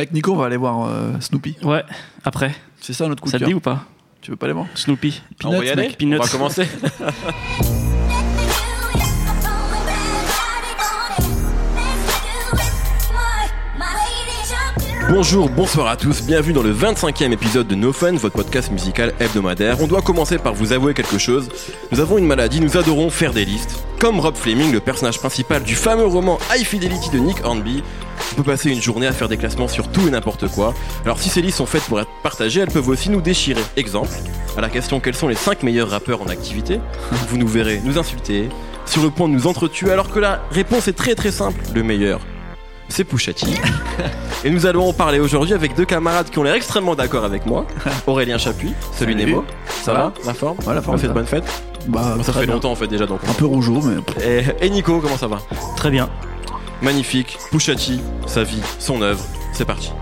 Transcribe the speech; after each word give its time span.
Avec 0.00 0.12
Nico, 0.14 0.32
on 0.32 0.36
va 0.36 0.46
aller 0.46 0.56
voir 0.56 0.88
euh, 0.88 1.12
Snoopy. 1.20 1.58
Ouais, 1.62 1.84
après. 2.24 2.54
C'est 2.80 2.94
ça 2.94 3.06
notre 3.06 3.22
coup 3.22 3.28
Ça 3.28 3.36
de 3.38 3.44
te 3.44 3.44
dit 3.44 3.50
cœur. 3.50 3.58
ou 3.58 3.60
pas? 3.60 3.84
Tu 4.22 4.30
veux 4.30 4.36
pas 4.38 4.46
les 4.46 4.54
voir? 4.54 4.64
Snoopy. 4.74 5.20
on 5.44 5.50
va 5.50 5.56
y 5.56 5.58
Peanuts, 5.60 5.70
aller? 5.72 5.82
mec. 5.88 5.98
Peanuts. 5.98 6.16
On 6.18 6.22
va 6.22 6.28
commencer. 6.28 6.66
Bonjour, 15.12 15.50
bonsoir 15.50 15.88
à 15.88 15.96
tous, 15.96 16.22
bienvenue 16.22 16.52
dans 16.52 16.62
le 16.62 16.72
25e 16.72 17.32
épisode 17.32 17.66
de 17.66 17.74
No 17.74 17.92
Fun, 17.92 18.12
votre 18.12 18.36
podcast 18.36 18.70
musical 18.70 19.12
hebdomadaire. 19.18 19.82
On 19.82 19.88
doit 19.88 20.02
commencer 20.02 20.38
par 20.38 20.54
vous 20.54 20.72
avouer 20.72 20.94
quelque 20.94 21.18
chose. 21.18 21.48
Nous 21.90 21.98
avons 21.98 22.16
une 22.16 22.28
maladie, 22.28 22.60
nous 22.60 22.76
adorons 22.76 23.10
faire 23.10 23.32
des 23.32 23.44
listes. 23.44 23.82
Comme 23.98 24.20
Rob 24.20 24.36
Fleming, 24.36 24.70
le 24.70 24.78
personnage 24.78 25.18
principal 25.18 25.64
du 25.64 25.74
fameux 25.74 26.06
roman 26.06 26.38
High 26.54 26.64
Fidelity 26.64 27.10
de 27.10 27.18
Nick 27.18 27.44
Hornby, 27.44 27.82
on 28.30 28.36
peut 28.36 28.44
passer 28.44 28.70
une 28.70 28.80
journée 28.80 29.08
à 29.08 29.12
faire 29.12 29.28
des 29.28 29.36
classements 29.36 29.66
sur 29.66 29.88
tout 29.88 30.06
et 30.06 30.12
n'importe 30.12 30.46
quoi. 30.46 30.74
Alors 31.04 31.18
si 31.18 31.28
ces 31.28 31.42
listes 31.42 31.58
sont 31.58 31.66
faites 31.66 31.82
pour 31.82 32.00
être 32.00 32.10
partagées, 32.22 32.60
elles 32.60 32.70
peuvent 32.70 32.88
aussi 32.88 33.10
nous 33.10 33.20
déchirer. 33.20 33.62
Exemple, 33.76 34.12
à 34.56 34.60
la 34.60 34.68
question 34.68 35.00
quels 35.00 35.16
sont 35.16 35.26
les 35.26 35.34
5 35.34 35.64
meilleurs 35.64 35.90
rappeurs 35.90 36.22
en 36.22 36.26
activité, 36.26 36.78
vous 37.28 37.36
nous 37.36 37.48
verrez 37.48 37.80
nous 37.82 37.98
insulter, 37.98 38.48
sur 38.86 39.02
le 39.02 39.10
point 39.10 39.28
de 39.28 39.34
nous 39.34 39.48
entretuer, 39.48 39.90
alors 39.90 40.12
que 40.12 40.20
la 40.20 40.40
réponse 40.52 40.86
est 40.86 40.96
très 40.96 41.16
très 41.16 41.32
simple. 41.32 41.60
Le 41.74 41.82
meilleur, 41.82 42.20
c'est 42.88 43.02
Pusha 43.02 43.32
T. 43.32 43.46
Et 44.44 44.50
nous 44.50 44.64
allons 44.66 44.88
en 44.88 44.92
parler 44.92 45.20
aujourd'hui 45.20 45.52
avec 45.52 45.74
deux 45.74 45.84
camarades 45.84 46.30
qui 46.30 46.38
ont 46.38 46.42
l'air 46.42 46.54
extrêmement 46.54 46.94
d'accord 46.94 47.24
avec 47.24 47.44
moi. 47.44 47.66
Aurélien 48.06 48.38
Chapuis, 48.38 48.72
celui 48.98 49.12
Salut. 49.14 49.26
Nemo. 49.32 49.44
Ça 49.82 49.92
va 49.92 50.12
La 50.24 50.32
forme 50.34 50.56
Ouais, 50.66 50.74
la 50.74 50.80
On 50.80 50.82
forme, 50.82 50.98
fait 50.98 51.02
de 51.04 51.08
ça. 51.08 51.14
bonnes 51.14 51.26
fêtes 51.26 51.62
Bah, 51.88 52.16
Ça 52.22 52.32
fait 52.32 52.46
bien. 52.46 52.54
longtemps 52.54 52.72
en 52.72 52.76
fait 52.76 52.86
déjà 52.86 53.06
donc. 53.06 53.20
Un 53.28 53.34
peu 53.34 53.44
rougeau, 53.44 53.80
mais 53.82 53.96
Et, 54.24 54.44
et 54.66 54.70
Nico, 54.70 54.98
comment 55.00 55.18
ça 55.18 55.26
va 55.26 55.38
Très 55.76 55.90
bien. 55.90 56.08
Magnifique. 56.80 57.36
Pusha 57.50 57.74
T, 57.74 57.98
sa 58.26 58.42
vie, 58.42 58.62
son 58.78 59.02
œuvre. 59.02 59.22
C'est 59.52 59.66
parti. 59.66 59.92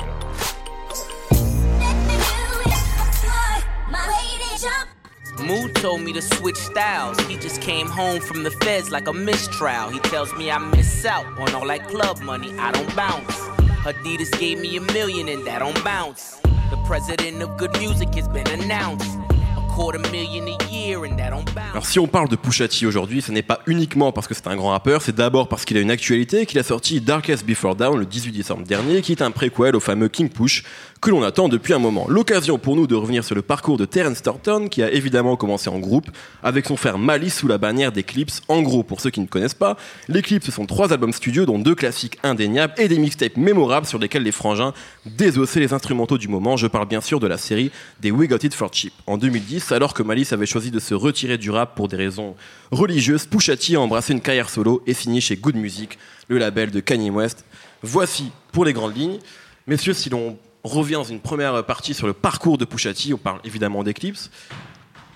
Mood 5.44 5.74
told 5.76 6.02
me 6.02 6.12
to 6.12 6.20
switch 6.20 6.56
styles. 6.56 7.18
He 7.28 7.36
just 7.36 7.60
came 7.62 7.86
home 7.86 8.20
from 8.20 8.42
the 8.42 8.50
feds 8.50 8.90
like 8.90 9.06
a 9.08 9.12
mistrial. 9.12 9.88
He 9.88 10.00
tells 10.00 10.34
me 10.34 10.50
I 10.50 10.58
miss 10.58 11.04
out 11.06 11.26
on 11.38 11.54
all 11.54 11.66
that 11.68 11.88
club 11.88 12.20
money. 12.20 12.52
I 12.58 12.72
don't 12.72 12.94
bounce. 12.96 13.47
Adidas 13.86 14.30
gave 14.38 14.60
me 14.60 14.76
a 14.76 14.80
million 14.92 15.28
and 15.28 15.44
that 15.46 15.60
don't 15.60 15.82
bounce. 15.84 16.40
The 16.70 16.76
president 16.86 17.42
of 17.42 17.56
good 17.56 17.70
music 17.78 18.08
has 18.16 18.28
been 18.28 18.46
announced. 18.48 19.08
A 19.56 19.72
quarter 19.72 20.00
million 20.10 20.48
a 20.48 20.64
year 20.70 21.04
and 21.04 21.16
that 21.16 21.30
don't 21.30 21.44
bounce. 21.54 21.70
Alors 21.72 21.86
si 21.86 21.98
on 21.98 22.08
parle 22.08 22.28
de 22.28 22.36
Pusha 22.36 22.66
aujourd'hui, 22.86 23.22
ce 23.22 23.30
n'est 23.30 23.42
pas 23.42 23.60
uniquement 23.66 24.10
parce 24.12 24.26
que 24.26 24.34
c'est 24.34 24.48
un 24.48 24.56
grand 24.56 24.70
rappeur, 24.70 25.00
c'est 25.00 25.14
d'abord 25.14 25.48
parce 25.48 25.64
qu'il 25.64 25.76
a 25.76 25.80
une 25.80 25.92
actualité 25.92 26.44
qu'il 26.44 26.58
a 26.58 26.62
sorti 26.62 27.00
Darkest 27.00 27.46
Before 27.46 27.76
Dawn 27.76 27.98
le 27.98 28.04
18 28.04 28.32
décembre 28.32 28.64
dernier, 28.64 29.00
qui 29.00 29.12
est 29.12 29.22
un 29.22 29.30
préquel 29.30 29.76
au 29.76 29.80
fameux 29.80 30.08
King 30.08 30.28
Push 30.28 30.64
que 31.00 31.10
l'on 31.10 31.22
attend 31.22 31.48
depuis 31.48 31.74
un 31.74 31.78
moment. 31.78 32.06
L'occasion 32.08 32.58
pour 32.58 32.74
nous 32.74 32.86
de 32.86 32.94
revenir 32.94 33.22
sur 33.24 33.34
le 33.34 33.42
parcours 33.42 33.76
de 33.76 33.84
Terence 33.84 34.22
Thornton, 34.22 34.68
qui 34.68 34.82
a 34.82 34.90
évidemment 34.90 35.36
commencé 35.36 35.70
en 35.70 35.78
groupe 35.78 36.10
avec 36.42 36.66
son 36.66 36.76
frère 36.76 36.98
Malice 36.98 37.38
sous 37.38 37.48
la 37.48 37.58
bannière 37.58 37.92
des 37.92 38.02
Clips. 38.02 38.40
En 38.48 38.62
gros, 38.62 38.82
pour 38.82 39.00
ceux 39.00 39.10
qui 39.10 39.20
ne 39.20 39.26
connaissent 39.26 39.54
pas, 39.54 39.76
les 40.08 40.22
ce 40.22 40.52
sont 40.52 40.66
trois 40.66 40.92
albums 40.92 41.12
studio 41.12 41.46
dont 41.46 41.58
deux 41.58 41.74
classiques 41.74 42.18
indéniables 42.22 42.74
et 42.76 42.88
des 42.88 42.98
mixtapes 42.98 43.36
mémorables 43.36 43.86
sur 43.86 43.98
lesquels 43.98 44.22
les 44.22 44.32
frangins 44.32 44.74
désossaient 45.06 45.60
les 45.60 45.72
instrumentaux 45.72 46.18
du 46.18 46.28
moment. 46.28 46.56
Je 46.56 46.66
parle 46.66 46.86
bien 46.86 47.00
sûr 47.00 47.20
de 47.20 47.26
la 47.26 47.38
série 47.38 47.70
des 48.00 48.10
We 48.10 48.28
Got 48.28 48.38
It 48.42 48.54
For 48.54 48.68
Cheap. 48.72 48.92
En 49.06 49.16
2010, 49.16 49.72
alors 49.72 49.94
que 49.94 50.02
Malice 50.02 50.32
avait 50.32 50.46
choisi 50.46 50.70
de 50.70 50.80
se 50.80 50.94
retirer 50.94 51.38
du 51.38 51.50
rap 51.50 51.74
pour 51.74 51.88
des 51.88 51.96
raisons 51.96 52.34
religieuses, 52.70 53.26
Pusha 53.26 53.56
T 53.56 53.76
a 53.76 53.80
embrassé 53.80 54.12
une 54.12 54.20
carrière 54.20 54.50
solo 54.50 54.82
et 54.86 54.94
signé 54.94 55.20
chez 55.20 55.36
Good 55.36 55.56
Music, 55.56 55.98
le 56.28 56.38
label 56.38 56.70
de 56.70 56.80
Kanye 56.80 57.10
West. 57.10 57.44
Voici 57.82 58.32
pour 58.52 58.64
les 58.64 58.72
grandes 58.72 58.96
lignes. 58.96 59.18
Messieurs, 59.66 59.94
si 59.94 60.10
l'on 60.10 60.36
revient 60.68 60.94
dans 60.94 61.04
une 61.04 61.20
première 61.20 61.64
partie 61.64 61.94
sur 61.94 62.06
le 62.06 62.12
parcours 62.12 62.58
de 62.58 62.64
Pusha 62.64 62.94
T, 62.94 63.12
on 63.12 63.18
parle 63.18 63.40
évidemment 63.44 63.82
d'Eclipse. 63.82 64.30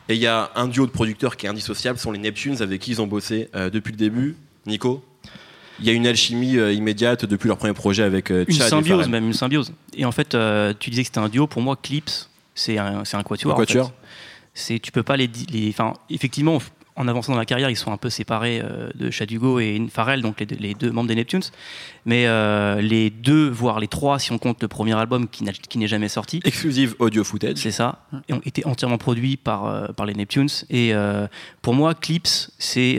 Et 0.08 0.14
il 0.14 0.20
y 0.20 0.26
a 0.26 0.50
un 0.56 0.66
duo 0.66 0.86
de 0.86 0.90
producteurs 0.90 1.36
qui 1.36 1.46
est 1.46 1.48
indissociable, 1.48 1.98
ce 1.98 2.04
sont 2.04 2.12
les 2.12 2.18
Neptunes 2.18 2.60
avec 2.60 2.80
qui 2.80 2.90
ils 2.90 3.00
ont 3.00 3.06
bossé 3.06 3.48
euh, 3.54 3.70
depuis 3.70 3.92
le 3.92 3.98
début. 3.98 4.36
Nico 4.66 5.04
il 5.82 5.86
y 5.86 5.90
a 5.90 5.92
une 5.92 6.06
alchimie 6.06 6.58
euh, 6.58 6.72
immédiate 6.72 7.24
depuis 7.24 7.48
leur 7.48 7.56
premier 7.56 7.72
projet 7.72 8.02
avec 8.02 8.30
euh, 8.30 8.44
Une 8.46 8.54
Chad 8.54 8.66
et 8.66 8.70
symbiose 8.70 9.08
même, 9.08 9.26
une 9.26 9.32
symbiose. 9.32 9.72
Et 9.94 10.04
en 10.04 10.12
fait, 10.12 10.34
euh, 10.34 10.72
tu 10.78 10.90
disais 10.90 11.02
que 11.02 11.08
c'était 11.08 11.18
un 11.18 11.28
duo. 11.28 11.46
Pour 11.46 11.62
moi, 11.62 11.76
Clips, 11.80 12.28
c'est 12.54 12.78
un, 12.78 13.02
un 13.12 13.22
quatuor. 13.22 13.52
Un 13.52 13.54
en 13.54 13.58
quatuor. 13.58 13.86
fait. 13.86 13.94
C'est, 14.54 14.78
tu 14.78 14.92
peux 14.92 15.02
pas 15.02 15.16
les, 15.16 15.30
les. 15.50 15.74
Effectivement, 16.10 16.58
en 16.96 17.08
avançant 17.08 17.32
dans 17.32 17.38
la 17.38 17.46
carrière, 17.46 17.70
ils 17.70 17.76
sont 17.76 17.92
un 17.92 17.96
peu 17.96 18.10
séparés 18.10 18.60
euh, 18.62 18.90
de 18.94 19.10
Chad 19.10 19.30
Hugo 19.30 19.60
et 19.60 19.80
Pharrell, 19.90 20.22
donc 20.22 20.40
les 20.40 20.46
deux, 20.46 20.56
les 20.56 20.74
deux 20.74 20.90
membres 20.90 21.08
des 21.08 21.14
Neptunes. 21.14 21.42
Mais 22.04 22.26
euh, 22.26 22.80
les 22.80 23.10
deux, 23.10 23.48
voire 23.48 23.80
les 23.80 23.88
trois, 23.88 24.18
si 24.18 24.32
on 24.32 24.38
compte 24.38 24.60
le 24.62 24.68
premier 24.68 24.94
album 24.94 25.28
qui, 25.28 25.44
n'est 25.44 25.86
jamais 25.86 26.08
sorti, 26.08 26.40
Exclusive 26.44 26.94
audio 26.98 27.24
footage. 27.24 27.58
C'est 27.58 27.70
ça. 27.70 28.06
Et 28.28 28.32
ont 28.34 28.42
été 28.44 28.66
entièrement 28.66 28.98
produits 28.98 29.36
par, 29.36 29.66
euh, 29.66 29.88
par 29.88 30.06
les 30.06 30.14
Neptunes. 30.14 30.48
Et 30.70 30.92
euh, 30.92 31.26
pour 31.62 31.74
moi, 31.74 31.94
Clips, 31.94 32.50
c'est 32.58 32.98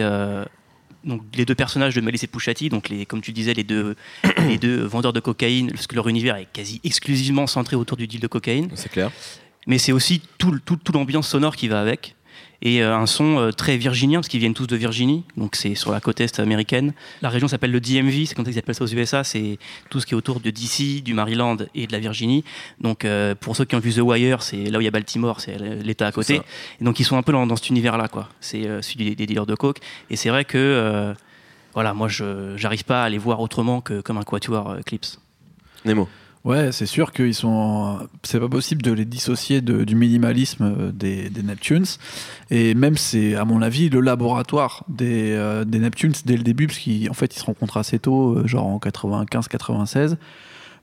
donc 1.03 1.22
les 1.36 1.44
deux 1.44 1.56
personnages 1.56 1.94
de 1.96 2.02
Malice 2.02 2.24
et 2.24 2.28
Pusha 2.28 2.53
T, 2.53 2.70
donc 2.70 2.88
les, 2.88 3.06
comme 3.06 3.20
tu 3.20 3.34
disais, 3.34 3.53
les 3.53 3.66
deux, 3.66 3.96
les 4.48 4.58
deux 4.58 4.84
vendeurs 4.84 5.12
de 5.12 5.20
cocaïne, 5.20 5.72
parce 5.72 5.86
que 5.86 5.96
leur 5.96 6.08
univers 6.08 6.38
est 6.38 6.48
quasi 6.52 6.80
exclusivement 6.84 7.46
centré 7.46 7.76
autour 7.76 7.98
du 7.98 8.08
deal 8.08 8.22
de 8.22 8.28
cocaïne. 8.28 8.70
C'est 8.76 8.90
clair. 8.90 9.12
Mais 9.68 9.78
c'est 9.78 9.92
aussi 9.92 10.22
tout, 10.38 10.59
tout, 10.66 10.78
tout 10.78 10.92
l'ambiance 10.94 11.28
sonore 11.28 11.56
qui 11.56 11.68
va 11.68 11.80
avec. 11.80 12.16
Et 12.63 12.81
euh, 12.81 12.96
un 12.96 13.06
son 13.06 13.38
euh, 13.38 13.51
très 13.51 13.75
virginien, 13.75 14.19
parce 14.19 14.29
qu'ils 14.29 14.40
viennent 14.40 14.53
tous 14.53 14.68
de 14.68 14.78
Virginie, 14.78 15.24
donc 15.35 15.57
c'est 15.57 15.75
sur 15.75 15.91
la 15.91 16.00
côte 16.00 16.22
est 16.22 16.40
américaine. 16.40 16.94
La 17.22 17.29
région 17.29 17.50
s'appelle 17.50 17.72
le 17.72 17.81
DMV, 17.81 18.25
c'est 18.25 18.35
comme 18.35 18.46
ça 18.46 18.51
qu'ils 18.51 18.59
appellent 18.59 18.74
ça 18.74 18.85
aux 18.85 18.88
USA, 18.88 19.25
c'est 19.25 19.59
tout 19.90 20.00
ce 20.00 20.06
qui 20.06 20.13
est 20.13 20.18
autour 20.18 20.40
de 20.40 20.50
DC, 20.50 21.03
du 21.03 21.13
Maryland 21.13 21.57
et 21.75 21.88
de 21.88 21.91
la 21.91 22.00
Virginie. 22.00 22.46
Donc 22.79 23.03
euh, 23.03 23.35
pour 23.35 23.57
ceux 23.57 23.66
qui 23.66 23.75
ont 23.75 23.79
vu 23.79 23.94
The 23.94 24.00
Wire, 24.00 24.41
c'est 24.41 24.63
là 24.63 24.78
où 24.78 24.81
il 24.81 24.85
y 24.85 24.88
a 24.88 24.91
Baltimore, 24.91 25.41
c'est 25.41 25.57
l'État 25.57 26.07
à 26.07 26.13
côté. 26.13 26.41
Et 26.79 26.84
donc 26.85 27.02
ils 27.02 27.03
sont 27.03 27.18
un 27.18 27.22
peu 27.22 27.34
dans, 27.34 27.46
dans 27.46 27.57
cet 27.57 27.69
univers-là, 27.69 28.07
quoi. 28.07 28.29
C'est 28.40 28.66
euh, 28.66 28.81
celui 28.81 29.09
des, 29.09 29.16
des 29.16 29.25
dealers 29.25 29.46
de 29.46 29.56
coke. 29.56 29.79
Et 30.09 30.16
c'est 30.16 30.29
vrai 30.29 30.46
que, 30.46 30.57
euh, 30.57 31.13
voilà, 31.73 31.94
moi 31.94 32.07
je 32.07 32.56
j'arrive 32.56 32.85
pas 32.85 33.03
à 33.03 33.09
les 33.09 33.18
voir 33.18 33.41
autrement 33.41 33.81
que 33.81 34.00
comme 34.00 34.18
un 34.18 34.23
quatuor 34.23 34.78
Clips. 34.85 35.18
Nemo. 35.84 36.07
Ouais, 36.46 36.72
c'est 36.72 36.86
sûr 36.86 37.12
qu'ils 37.12 37.34
sont. 37.34 38.08
C'est 38.24 38.40
pas 38.40 38.50
possible 38.50 38.81
de 38.81 38.92
les 38.92 39.06
dissocier 39.06 39.62
du 39.62 39.96
minimalisme 39.96 40.64
euh, 40.64 40.92
des, 40.92 41.30
des 41.30 41.44
Neptunes. 41.44 41.86
Et 42.50 42.74
même, 42.74 42.98
c'est, 42.98 43.36
à 43.36 43.46
mon 43.46 43.62
avis, 43.62 43.90
le 43.90 44.02
laboratoire 44.02 44.84
des, 44.88 45.34
euh, 45.34 45.66
des 45.66 45.80
Neptunes 45.80 46.14
dès 46.26 46.38
le 46.38 46.44
début, 46.44 46.68
parce 46.68 46.80
qu'en 46.80 47.14
fait, 47.14 47.36
ils 47.36 47.40
se 47.40 47.46
rencontrent 47.46 47.78
assez 47.78 48.00
tôt, 48.00 48.38
euh, 48.38 48.48
genre 48.48 48.68
en 48.68 48.78
95-96. 48.78 50.18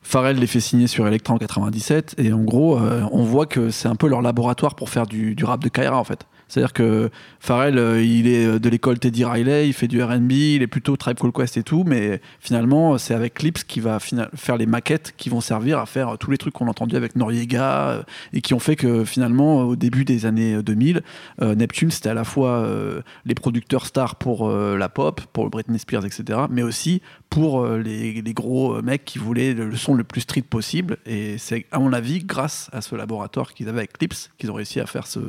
Pharrell 0.02 0.38
les 0.38 0.46
fait 0.46 0.60
signer 0.60 0.86
sur 0.86 1.06
Electra 1.06 1.34
en 1.34 1.38
97 1.38 2.14
et 2.16 2.32
en 2.32 2.40
gros 2.40 2.78
on 2.78 3.22
voit 3.22 3.44
que 3.44 3.68
c'est 3.68 3.86
un 3.86 3.96
peu 3.96 4.08
leur 4.08 4.22
laboratoire 4.22 4.74
pour 4.74 4.88
faire 4.88 5.06
du, 5.06 5.34
du 5.34 5.44
rap 5.44 5.62
de 5.62 5.68
Kaira 5.68 5.98
en 5.98 6.04
fait. 6.04 6.24
C'est-à-dire 6.50 6.72
que 6.72 7.10
Pharrell 7.38 7.78
euh, 7.78 8.02
il 8.02 8.26
est 8.26 8.58
de 8.58 8.68
l'école 8.68 8.98
Teddy 8.98 9.24
Riley, 9.24 9.68
il 9.68 9.72
fait 9.72 9.88
du 9.88 10.02
R&B, 10.02 10.32
il 10.32 10.62
est 10.62 10.66
plutôt 10.66 10.96
Tribe 10.96 11.18
Called 11.18 11.34
Quest 11.34 11.56
et 11.56 11.62
tout, 11.62 11.84
mais 11.86 12.20
finalement 12.40 12.98
c'est 12.98 13.14
avec 13.14 13.34
Clips 13.34 13.64
qui 13.64 13.80
va 13.80 13.98
faire 14.00 14.56
les 14.56 14.66
maquettes 14.66 15.14
qui 15.16 15.28
vont 15.28 15.40
servir 15.40 15.78
à 15.78 15.86
faire 15.86 16.18
tous 16.18 16.30
les 16.30 16.38
trucs 16.38 16.54
qu'on 16.54 16.66
a 16.66 16.70
entendus 16.70 16.96
avec 16.96 17.16
Noriega 17.16 17.90
euh, 17.90 18.02
et 18.32 18.40
qui 18.40 18.52
ont 18.54 18.58
fait 18.58 18.76
que 18.76 19.04
finalement 19.04 19.62
au 19.62 19.76
début 19.76 20.04
des 20.04 20.26
années 20.26 20.62
2000, 20.62 21.02
euh, 21.42 21.54
Neptune 21.54 21.90
c'était 21.90 22.08
à 22.08 22.14
la 22.14 22.24
fois 22.24 22.58
euh, 22.58 23.02
les 23.24 23.34
producteurs 23.34 23.86
stars 23.86 24.16
pour 24.16 24.48
euh, 24.48 24.76
la 24.76 24.88
pop, 24.88 25.20
pour 25.32 25.48
Britney 25.50 25.78
Spears 25.78 26.04
etc, 26.04 26.40
mais 26.50 26.62
aussi 26.62 27.02
pour 27.30 27.62
euh, 27.62 27.78
les, 27.78 28.20
les 28.20 28.34
gros 28.34 28.74
euh, 28.74 28.82
mecs 28.82 29.04
qui 29.04 29.18
voulaient 29.18 29.54
le, 29.54 29.74
son 29.76 29.94
le 29.94 30.04
plus 30.04 30.22
street 30.22 30.42
possible. 30.42 30.98
Et 31.06 31.38
c'est, 31.38 31.64
à 31.70 31.78
mon 31.78 31.92
avis, 31.92 32.24
grâce 32.24 32.68
à 32.72 32.82
ce 32.82 32.94
laboratoire 32.96 33.54
qu'ils 33.54 33.68
avaient 33.68 33.78
avec 33.78 33.92
Clips, 33.96 34.30
qu'ils 34.36 34.50
ont 34.50 34.54
réussi 34.54 34.80
à 34.80 34.86
faire 34.86 35.06
ce, 35.06 35.20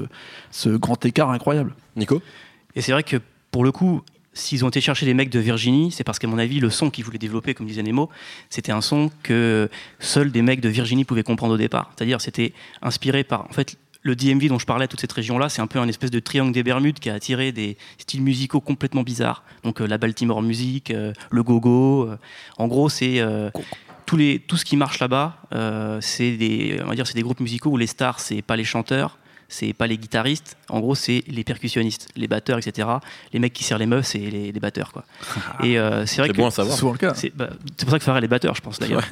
ce 0.50 0.70
grand 0.70 1.06
écart 1.06 1.30
incroyable. 1.30 1.76
Nico? 1.96 2.22
Et 2.76 2.82
c'est 2.82 2.92
vrai 2.92 3.04
que 3.04 3.18
pour 3.52 3.64
le 3.64 3.72
coup, 3.72 4.02
s'ils 4.34 4.66
ont 4.66 4.70
été 4.70 4.82
chercher 4.82 5.06
des 5.06 5.14
mecs 5.14 5.30
de 5.30 5.40
Virginie, 5.40 5.92
c'est 5.92 6.04
parce 6.04 6.18
qu'à 6.18 6.28
mon 6.28 6.40
avis, 6.40 6.60
le 6.60 6.70
son 6.70 6.90
qu'ils 6.90 7.06
voulaient 7.06 7.20
développer, 7.20 7.54
comme 7.54 7.68
disait 7.68 7.84
Nemo, 7.84 8.10
c'était 8.50 8.72
un 8.72 8.82
son 8.82 9.12
que 9.24 9.70
seuls 10.00 10.32
des 10.32 10.42
mecs 10.42 10.62
de 10.62 10.70
Virginie 10.70 11.06
pouvaient 11.06 11.24
comprendre 11.24 11.54
au 11.54 11.58
départ. 11.58 11.92
C'est-à-dire, 11.96 12.20
c'était 12.20 12.54
inspiré 12.82 13.24
par. 13.24 13.46
En 13.50 13.54
fait, 13.54 13.78
le 14.04 14.16
DMV 14.16 14.48
dont 14.48 14.60
je 14.60 14.66
parlais, 14.66 14.88
toute 14.88 15.00
cette 15.02 15.12
région-là, 15.12 15.50
c'est 15.50 15.62
un 15.62 15.68
peu 15.68 15.80
un 15.80 15.88
espèce 15.88 16.12
de 16.12 16.20
triangle 16.20 16.52
des 16.54 16.64
Bermudes 16.64 17.00
qui 17.00 17.10
a 17.10 17.14
attiré 17.14 17.52
des 17.52 17.78
styles 17.98 18.22
musicaux 18.24 18.60
complètement 18.60 19.04
bizarres. 19.04 19.44
Donc 19.64 19.80
euh, 19.82 19.86
la 19.88 19.98
Baltimore 19.98 20.42
music, 20.42 20.92
euh, 20.92 21.14
le 21.30 21.44
go-go. 21.44 22.08
euh. 22.10 22.18
en 22.58 22.68
gros, 22.68 22.90
c'est 22.90 23.20
euh, 23.20 23.50
tous 24.06 24.18
les, 24.18 24.40
tout 24.40 24.58
ce 24.58 24.66
qui 24.66 24.76
marche 24.76 25.00
là-bas, 25.00 25.38
euh, 25.54 26.00
c'est 26.02 26.36
des, 26.36 26.80
on 26.84 26.88
va 26.88 26.96
dire, 26.96 27.06
c'est 27.08 27.14
des 27.16 27.22
groupes 27.22 27.40
musicaux 27.40 27.70
où 27.70 27.78
les 27.78 27.88
stars, 27.88 28.20
c'est 28.20 28.42
pas 28.42 28.56
les 28.56 28.64
chanteurs, 28.64 29.18
c'est 29.48 29.74
pas 29.74 29.86
les 29.86 29.98
guitaristes. 29.98 30.58
En 30.70 30.80
gros, 30.80 30.96
c'est 30.96 31.24
les 31.28 31.44
percussionnistes, 31.44 32.08
les 32.16 32.28
batteurs, 32.28 32.58
etc. 32.58 32.88
Les 33.34 33.40
mecs 33.40 33.54
qui 33.54 33.64
serrent 33.64 33.78
les 33.78 33.86
meufs, 33.86 34.06
c'est 34.08 34.18
les, 34.18 34.52
les 34.52 34.60
batteurs, 34.60 34.92
quoi. 34.94 35.04
Et 35.64 35.78
euh, 35.78 36.06
c'est 36.06 36.18
vrai 36.22 36.28
C'est 36.28 36.34
que 36.34 36.38
bon 36.38 36.48
à 36.48 36.52
savoir. 36.52 36.74
C'est 36.76 36.80
souvent 36.80 36.94
le 36.94 36.98
cas. 36.98 37.14
c'est 37.14 37.36
bah, 37.36 37.50
pour 37.78 37.92
ça 37.92 38.00
que 38.00 38.04
Pharrell 38.04 38.24
est 38.24 38.28
batteur, 38.30 38.56
je 38.56 38.62
pense 38.62 38.80
d'ailleurs. 38.80 39.04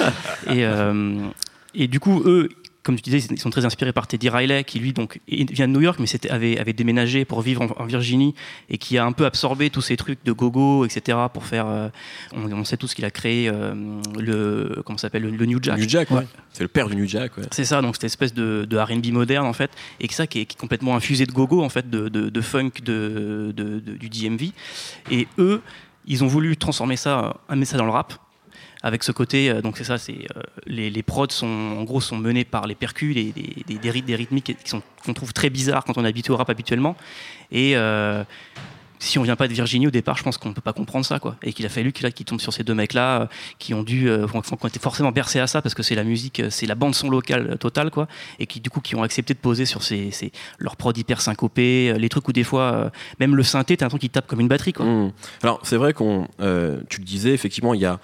et, 0.46 0.64
euh, 0.64 1.26
et 1.74 1.86
du 1.88 2.00
coup, 2.00 2.22
eux, 2.24 2.48
comme 2.82 2.96
tu 2.96 3.02
disais, 3.02 3.18
ils 3.30 3.38
sont 3.38 3.50
très 3.50 3.64
inspirés 3.64 3.92
par 3.92 4.06
Teddy 4.06 4.28
Riley, 4.28 4.64
qui 4.64 4.78
lui 4.78 4.92
donc 4.92 5.20
vient 5.28 5.68
de 5.68 5.72
New 5.72 5.80
York, 5.80 5.98
mais 6.00 6.06
avait, 6.30 6.58
avait 6.58 6.72
déménagé 6.72 7.24
pour 7.24 7.42
vivre 7.42 7.66
en, 7.76 7.84
Virginie 7.84 8.34
et 8.70 8.78
qui 8.78 8.98
a 8.98 9.04
un 9.04 9.12
peu 9.12 9.24
absorbé 9.24 9.70
tous 9.70 9.82
ces 9.82 9.96
trucs 9.96 10.24
de 10.24 10.32
gogo, 10.32 10.84
etc. 10.84 11.18
Pour 11.32 11.44
faire, 11.44 11.66
euh, 11.66 11.88
on, 12.32 12.64
sait 12.64 12.76
tout 12.76 12.86
ce 12.86 12.94
qu'il 12.94 13.04
a 13.04 13.10
créé, 13.10 13.48
euh, 13.48 13.74
le 14.18 14.82
comment 14.84 14.98
s'appelle 14.98 15.22
le, 15.22 15.46
New 15.46 15.58
Jack. 15.62 15.78
New 15.78 15.88
Jack, 15.88 16.10
ouais. 16.10 16.26
C'est 16.52 16.62
le 16.62 16.68
père 16.68 16.88
du 16.88 16.96
New 16.96 17.06
Jack. 17.06 17.36
Ouais. 17.36 17.44
C'est 17.50 17.64
ça, 17.64 17.82
donc 17.82 17.96
cette 17.96 18.04
espèce 18.04 18.32
de, 18.32 18.66
de 18.68 18.78
R&B 18.78 19.06
moderne 19.08 19.46
en 19.46 19.52
fait, 19.52 19.70
et 20.00 20.08
que 20.08 20.14
ça 20.14 20.26
qui 20.26 20.40
est, 20.40 20.56
complètement 20.58 20.96
infusé 20.96 21.26
de 21.26 21.32
gogo 21.32 21.62
en 21.62 21.68
fait, 21.68 21.90
de, 21.90 22.08
de 22.08 22.40
funk, 22.40 22.70
de, 22.82 23.52
du 23.54 24.08
DMV. 24.08 24.52
Et 25.10 25.26
eux, 25.38 25.62
ils 26.06 26.24
ont 26.24 26.26
voulu 26.26 26.56
transformer 26.56 26.96
ça, 26.96 27.36
amener 27.48 27.66
ça 27.66 27.76
dans 27.76 27.84
le 27.84 27.90
rap 27.90 28.14
avec 28.82 29.02
ce 29.02 29.12
côté, 29.12 29.50
euh, 29.50 29.60
donc 29.60 29.76
c'est 29.76 29.84
ça, 29.84 29.98
c'est 29.98 30.26
euh, 30.36 30.42
les, 30.66 30.90
les, 30.90 31.02
prods 31.02 31.26
sont 31.30 31.46
en 31.46 31.82
gros 31.84 32.00
sont 32.00 32.16
menés 32.16 32.44
par 32.44 32.66
les 32.66 32.74
percus, 32.74 33.14
des, 33.14 33.32
des, 33.32 33.78
des, 33.78 34.02
des 34.02 34.14
rythmiques 34.14 34.56
qu'on 35.04 35.14
trouve 35.14 35.32
très 35.32 35.50
bizarres 35.50 35.84
quand 35.84 35.98
on 35.98 36.04
est 36.04 36.08
habitué 36.08 36.32
au 36.32 36.36
rap 36.36 36.48
habituellement. 36.50 36.96
Et 37.50 37.76
euh, 37.76 38.22
si 39.00 39.18
on 39.18 39.22
vient 39.22 39.36
pas 39.36 39.46
de 39.46 39.52
Virginie 39.52 39.86
au 39.86 39.90
départ, 39.90 40.16
je 40.16 40.24
pense 40.24 40.38
qu'on 40.38 40.52
peut 40.52 40.60
pas 40.60 40.72
comprendre 40.72 41.04
ça, 41.04 41.20
quoi. 41.20 41.36
Et 41.42 41.52
qu'il 41.52 41.64
a 41.66 41.68
fallu 41.68 41.92
qu'il 41.92 42.24
tombe 42.24 42.40
sur 42.40 42.52
ces 42.52 42.64
deux 42.64 42.74
mecs-là, 42.74 43.28
qui 43.60 43.72
ont 43.72 43.84
dû, 43.84 44.10
forcément 44.80 45.12
bercés 45.12 45.38
à 45.38 45.46
ça 45.46 45.62
parce 45.62 45.74
que 45.76 45.84
c'est 45.84 45.94
la 45.94 46.02
musique, 46.02 46.42
c'est 46.50 46.66
la 46.66 46.74
bande 46.74 46.96
son 46.96 47.08
locale 47.08 47.58
totale, 47.58 47.92
quoi. 47.92 48.08
Et 48.40 48.46
qui 48.46 48.58
du 48.58 48.70
coup, 48.70 48.80
qui 48.80 48.96
ont 48.96 49.04
accepté 49.04 49.34
de 49.34 49.38
poser 49.38 49.66
sur 49.66 49.84
ces, 49.84 50.10
ces 50.10 50.32
leurs 50.58 50.74
prods 50.74 50.92
hyper 50.96 51.20
syncopés, 51.20 51.94
les 51.96 52.08
trucs 52.08 52.26
où 52.26 52.32
des 52.32 52.42
fois, 52.42 52.90
même 53.20 53.36
le 53.36 53.44
synthé, 53.44 53.76
t'as 53.76 53.86
un 53.86 53.88
truc 53.88 54.00
qui 54.00 54.10
tape 54.10 54.26
comme 54.26 54.40
une 54.40 54.48
batterie, 54.48 54.72
quoi. 54.72 54.84
Mmh. 54.84 55.12
Alors 55.44 55.60
c'est 55.62 55.76
vrai 55.76 55.92
qu'on, 55.92 56.26
tu 56.88 56.98
le 56.98 57.04
disais, 57.04 57.30
effectivement, 57.30 57.74
il 57.74 57.80
y 57.80 57.86
a 57.86 58.00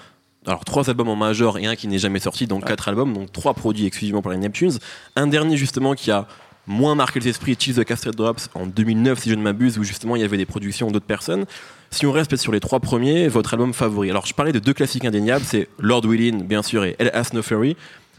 alors 0.46 0.64
trois 0.64 0.88
albums 0.90 1.08
en 1.08 1.16
major 1.16 1.58
et 1.58 1.66
un 1.66 1.76
qui 1.76 1.88
n'est 1.88 1.98
jamais 1.98 2.20
sorti, 2.20 2.46
donc 2.46 2.64
quatre 2.64 2.88
albums, 2.88 3.12
donc 3.12 3.32
trois 3.32 3.54
produits 3.54 3.86
exclusivement 3.86 4.22
pour 4.22 4.30
les 4.30 4.36
Neptunes. 4.36 4.78
Un 5.16 5.26
dernier 5.26 5.56
justement 5.56 5.94
qui 5.94 6.10
a 6.10 6.26
moins 6.66 6.94
marqué 6.94 7.20
les 7.20 7.28
esprits, 7.28 7.56
Cheese 7.58 7.74
the 7.74 7.84
Castrate 7.84 8.16
Drops 8.16 8.48
en 8.54 8.66
2009 8.66 9.18
si 9.18 9.30
je 9.30 9.34
ne 9.34 9.42
m'abuse, 9.42 9.78
où 9.78 9.84
justement 9.84 10.16
il 10.16 10.22
y 10.22 10.24
avait 10.24 10.36
des 10.36 10.46
productions 10.46 10.90
d'autres 10.90 11.06
personnes. 11.06 11.44
Si 11.90 12.06
on 12.06 12.12
reste 12.12 12.36
sur 12.36 12.52
les 12.52 12.60
trois 12.60 12.80
premiers, 12.80 13.28
votre 13.28 13.54
album 13.54 13.72
favori. 13.72 14.10
Alors 14.10 14.26
je 14.26 14.34
parlais 14.34 14.52
de 14.52 14.58
deux 14.58 14.74
classiques 14.74 15.04
indéniables, 15.04 15.44
c'est 15.44 15.68
Lord 15.78 16.06
Willin 16.06 16.38
bien 16.38 16.62
sûr 16.62 16.84
et 16.84 16.96
El 16.98 17.10
Has 17.14 17.30
No 17.32 17.42
Fury. 17.42 17.76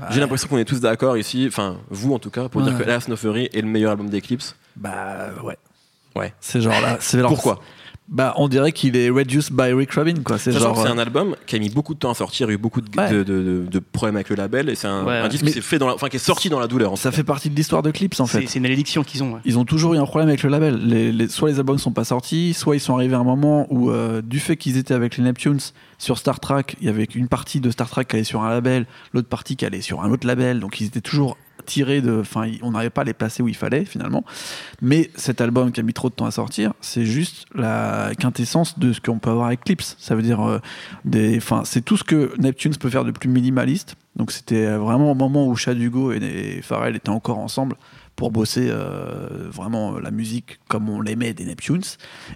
J'ai 0.10 0.20
l'impression 0.20 0.50
qu'on 0.50 0.58
est 0.58 0.66
tous 0.66 0.82
d'accord 0.82 1.18
ici, 1.18 1.46
enfin 1.48 1.78
vous 1.90 2.14
en 2.14 2.20
tout 2.20 2.30
cas, 2.30 2.50
pour 2.50 2.62
dire 2.62 2.78
que 2.78 2.84
El 2.84 2.90
Has 2.92 3.06
No 3.08 3.16
Fury 3.16 3.50
est 3.54 3.62
le 3.62 3.68
meilleur 3.68 3.92
album 3.92 4.10
d'Eclipse. 4.10 4.56
Bah 4.76 5.30
ouais. 5.44 5.58
Ouais. 6.16 6.34
C'est 6.40 6.62
genre 6.62 6.80
là. 6.82 6.98
Pourquoi? 7.28 7.60
Bah, 8.08 8.36
on 8.38 8.48
dirait 8.48 8.72
qu'il 8.72 8.96
est 8.96 9.10
reduced 9.10 9.52
by 9.52 9.74
Rick 9.74 9.92
Rubin, 9.94 10.22
quoi. 10.24 10.38
C'est 10.38 10.52
genre. 10.52 10.80
C'est 10.80 10.90
un 10.90 10.98
euh, 10.98 11.02
album 11.02 11.36
qui 11.48 11.56
a 11.56 11.60
mis 11.60 11.70
beaucoup 11.70 11.96
de 11.96 12.00
temps 12.00 12.12
à 12.12 12.14
sortir, 12.14 12.48
il 12.48 12.52
y 12.52 12.54
a 12.54 12.56
eu 12.56 12.60
beaucoup 12.60 12.82
de, 12.82 13.24
de, 13.24 13.80
problèmes 13.80 14.16
avec 14.16 14.30
le 14.30 14.36
label, 14.36 14.70
et 14.70 14.76
c'est 14.76 14.88
un, 14.88 15.28
disque 15.28 15.46
qui, 15.46 15.58
est 15.58 15.62
fait 15.62 15.80
dans 15.80 15.92
enfin, 15.92 16.08
qui 16.08 16.18
est 16.18 16.20
sorti 16.20 16.50
dans 16.50 16.60
la 16.60 16.68
douleur. 16.68 16.96
ça 17.00 17.12
fait 17.12 17.24
partie 17.24 17.50
de 17.50 17.56
l'histoire 17.56 17.82
de 17.82 17.90
Clips, 17.90 18.20
en 18.20 18.28
fait. 18.28 18.46
C'est 18.46 18.58
une 18.58 18.64
malédiction 18.64 19.04
qu'ils 19.04 19.24
ont. 19.24 19.40
Ils 19.44 19.58
ont 19.58 19.66
toujours 19.66 19.96
eu 19.96 19.98
un 19.98 20.06
problème 20.06 20.30
avec 20.30 20.44
le 20.44 20.50
label. 20.50 20.76
Les, 20.86 21.28
soit 21.28 21.50
les 21.50 21.58
albums 21.58 21.80
sont 21.80 21.94
pas 21.94 22.04
sortis, 22.04 22.54
soit 22.54 22.76
ils 22.76 22.80
sont 22.80 22.94
arrivés 22.94 23.16
à 23.16 23.20
un 23.20 23.24
moment 23.24 23.66
où, 23.72 23.90
euh, 23.90 24.22
du 24.22 24.40
fait 24.40 24.56
qu'ils 24.56 24.78
étaient 24.78 24.94
avec 24.94 25.18
les 25.18 25.24
Neptunes 25.24 25.60
sur 25.98 26.20
Star 26.20 26.40
Trek, 26.40 26.66
il 26.82 26.86
y 26.86 26.90
avait 26.90 27.06
une 27.06 27.28
partie 27.28 27.60
de 27.60 27.72
Star 27.72 27.90
Trek 27.90 28.06
qui 28.06 28.18
allait 28.18 28.24
sur 28.24 28.44
un 28.44 28.50
label, 28.50 28.86
l'autre 29.14 29.30
partie 29.30 29.56
qui 29.56 29.66
allait 29.66 29.82
sur 29.82 30.04
un 30.04 30.12
autre 30.12 30.28
label, 30.28 30.60
donc 30.60 30.80
ils 30.80 30.88
étaient 30.88 31.02
toujours 31.02 31.38
tirés 31.66 32.02
de. 32.02 32.20
Enfin, 32.22 32.50
on 32.62 32.72
n'arrivait 32.72 32.90
pas 32.90 33.02
à 33.02 33.04
les 33.04 33.14
placer 33.14 33.44
où 33.44 33.48
il 33.48 33.56
fallait 33.56 33.86
finalement. 33.86 34.24
Mais 34.82 35.10
cet 35.16 35.42
album 35.42 35.72
qui 35.72 35.80
a 35.80 35.84
mis 35.84 35.94
trop 35.94 36.10
de 36.10 36.14
temps 36.14 36.26
à 36.26 36.32
sortir, 36.32 36.74
c'est 36.82 37.06
juste 37.06 37.46
la 37.54 38.12
quintessence 38.18 38.80
de 38.80 38.94
ce 38.94 39.02
qu'on 39.02 39.20
peut 39.20 39.30
avoir 39.30 39.48
avec 39.48 39.64
Clips. 39.64 39.96
Ça 39.98 40.16
veut 40.16 40.22
dire 40.22 40.42
euh, 40.42 40.60
des. 41.04 41.38
Enfin, 41.38 41.64
c'est 41.66 41.84
tout 41.84 41.98
ce 41.98 42.04
que 42.04 42.34
Neptunes 42.40 42.76
peut 42.76 42.90
faire 42.90 43.04
de 43.06 43.12
plus 43.12 43.30
minimaliste. 43.30 43.96
Donc 44.16 44.32
c'était 44.32 44.76
vraiment 44.78 45.12
au 45.12 45.16
moment 45.16 45.48
où 45.48 45.56
Chad 45.56 45.78
Hugo 45.78 46.14
et, 46.14 46.62
Pharrell 46.64 46.96
étaient 46.96 47.10
encore 47.10 47.40
ensemble 47.40 47.76
pour 48.16 48.32
bosser 48.32 48.70
euh, 48.70 49.50
vraiment 49.52 50.00
la 50.00 50.10
musique 50.10 50.60
comme 50.70 50.90
on 50.90 51.02
l'aimait 51.02 51.34
des 51.34 51.44
Neptunes. 51.44 51.84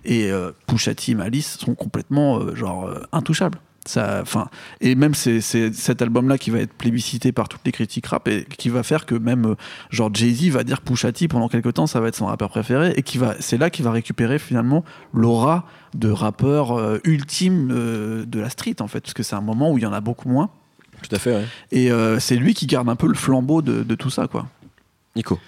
Et 0.03 0.29
euh, 0.29 0.51
Pusha 0.67 0.93
T 0.93 1.11
et 1.11 1.15
Malice 1.15 1.57
sont 1.57 1.75
complètement 1.75 2.53
genre 2.53 2.93
intouchables 3.13 3.59
enfin, 3.87 4.49
et 4.81 4.95
même 4.95 5.13
c'est 5.13 5.41
cet 5.41 6.01
album-là 6.01 6.37
qui 6.37 6.51
va 6.51 6.59
être 6.59 6.73
plébiscité 6.73 7.31
par 7.31 7.49
toutes 7.49 7.61
les 7.65 7.71
critiques 7.71 8.07
rap 8.07 8.27
et 8.27 8.45
qui 8.45 8.69
va 8.69 8.83
faire 8.83 9.05
que 9.05 9.15
même 9.15 9.45
euh, 9.45 9.55
genre 9.89 10.13
Jay-Z 10.13 10.49
va 10.49 10.63
dire 10.63 10.81
Pusha 10.81 11.11
T 11.11 11.27
pendant 11.27 11.49
quelques 11.49 11.73
temps, 11.73 11.87
ça 11.87 11.99
va 11.99 12.07
être 12.07 12.15
son 12.15 12.27
rappeur 12.27 12.49
préféré 12.49 12.93
et 12.95 13.03
qui 13.03 13.17
va, 13.17 13.35
c'est 13.39 13.57
là 13.57 13.69
qu'il 13.69 13.85
va 13.85 13.91
récupérer 13.91 14.39
finalement 14.39 14.83
l'aura 15.13 15.65
de 15.93 16.09
rappeur 16.09 16.77
euh, 16.77 16.99
ultime 17.03 17.69
euh, 17.71 18.25
de 18.25 18.39
la 18.39 18.49
street 18.49 18.75
en 18.79 18.87
fait, 18.87 19.01
parce 19.01 19.13
que 19.13 19.23
c'est 19.23 19.35
un 19.35 19.41
moment 19.41 19.71
où 19.71 19.77
il 19.77 19.83
y 19.83 19.87
en 19.87 19.93
a 19.93 20.01
beaucoup 20.01 20.29
moins. 20.29 20.49
Tout 21.01 21.15
à 21.15 21.19
fait. 21.19 21.33
Ouais. 21.33 21.45
Et 21.71 21.89
c'est 22.19 22.35
lui 22.35 22.53
qui 22.53 22.65
garde 22.65 22.89
un 22.89 22.97
peu 22.97 23.07
le 23.07 23.13
flambeau 23.13 23.61
de, 23.61 23.83
de 23.83 23.95
tout 23.95 24.09
ça, 24.09 24.27
quoi. 24.27 24.47
Nico. 25.15 25.39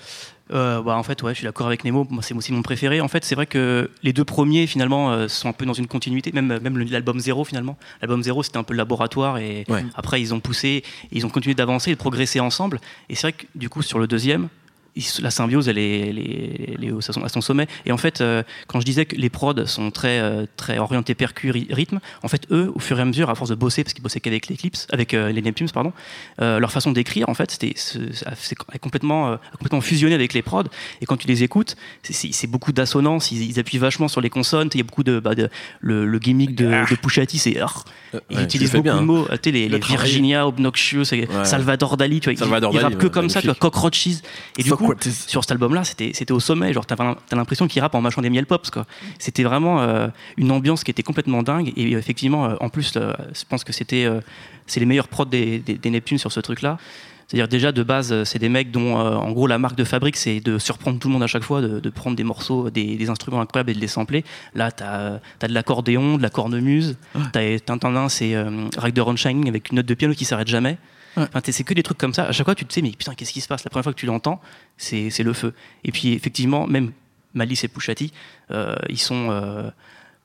Euh, 0.52 0.82
bah, 0.82 0.98
en 0.98 1.04
fait, 1.04 1.22
ouais, 1.24 1.34
je 1.34 1.38
suis 1.38 1.46
d'accord 1.46 1.68
avec 1.68 1.84
Nemo. 1.84 2.06
Moi, 2.10 2.24
c'est 2.24 2.34
aussi 2.34 2.52
mon 2.52 2.62
préféré. 2.62 3.02
En 3.02 3.08
fait, 3.08 3.24
c'est 3.24 3.36
vrai 3.36 3.46
que 3.46 3.90
les 4.04 4.14
deux 4.14 4.26
premiers, 4.26 4.68
finalement, 4.68 5.12
euh, 5.12 5.28
sont 5.28 5.50
un 5.50 5.54
peu 5.54 5.66
dans 5.66 5.74
une 5.74 5.88
continuité. 5.88 6.32
Même, 6.32 6.60
même 6.60 6.78
l'album 6.78 7.20
zéro, 7.20 7.44
finalement. 7.44 7.78
L'album 8.02 8.22
zéro, 8.24 8.44
c'était 8.44 8.58
un 8.58 8.64
peu 8.64 8.74
le 8.74 8.78
laboratoire. 8.78 9.38
Et 9.38 9.66
après, 9.96 10.22
ils 10.22 10.34
ont 10.34 10.40
poussé, 10.40 10.84
ils 11.12 11.26
ont 11.26 11.30
continué 11.30 11.56
d'avancer 11.56 11.92
et 11.92 11.94
de 11.94 12.00
progresser 12.00 12.40
ensemble. 12.40 12.80
Et 13.10 13.16
c'est 13.16 13.22
vrai 13.22 13.34
que, 13.34 13.46
du 13.56 13.70
coup, 13.70 13.82
sur 13.82 14.00
le 14.00 14.08
deuxième, 14.08 14.50
la 15.22 15.32
symbiose, 15.32 15.70
elle 15.70 15.78
est, 15.78 16.92
à 17.24 17.30
son 17.30 17.42
sommet. 17.42 17.68
Et 17.86 17.92
en 17.92 17.98
fait, 17.98 18.22
euh, 18.22 18.44
quand 18.68 18.80
je 18.80 18.86
disais 18.86 19.06
que 19.06 19.16
les 19.16 19.30
prods 19.30 19.66
sont 19.66 19.92
très, 19.92 20.20
euh, 20.20 20.46
très 20.58 20.78
orientés 20.78 21.16
percu, 21.16 21.52
rythme, 21.52 22.00
en 22.24 22.28
fait, 22.28 22.46
eux, 22.52 22.72
au 22.76 22.80
fur 22.80 23.00
et 23.00 23.02
à 23.02 23.06
mesure, 23.06 23.30
à 23.30 23.36
force 23.36 23.50
de 23.50 23.56
bosser, 23.56 23.84
parce 23.84 23.94
qu'ils 23.94 24.04
bossaient 24.04 24.20
qu'avec 24.20 24.48
les 24.48 24.58
clips, 24.58 24.78
avec 24.92 25.14
euh, 25.14 25.32
les 25.32 25.42
Neptunes, 25.42 25.70
pardon, 25.70 25.94
leur 26.40 26.72
façon 26.72 26.92
d'écrire, 26.92 27.30
en 27.30 27.34
fait, 27.34 27.52
c'était 27.52 27.76
complètement, 28.80 29.38
complètement 29.52 29.82
fusionné 29.82 30.16
avec 30.16 30.34
les 30.34 30.42
prods. 30.42 30.64
Et 31.02 31.06
quand 31.06 31.18
tu 31.18 31.28
les 31.28 31.44
écoutes, 31.44 31.76
c'est 32.04 32.48
beaucoup 32.48 32.72
d'assonance, 32.72 33.32
ils, 33.32 33.60
appuient 33.60 33.78
vachement 33.78 34.08
sur 34.08 34.22
les 34.22 34.30
consonnes. 34.30 34.70
Il 34.74 34.78
y 34.78 34.82
a 34.82 34.84
beaucoup 34.84 35.04
de, 35.04 35.20
bah, 35.20 35.32
le, 35.80 36.20
gimmick 36.20 36.56
de, 36.56 36.90
de 36.90 36.96
Pushati, 36.96 37.38
c'est 37.38 37.58
ils 38.30 38.42
utilisent 38.42 38.72
beaucoup 38.72 38.88
de 38.88 38.90
hein. 38.90 39.02
mots, 39.02 39.28
tu 39.42 39.52
sais, 39.52 39.52
les, 39.52 39.80
Virginia, 39.80 40.48
Obnoxious, 40.48 41.06
Salvador 41.44 41.98
Dali, 41.98 42.20
tu 42.20 42.30
vois, 42.30 42.40
Salvador 42.40 42.74
ils, 42.74 42.98
que 42.98 43.08
comme 43.08 43.30
ça, 43.30 43.42
tu 43.42 43.48
vois, 43.48 43.56
Cockroaches. 43.56 44.22
Et 44.58 44.64
du 44.64 44.72
coup, 44.72 44.81
sur 45.10 45.44
cet 45.44 45.52
album-là, 45.52 45.84
c'était 45.84 46.32
au 46.32 46.40
sommet. 46.40 46.74
Genre, 46.74 46.86
t'as 46.86 46.96
as, 46.96 47.36
l'impression 47.36 47.68
qu'il 47.68 47.82
rappe 47.82 47.96
en 47.96 48.02
mâchant 48.02 48.22
des 48.22 48.30
miel 48.30 48.46
pops, 48.46 48.70
quoi. 48.70 48.86
C'était 49.20 49.44
vraiment 49.44 49.82
euh, 49.82 50.08
une 50.38 50.52
ambiance 50.52 50.84
qui 50.84 50.92
était 50.92 51.04
complètement 51.04 51.44
dingue. 51.44 51.74
Et 51.76 51.92
effectivement, 51.92 52.46
euh, 52.46 52.56
en 52.60 52.70
plus, 52.70 52.94
euh, 52.96 53.14
je 53.34 53.44
pense 53.48 53.64
que 53.64 53.74
c'était 53.74 54.08
c'est 54.68 54.80
les 54.80 54.86
meilleurs 54.86 55.08
prods 55.08 55.26
des, 55.26 55.60
des, 55.60 55.90
Neptunes 55.90 56.18
sur 56.18 56.32
ce 56.32 56.40
truc-là. 56.40 56.78
C'est-à-dire 57.28 57.48
déjà 57.48 57.72
de 57.72 57.84
base, 57.84 58.24
c'est 58.26 58.40
des 58.40 58.50
mecs 58.50 58.72
dont 58.72 58.96
en 58.98 59.32
gros 59.32 59.48
la 59.48 59.58
marque 59.58 59.78
de 59.78 59.86
fabrique 59.86 60.18
c'est 60.18 60.42
de 60.42 60.58
surprendre 60.58 61.00
tout 61.00 61.08
le 61.08 61.14
monde 61.14 61.24
à 61.24 61.28
chaque 61.28 61.44
fois, 61.44 61.62
de, 61.62 61.90
prendre 61.90 62.18
des 62.18 62.26
morceaux, 62.26 62.70
des, 62.70 63.10
instruments 63.10 63.40
incroyables 63.40 63.70
et 63.70 63.74
de 63.74 63.80
les 63.80 63.88
sampler. 63.88 64.26
Là, 64.54 64.70
tu 64.70 64.84
as, 64.84 65.22
de 65.48 65.54
l'accordéon, 65.54 66.18
de 66.18 66.22
la 66.22 66.30
cornemuse, 66.30 66.98
ouais. 67.16 67.22
tu 67.32 67.72
as, 67.72 67.88
un 67.88 68.10
c'est 68.10 68.36
euh, 68.36 68.68
Rack 68.78 68.94
de 68.94 69.16
Shining 69.16 69.48
avec 69.48 69.72
une 69.72 69.78
note 69.78 69.86
de 69.86 69.94
piano 69.94 70.14
qui 70.14 70.26
s'arrête 70.26 70.50
jamais 70.50 70.78
c'est 71.44 71.64
que 71.64 71.74
des 71.74 71.84
trucs 71.84 71.98
comme 71.98 72.14
ça. 72.14 72.26
À 72.26 72.32
chaque 72.32 72.46
fois, 72.46 72.56
tu 72.56 72.66
te 72.66 72.74
sais, 72.74 72.82
mais 72.82 72.92
putain, 72.92 73.14
qu'est-ce 73.14 73.34
qui 73.34 73.42
se 73.42 73.48
passe? 73.48 73.64
La 73.64 73.70
première 73.70 73.84
fois 73.84 73.94
que 73.94 74.00
tu 74.00 74.06
l'entends, 74.06 74.42
c'est 74.78 75.24
le 75.24 75.34
feu. 75.34 75.54
Et 75.84 75.92
puis, 75.92 76.14
effectivement, 76.14 76.68
même 76.68 76.92
Malice 77.34 77.64
et 77.64 77.68
Pouchati, 77.68 78.12
euh, 78.52 78.76
ils 78.90 79.00
sont 79.00 79.30
euh, 79.30 79.70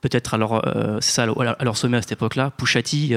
peut-être 0.00 0.34
à, 0.34 0.36
leur, 0.36 0.66
euh, 0.66 1.00
ça, 1.00 1.24
à 1.24 1.64
leur 1.64 1.76
sommet 1.76 1.98
à 1.98 2.02
cette 2.02 2.12
époque-là. 2.12 2.50
Pouchati, 2.50 3.14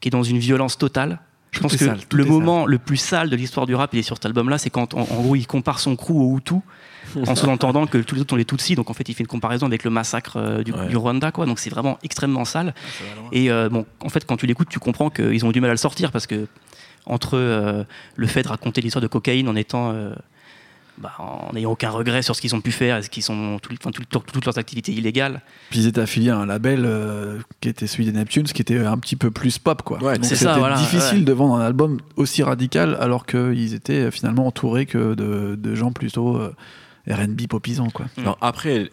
qui 0.00 0.08
est 0.08 0.10
dans 0.10 0.22
une 0.22 0.38
violence 0.38 0.78
totale. 0.78 1.20
Je 1.52 1.60
pense 1.60 1.76
que 1.76 1.86
le 2.14 2.24
moment 2.26 2.66
le 2.66 2.76
plus 2.76 2.98
sale 2.98 3.30
de 3.30 3.36
l'histoire 3.36 3.64
du 3.64 3.74
rap, 3.74 3.94
il 3.94 4.00
est 4.00 4.02
sur 4.02 4.16
cet 4.16 4.26
album-là, 4.26 4.58
c'est 4.58 4.68
quand, 4.68 4.92
en, 4.92 5.04
gros, 5.04 5.36
il 5.36 5.46
compare 5.46 5.78
son 5.78 5.96
crew 5.96 6.10
au 6.10 6.36
Hutu, 6.36 6.56
en 7.26 7.34
sous-entendant 7.34 7.86
que 7.86 7.96
tous 7.96 8.14
les 8.14 8.20
autres 8.20 8.30
sont 8.30 8.36
les 8.36 8.44
Tutsis. 8.44 8.74
Donc, 8.74 8.90
en 8.90 8.92
fait, 8.92 9.08
il 9.08 9.14
fait 9.14 9.22
une 9.22 9.28
comparaison 9.28 9.64
avec 9.64 9.82
le 9.84 9.90
massacre 9.90 10.62
du, 10.62 10.96
Rwanda, 10.96 11.32
quoi. 11.32 11.46
Donc, 11.46 11.58
c'est 11.58 11.70
vraiment 11.70 11.98
extrêmement 12.02 12.44
sale. 12.44 12.74
Et 13.32 13.48
bon, 13.48 13.86
en 14.00 14.08
fait, 14.10 14.26
quand 14.26 14.36
tu 14.36 14.46
l'écoutes, 14.46 14.68
tu 14.68 14.80
comprends 14.80 15.08
qu'ils 15.08 15.46
ont 15.46 15.52
du 15.52 15.60
mal 15.60 15.70
à 15.70 15.74
le 15.74 15.78
sortir 15.78 16.12
parce 16.12 16.26
que 16.26 16.46
entre 17.06 17.38
euh, 17.38 17.84
le 18.16 18.26
fait 18.26 18.42
de 18.42 18.48
raconter 18.48 18.80
l'histoire 18.80 19.02
de 19.02 19.06
cocaïne 19.06 19.48
en 19.48 19.56
étant 19.56 19.92
euh, 19.92 20.12
bah, 20.98 21.12
en 21.18 21.52
n'ayant 21.52 21.72
aucun 21.72 21.90
regret 21.90 22.22
sur 22.22 22.34
ce 22.34 22.40
qu'ils 22.40 22.54
ont 22.54 22.60
pu 22.60 22.72
faire, 22.72 23.02
ce 23.02 23.08
qu'ils 23.08 23.22
sont 23.22 23.58
tout, 23.60 23.74
toutes 23.78 24.44
leurs 24.44 24.58
activités 24.58 24.92
illégales. 24.92 25.42
Puis 25.70 25.80
ils 25.80 25.86
étaient 25.86 26.00
affiliés 26.00 26.30
à 26.30 26.38
un 26.38 26.46
label 26.46 26.84
euh, 26.84 27.38
qui 27.60 27.68
était 27.68 27.86
celui 27.86 28.06
des 28.06 28.12
Neptunes, 28.12 28.44
qui 28.44 28.62
était 28.62 28.78
un 28.78 28.98
petit 28.98 29.16
peu 29.16 29.30
plus 29.30 29.58
pop, 29.58 29.82
quoi. 29.82 30.02
Ouais, 30.02 30.16
c'est 30.22 30.36
ça. 30.36 30.54
C'était 30.54 30.74
difficile 30.74 31.24
de 31.24 31.32
vendre 31.32 31.54
un 31.54 31.64
album 31.64 31.98
aussi 32.16 32.42
radical, 32.42 32.96
alors 33.00 33.26
qu'ils 33.26 33.74
étaient 33.74 34.10
finalement 34.10 34.46
entourés 34.46 34.86
que 34.86 35.14
de, 35.14 35.74
gens 35.74 35.92
plutôt 35.92 36.40
R&B 37.08 37.46
popisants, 37.48 37.90
quoi. 37.90 38.06
Alors 38.18 38.38
après, 38.40 38.90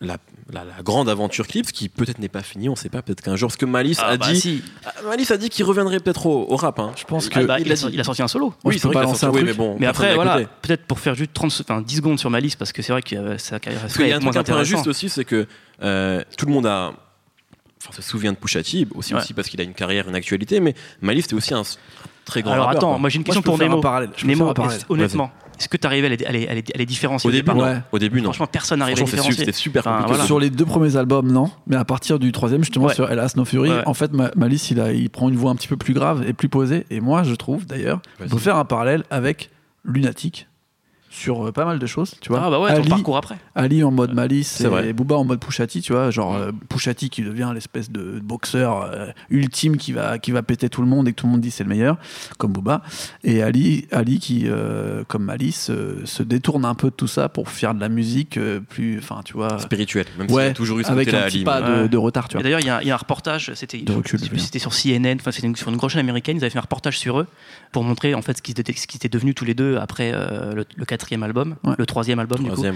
la, 0.00 0.16
la, 0.52 0.64
grande 0.82 1.08
aventure 1.08 1.46
Clips 1.46 1.72
qui 1.72 1.88
peut-être 1.88 2.18
n'est 2.18 2.28
pas 2.28 2.42
finie, 2.42 2.68
on 2.68 2.76
sait 2.76 2.88
pas, 2.88 3.02
peut-être 3.02 3.22
qu'un 3.22 3.36
jour, 3.36 3.50
ce 3.50 3.56
que 3.56 3.64
Malice 3.64 3.98
ah, 4.02 4.10
a 4.10 4.16
bah 4.16 4.32
dit, 4.32 4.62
ah, 4.84 4.92
Malice 5.04 5.30
a 5.30 5.36
dit 5.36 5.48
qu'il 5.48 5.64
reviendrait 5.64 6.00
peut-être 6.00 6.26
au, 6.26 6.56
rap. 6.56 6.78
Hein. 6.78 6.92
Je 6.96 7.04
pense 7.04 7.28
ah, 7.32 7.40
que 7.40 7.46
bah, 7.46 7.60
il, 7.60 7.70
a, 7.72 8.04
sorti 8.04 8.22
un 8.22 8.28
solo. 8.28 8.54
Oui, 8.64 8.78
c'est 8.78 8.88
vrai 8.88 9.06
qu'il 9.06 9.24
a 9.24 9.32
mais 9.44 9.54
bon. 9.54 9.76
Mais 9.78 9.86
après, 9.86 10.14
voilà, 10.14 10.40
peut-être 10.62 10.84
pour 10.84 10.98
faire 10.98 11.14
juste 11.14 11.32
30, 11.32 11.62
enfin, 11.62 11.80
10 11.80 11.96
secondes 11.96 12.18
sur 12.18 12.30
Malice, 12.30 12.56
parce 12.56 12.72
que 12.72 12.82
c'est 12.82 12.92
vrai 12.92 13.02
que 13.02 13.38
ça 13.38 13.58
Parce 13.60 13.94
qu'il 13.94 14.08
y 14.08 14.12
a 14.12 14.16
un 14.16 14.20
truc 14.20 14.36
un 14.36 14.42
peu 14.42 14.52
injuste 14.52 14.86
aussi, 14.86 15.08
c'est 15.08 15.24
que 15.24 15.46
euh, 15.82 16.22
tout 16.36 16.46
le 16.46 16.52
monde 16.52 16.66
a 16.66 16.92
Enfin, 17.86 18.00
se 18.00 18.08
souvient 18.08 18.32
de 18.32 18.38
Pusha 18.38 18.62
T, 18.62 18.86
aussi, 18.94 19.14
aussi 19.14 19.34
parce 19.34 19.46
qu'il 19.48 19.60
a 19.60 19.64
une 19.64 19.74
carrière, 19.74 20.08
une 20.08 20.14
actualité, 20.14 20.58
mais 20.58 20.74
Malice 21.02 21.24
c'était 21.24 21.34
aussi 21.34 21.52
un, 21.52 21.64
très 22.24 22.42
grand 22.42 22.52
Alors 22.52 22.66
rappeur, 22.66 22.78
attends, 22.78 22.90
quoi. 22.92 22.98
moi 22.98 23.10
j'ai 23.10 23.18
une 23.18 23.24
question 23.24 23.42
pour 23.42 23.54
un 23.54 23.58
Nemo. 23.58 23.82
Nemo, 24.24 24.48
un 24.48 24.54
parallèle. 24.54 24.80
honnêtement, 24.88 25.30
est-ce 25.58 25.68
que 25.68 25.76
tu 25.76 25.86
arrives 25.86 26.04
à 26.04 26.08
les, 26.08 26.24
à 26.24 26.32
les- 26.32 26.48
à 26.48 26.54
les- 26.54 26.64
à 26.74 26.78
les 26.78 26.86
différencier 26.86 27.28
Au 27.28 27.32
début, 27.32 27.50
non. 27.52 27.62
Ouais. 27.64 27.78
Au 27.92 27.98
début, 27.98 28.18
non. 28.20 28.24
Franchement, 28.32 28.46
personne 28.46 28.78
n'arrive 28.80 28.98
à 28.98 29.02
différencier. 29.04 29.32
c'était 29.32 29.52
super 29.52 29.80
Enfin, 29.82 29.90
compliqué. 29.92 30.08
voilà. 30.12 30.24
Sur 30.26 30.40
les 30.40 30.50
deux 30.50 30.64
premiers 30.64 30.96
albums, 30.96 31.30
non. 31.30 31.50
Mais 31.66 31.76
à 31.76 31.84
partir 31.84 32.18
du 32.18 32.32
troisième, 32.32 32.62
justement, 32.62 32.86
Ouais. 32.86 32.94
sur 32.94 33.10
Hélas 33.10 33.36
No 33.36 33.44
Fury, 33.44 33.70
Ouais. 33.70 33.82
en 33.86 33.94
fait, 33.94 34.12
Ma- 34.12 34.30
Malice, 34.36 34.70
il, 34.70 34.80
a, 34.80 34.92
il 34.92 35.10
prend 35.10 35.28
une 35.28 35.36
voix 35.36 35.50
un 35.50 35.56
petit 35.56 35.68
peu 35.68 35.76
plus 35.76 35.94
grave 35.94 36.24
et 36.26 36.32
plus 36.32 36.48
posée. 36.48 36.86
Et 36.90 37.00
moi, 37.00 37.22
je 37.22 37.34
trouve, 37.34 37.66
d'ailleurs, 37.66 38.00
on 38.20 38.28
peut 38.28 38.38
faire 38.38 38.56
un 38.56 38.64
parallèle 38.64 39.04
avec 39.10 39.50
Lunatic 39.84 40.46
sur 41.14 41.46
euh, 41.46 41.52
pas 41.52 41.64
mal 41.64 41.78
de 41.78 41.86
choses, 41.86 42.14
tu 42.20 42.30
vois. 42.30 42.42
Ah 42.44 42.50
bah 42.50 42.58
ouais, 42.60 42.74
ton 42.74 42.80
Ali, 42.80 42.88
parcours 42.88 43.16
après. 43.16 43.36
Ali 43.54 43.84
en 43.84 43.90
mode 43.92 44.12
Malice 44.12 44.48
C'est 44.48 44.64
et 44.64 44.68
vrai. 44.68 44.92
Booba 44.92 45.14
en 45.16 45.24
mode 45.24 45.38
Pushati, 45.40 45.80
tu 45.80 45.92
vois, 45.92 46.10
genre 46.10 46.34
euh, 46.34 46.50
Pushati 46.68 47.08
qui 47.08 47.22
devient 47.22 47.52
l'espèce 47.54 47.90
de 47.90 48.18
boxeur 48.20 48.82
euh, 48.82 49.06
ultime 49.30 49.76
qui 49.76 49.92
va 49.92 50.18
qui 50.18 50.32
va 50.32 50.42
péter 50.42 50.68
tout 50.68 50.82
le 50.82 50.88
monde 50.88 51.06
et 51.06 51.12
que 51.12 51.16
tout 51.20 51.26
le 51.26 51.32
monde 51.32 51.40
dit 51.40 51.50
c'est 51.52 51.62
le 51.64 51.68
meilleur, 51.70 51.96
comme 52.38 52.52
Booba, 52.52 52.82
et 53.22 53.42
Ali 53.42 53.86
Ali 53.92 54.18
qui 54.18 54.44
euh, 54.46 55.04
comme 55.06 55.24
Malice 55.24 55.70
euh, 55.70 56.02
se 56.04 56.22
détourne 56.22 56.64
un 56.64 56.74
peu 56.74 56.90
de 56.90 56.94
tout 56.94 57.06
ça 57.08 57.28
pour 57.28 57.48
faire 57.48 57.74
de 57.74 57.80
la 57.80 57.88
musique 57.88 58.36
euh, 58.36 58.60
plus, 58.60 58.98
enfin 58.98 59.20
tu 59.24 59.34
vois, 59.34 59.58
Spirituel. 59.60 60.06
Même 60.18 60.30
ouais, 60.30 60.46
a 60.48 60.52
toujours 60.52 60.78
eu 60.80 60.84
ce 60.84 60.90
avec 60.90 61.08
un 61.14 61.22
petit 61.26 61.36
Ali. 61.36 61.44
pas 61.44 61.60
de, 61.62 61.82
Ouais. 61.82 61.88
de 61.88 61.96
retard, 61.96 62.28
tu 62.28 62.34
vois. 62.36 62.42
d'ailleurs, 62.42 62.60
il 62.60 62.66
y, 62.66 62.70
a- 62.70 62.82
il 62.82 62.88
y 62.88 62.90
a 62.90 62.94
un 62.94 62.98
reportage, 62.98 63.52
c'était 63.54 63.84
si 64.36 64.58
sur 64.60 64.72
CNN, 64.72 65.16
enfin 65.20 65.30
c'était 65.30 65.52
sur 65.54 65.68
une 65.70 65.76
grosse 65.76 65.92
chaîne 65.92 66.00
américaine, 66.00 66.36
ils 66.36 66.40
avaient 66.44 66.50
fait 66.50 66.58
un 66.58 66.62
reportage 66.62 66.98
sur 66.98 67.20
eux 67.20 67.26
pour 67.72 67.84
montrer 67.84 68.14
en 68.14 68.22
fait 68.22 68.36
ce 68.36 68.42
qu'ils 68.42 68.58
étaient, 68.60 68.72
ce 68.72 68.86
qu'ils 68.86 68.96
étaient 68.98 69.08
devenus 69.08 69.34
tous 69.34 69.44
les 69.44 69.54
deux 69.54 69.76
après 69.76 70.12
euh, 70.14 70.54
le, 70.54 70.64
le 70.76 70.84
quatrième 71.04 71.22
album, 71.22 71.56
Ouais. 71.64 71.74
le 71.78 71.86
troisième 71.86 72.18
album 72.18 72.42
du 72.42 72.50
coup. 72.50 72.62
Ouais. 72.62 72.72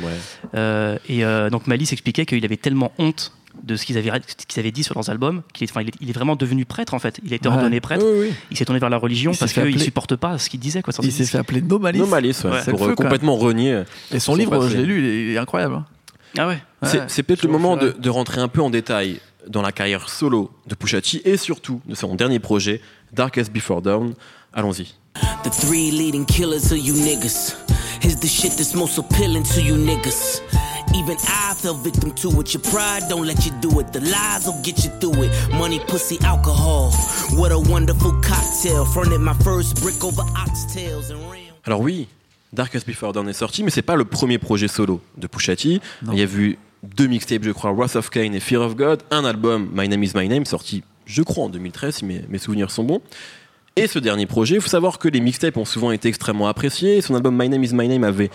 Euh, 0.54 0.98
et 1.08 1.24
euh, 1.24 1.50
donc 1.50 1.66
Malice 1.66 1.92
expliquait 1.92 2.26
qu'il 2.26 2.44
avait 2.44 2.56
tellement 2.56 2.92
honte 2.98 3.32
de 3.64 3.74
ce 3.76 3.84
qu'ils 3.86 3.96
avaient, 3.98 4.12
qu'ils 4.46 4.60
avaient 4.60 4.70
dit 4.70 4.84
sur 4.84 4.94
leurs 4.94 5.08
albums 5.10 5.42
qu'il 5.52 5.66
est, 5.66 5.70
enfin, 5.72 5.80
il 5.82 5.88
est, 5.88 5.94
il 6.00 6.08
est 6.10 6.12
vraiment 6.12 6.36
devenu 6.36 6.64
prêtre 6.64 6.94
en 6.94 6.98
fait. 6.98 7.18
Il 7.24 7.32
a 7.32 7.36
été 7.36 7.48
Ouais. 7.48 7.54
ordonné 7.54 7.80
prêtre. 7.80 8.04
Oui, 8.06 8.28
oui. 8.28 8.34
Il 8.50 8.56
s'est 8.56 8.64
tourné 8.64 8.78
vers 8.78 8.90
la 8.90 8.98
religion 8.98 9.32
parce 9.38 9.52
qu'il 9.52 9.62
appeler- 9.62 9.78
supporte 9.78 10.14
pas 10.16 10.38
ce 10.38 10.48
qu'il 10.50 10.60
disait 10.60 10.82
quoi. 10.82 10.92
Il 11.02 11.10
ses 11.10 11.24
s'est 11.24 11.30
fait 11.32 11.38
appeler 11.38 11.62
No 11.62 11.78
Malice. 11.78 12.00
No 12.00 12.06
Malice, 12.06 12.44
ouais, 12.44 12.50
Ouais. 12.50 12.58
C'est 12.64 12.70
pour 12.70 12.82
euh, 12.84 12.88
feu, 12.90 12.94
complètement 12.94 13.36
renier. 13.36 13.82
Et 14.12 14.20
son 14.20 14.32
Son 14.32 14.36
livre, 14.36 14.50
passé. 14.58 14.70
je 14.72 14.76
l'ai 14.76 14.84
lu, 14.86 14.98
il 14.98 15.04
est, 15.06 15.22
il 15.30 15.34
est 15.34 15.38
incroyable. 15.38 15.74
hein. 15.74 15.86
Ah 16.36 16.46
ouais. 16.46 16.58
C'est 16.82 16.98
Ouais. 17.00 17.04
c'est 17.08 17.22
peut-être 17.22 17.42
le 17.42 17.48
moment 17.50 17.76
de, 17.76 17.96
de 17.98 18.10
rentrer 18.10 18.40
un 18.40 18.48
peu 18.48 18.60
en 18.62 18.70
détail 18.70 19.18
dans 19.48 19.62
la 19.62 19.72
carrière 19.72 20.08
solo 20.10 20.50
de 20.68 20.74
Pushati 20.74 21.22
et 21.24 21.36
surtout 21.38 21.80
de 21.86 21.94
son 21.94 22.14
dernier 22.14 22.38
projet, 22.38 22.80
Darkest 23.12 23.50
Before 23.50 23.80
Dawn. 23.82 24.14
Allons-y. 24.52 24.94
The 25.42 25.50
three 25.50 25.90
leading 25.90 26.26
killers 26.26 26.70
of 26.70 26.78
you 26.78 26.94
niggas. 26.94 27.56
Here's 28.08 28.20
the 28.20 28.26
shit 28.26 28.52
that's 28.52 28.74
most 28.74 28.96
appealing 28.96 29.42
to 29.52 29.60
you 29.60 29.74
niggas. 29.74 30.40
Even 30.94 31.18
I 31.28 31.52
fell 31.52 31.74
victim 31.74 32.10
to 32.12 32.40
it. 32.40 32.54
Your 32.54 32.62
pride 32.62 33.02
don't 33.06 33.26
let 33.26 33.44
you 33.44 33.52
do 33.60 33.80
it. 33.80 33.92
The 33.92 34.00
lies 34.00 34.46
will 34.46 34.58
get 34.62 34.82
you 34.82 34.90
through 34.98 35.24
it. 35.24 35.30
Money, 35.52 35.78
pussy, 35.78 36.16
alcohol. 36.24 36.90
What 37.36 37.52
a 37.52 37.58
wonderful 37.58 38.12
cocktail. 38.22 38.86
Fronted 38.86 39.20
my 39.20 39.34
first 39.44 39.82
brick 39.82 40.02
over 40.02 40.22
oxtails 40.22 41.10
and 41.10 41.20
ran. 41.30 41.52
Alors 41.64 41.82
oui, 41.82 42.08
Darkest 42.54 42.86
Before 42.86 43.12
Dawn 43.12 43.28
est 43.28 43.34
sorti, 43.34 43.62
mais 43.62 43.68
c'est 43.68 43.82
pas 43.82 43.96
le 43.96 44.06
premier 44.06 44.38
projet 44.38 44.68
solo 44.68 45.02
de 45.18 45.26
Pushati. 45.26 45.82
Non. 46.02 46.14
Il 46.14 46.18
y 46.18 46.22
a 46.22 46.26
vu 46.26 46.56
deux 46.82 47.08
mixtapes, 47.08 47.44
je 47.44 47.50
crois, 47.50 47.74
Wrath 47.74 47.96
of 47.96 48.08
Cain 48.08 48.32
et 48.32 48.40
Fear 48.40 48.62
of 48.62 48.74
God, 48.74 49.02
un 49.10 49.26
album, 49.26 49.68
My 49.74 49.86
Name 49.86 50.02
Is 50.02 50.12
My 50.14 50.30
Name, 50.30 50.46
sorti, 50.46 50.82
je 51.04 51.20
crois, 51.20 51.44
en 51.44 51.48
2013, 51.50 51.96
si 51.96 52.06
mes, 52.06 52.24
mes 52.30 52.38
souvenirs 52.38 52.70
sont 52.70 52.84
bons. 52.84 53.02
Et 53.78 53.86
ce 53.86 53.98
dernier 53.98 54.26
projet, 54.26 54.56
il 54.56 54.60
faut 54.60 54.68
savoir 54.68 54.98
que 54.98 55.08
les 55.08 55.20
mixtapes 55.20 55.56
ont 55.56 55.64
souvent 55.64 55.90
été 55.92 56.08
extrêmement 56.08 56.48
appréciés. 56.48 57.00
Son 57.00 57.14
album 57.14 57.36
My 57.36 57.48
Name 57.48 57.62
Is 57.64 57.74
My 57.74 57.88
Name 57.88 58.04
avait 58.04 58.30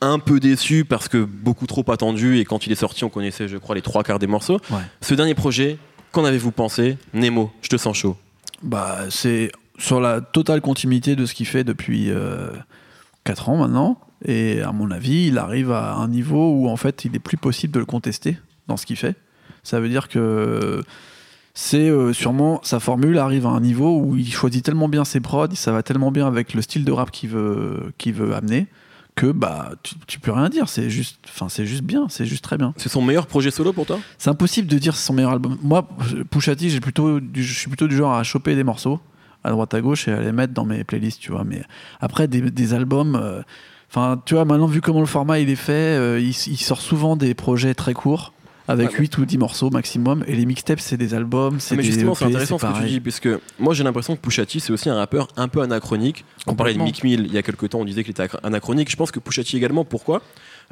un 0.00 0.18
peu 0.18 0.40
déçu 0.40 0.84
parce 0.84 1.08
que 1.08 1.24
beaucoup 1.24 1.66
trop 1.66 1.84
attendu 1.90 2.38
et 2.38 2.44
quand 2.44 2.66
il 2.66 2.72
est 2.72 2.76
sorti, 2.76 3.04
on 3.04 3.10
connaissait, 3.10 3.48
je 3.48 3.56
crois, 3.56 3.74
les 3.74 3.82
trois 3.82 4.02
quarts 4.02 4.18
des 4.18 4.26
morceaux. 4.26 4.58
Ouais. 4.70 4.78
Ce 5.00 5.14
dernier 5.14 5.34
projet, 5.34 5.78
qu'en 6.12 6.24
avez-vous 6.24 6.52
pensé? 6.52 6.96
Nemo, 7.12 7.52
je 7.62 7.68
te 7.68 7.76
sens 7.76 7.96
chaud. 7.96 8.16
Bah, 8.62 8.98
c'est 9.10 9.52
sur 9.78 10.00
la 10.00 10.20
totale 10.20 10.60
continuité 10.60 11.16
de 11.16 11.24
ce 11.26 11.34
qu'il 11.34 11.46
fait 11.46 11.64
depuis 11.64 12.10
4 13.24 13.48
ans 13.48 13.56
maintenant. 13.56 14.00
Et 14.24 14.60
à 14.60 14.72
mon 14.72 14.90
avis, 14.90 15.28
il 15.28 15.38
arrive 15.38 15.70
à 15.72 15.94
un 15.94 16.08
niveau 16.08 16.52
où 16.52 16.68
en 16.68 16.76
fait, 16.76 17.04
il 17.04 17.14
est 17.14 17.20
plus 17.20 17.38
possible 17.38 17.72
de 17.72 17.78
le 17.78 17.86
contester 17.86 18.38
dans 18.68 18.76
ce 18.76 18.84
qu'il 18.86 18.96
fait. 18.96 19.16
Ça 19.62 19.80
veut 19.80 19.88
dire 19.88 20.08
que 20.08 20.82
c'est 21.62 21.90
euh, 21.90 22.14
sûrement 22.14 22.58
sa 22.62 22.80
formule 22.80 23.18
arrive 23.18 23.44
à 23.44 23.50
un 23.50 23.60
niveau 23.60 23.98
où 24.00 24.16
il 24.16 24.32
choisit 24.32 24.64
tellement 24.64 24.88
bien 24.88 25.04
ses 25.04 25.20
prods, 25.20 25.54
ça 25.54 25.72
va 25.72 25.82
tellement 25.82 26.10
bien 26.10 26.26
avec 26.26 26.54
le 26.54 26.62
style 26.62 26.86
de 26.86 26.92
rap 26.92 27.10
qu'il 27.10 27.28
veut, 27.28 27.92
veut 28.06 28.34
amener 28.34 28.66
que 29.14 29.26
bah 29.26 29.72
tu, 29.82 29.94
tu 30.06 30.18
peux 30.20 30.32
rien 30.32 30.48
dire. 30.48 30.70
C'est 30.70 30.88
juste, 30.88 31.18
enfin 31.28 31.50
c'est 31.50 31.66
juste 31.66 31.82
bien, 31.82 32.06
c'est 32.08 32.24
juste 32.24 32.42
très 32.42 32.56
bien. 32.56 32.72
C'est 32.78 32.88
son 32.88 33.02
meilleur 33.02 33.26
projet 33.26 33.50
solo 33.50 33.74
pour 33.74 33.84
toi? 33.84 33.98
C'est 34.16 34.30
impossible 34.30 34.68
de 34.68 34.78
dire 34.78 34.96
c'est 34.96 35.04
son 35.06 35.12
meilleur 35.12 35.32
album. 35.32 35.58
Moi, 35.62 35.86
Pushati, 36.30 36.70
j'ai 36.70 36.80
plutôt, 36.80 37.20
du- 37.20 37.42
je 37.44 37.52
suis 37.58 37.68
plutôt 37.68 37.88
du 37.88 37.96
genre 37.96 38.14
à 38.14 38.22
choper 38.22 38.54
des 38.56 38.64
morceaux 38.64 38.98
à 39.44 39.50
droite 39.50 39.74
à 39.74 39.82
gauche 39.82 40.08
et 40.08 40.12
à 40.12 40.20
les 40.22 40.32
mettre 40.32 40.54
dans 40.54 40.64
mes 40.64 40.82
playlists, 40.84 41.20
tu 41.20 41.30
vois. 41.30 41.44
Mais 41.44 41.60
après, 42.00 42.26
des, 42.26 42.40
des 42.50 42.72
albums, 42.72 43.16
euh, 43.22 43.42
enfin, 43.90 44.18
tu 44.24 44.32
vois, 44.34 44.46
maintenant 44.46 44.66
vu 44.66 44.80
comment 44.80 45.00
le 45.00 45.06
format 45.06 45.40
il 45.40 45.50
est 45.50 45.56
fait, 45.56 45.72
euh, 45.72 46.18
il, 46.20 46.30
il 46.30 46.56
sort 46.58 46.80
souvent 46.80 47.16
des 47.16 47.34
projets 47.34 47.74
très 47.74 47.92
courts 47.92 48.32
avec 48.70 48.90
Ouais, 48.92 48.98
8 49.00 49.18
ou 49.18 49.24
10 49.26 49.38
morceaux 49.38 49.70
maximum. 49.70 50.24
Et 50.26 50.34
les 50.34 50.46
mixtapes, 50.46 50.80
c'est 50.80 50.96
des 50.96 51.14
albums, 51.14 51.60
c'est 51.60 51.74
Ah, 51.74 51.76
mais 51.76 51.82
des 51.82 51.90
justement, 51.92 52.14
c'est 52.14 52.24
EP, 52.24 52.30
intéressant 52.34 52.58
ce 52.58 52.66
que 52.66 52.78
tu 52.82 52.88
dis, 52.88 53.00
puisque 53.00 53.28
moi 53.58 53.74
j'ai 53.74 53.84
l'impression 53.84 54.16
que 54.16 54.20
Pushati 54.20 54.60
c'est 54.60 54.72
aussi 54.72 54.88
un 54.88 54.94
rappeur 54.96 55.28
un 55.36 55.48
peu 55.48 55.60
anachronique. 55.60 56.24
On 56.46 56.54
parlait 56.54 56.74
de. 56.74 56.78
Mick 56.78 57.04
Mill 57.04 57.26
il 57.26 57.32
y 57.32 57.38
a 57.38 57.42
quelques 57.42 57.68
temps, 57.70 57.80
on 57.80 57.84
disait 57.84 58.02
qu'il 58.04 58.12
était 58.12 58.28
anachronique. 58.42 58.90
Je 58.90 58.96
pense 58.96 59.10
que 59.10 59.18
Pushati 59.20 59.56
également, 59.56 59.84
pourquoi? 59.84 60.22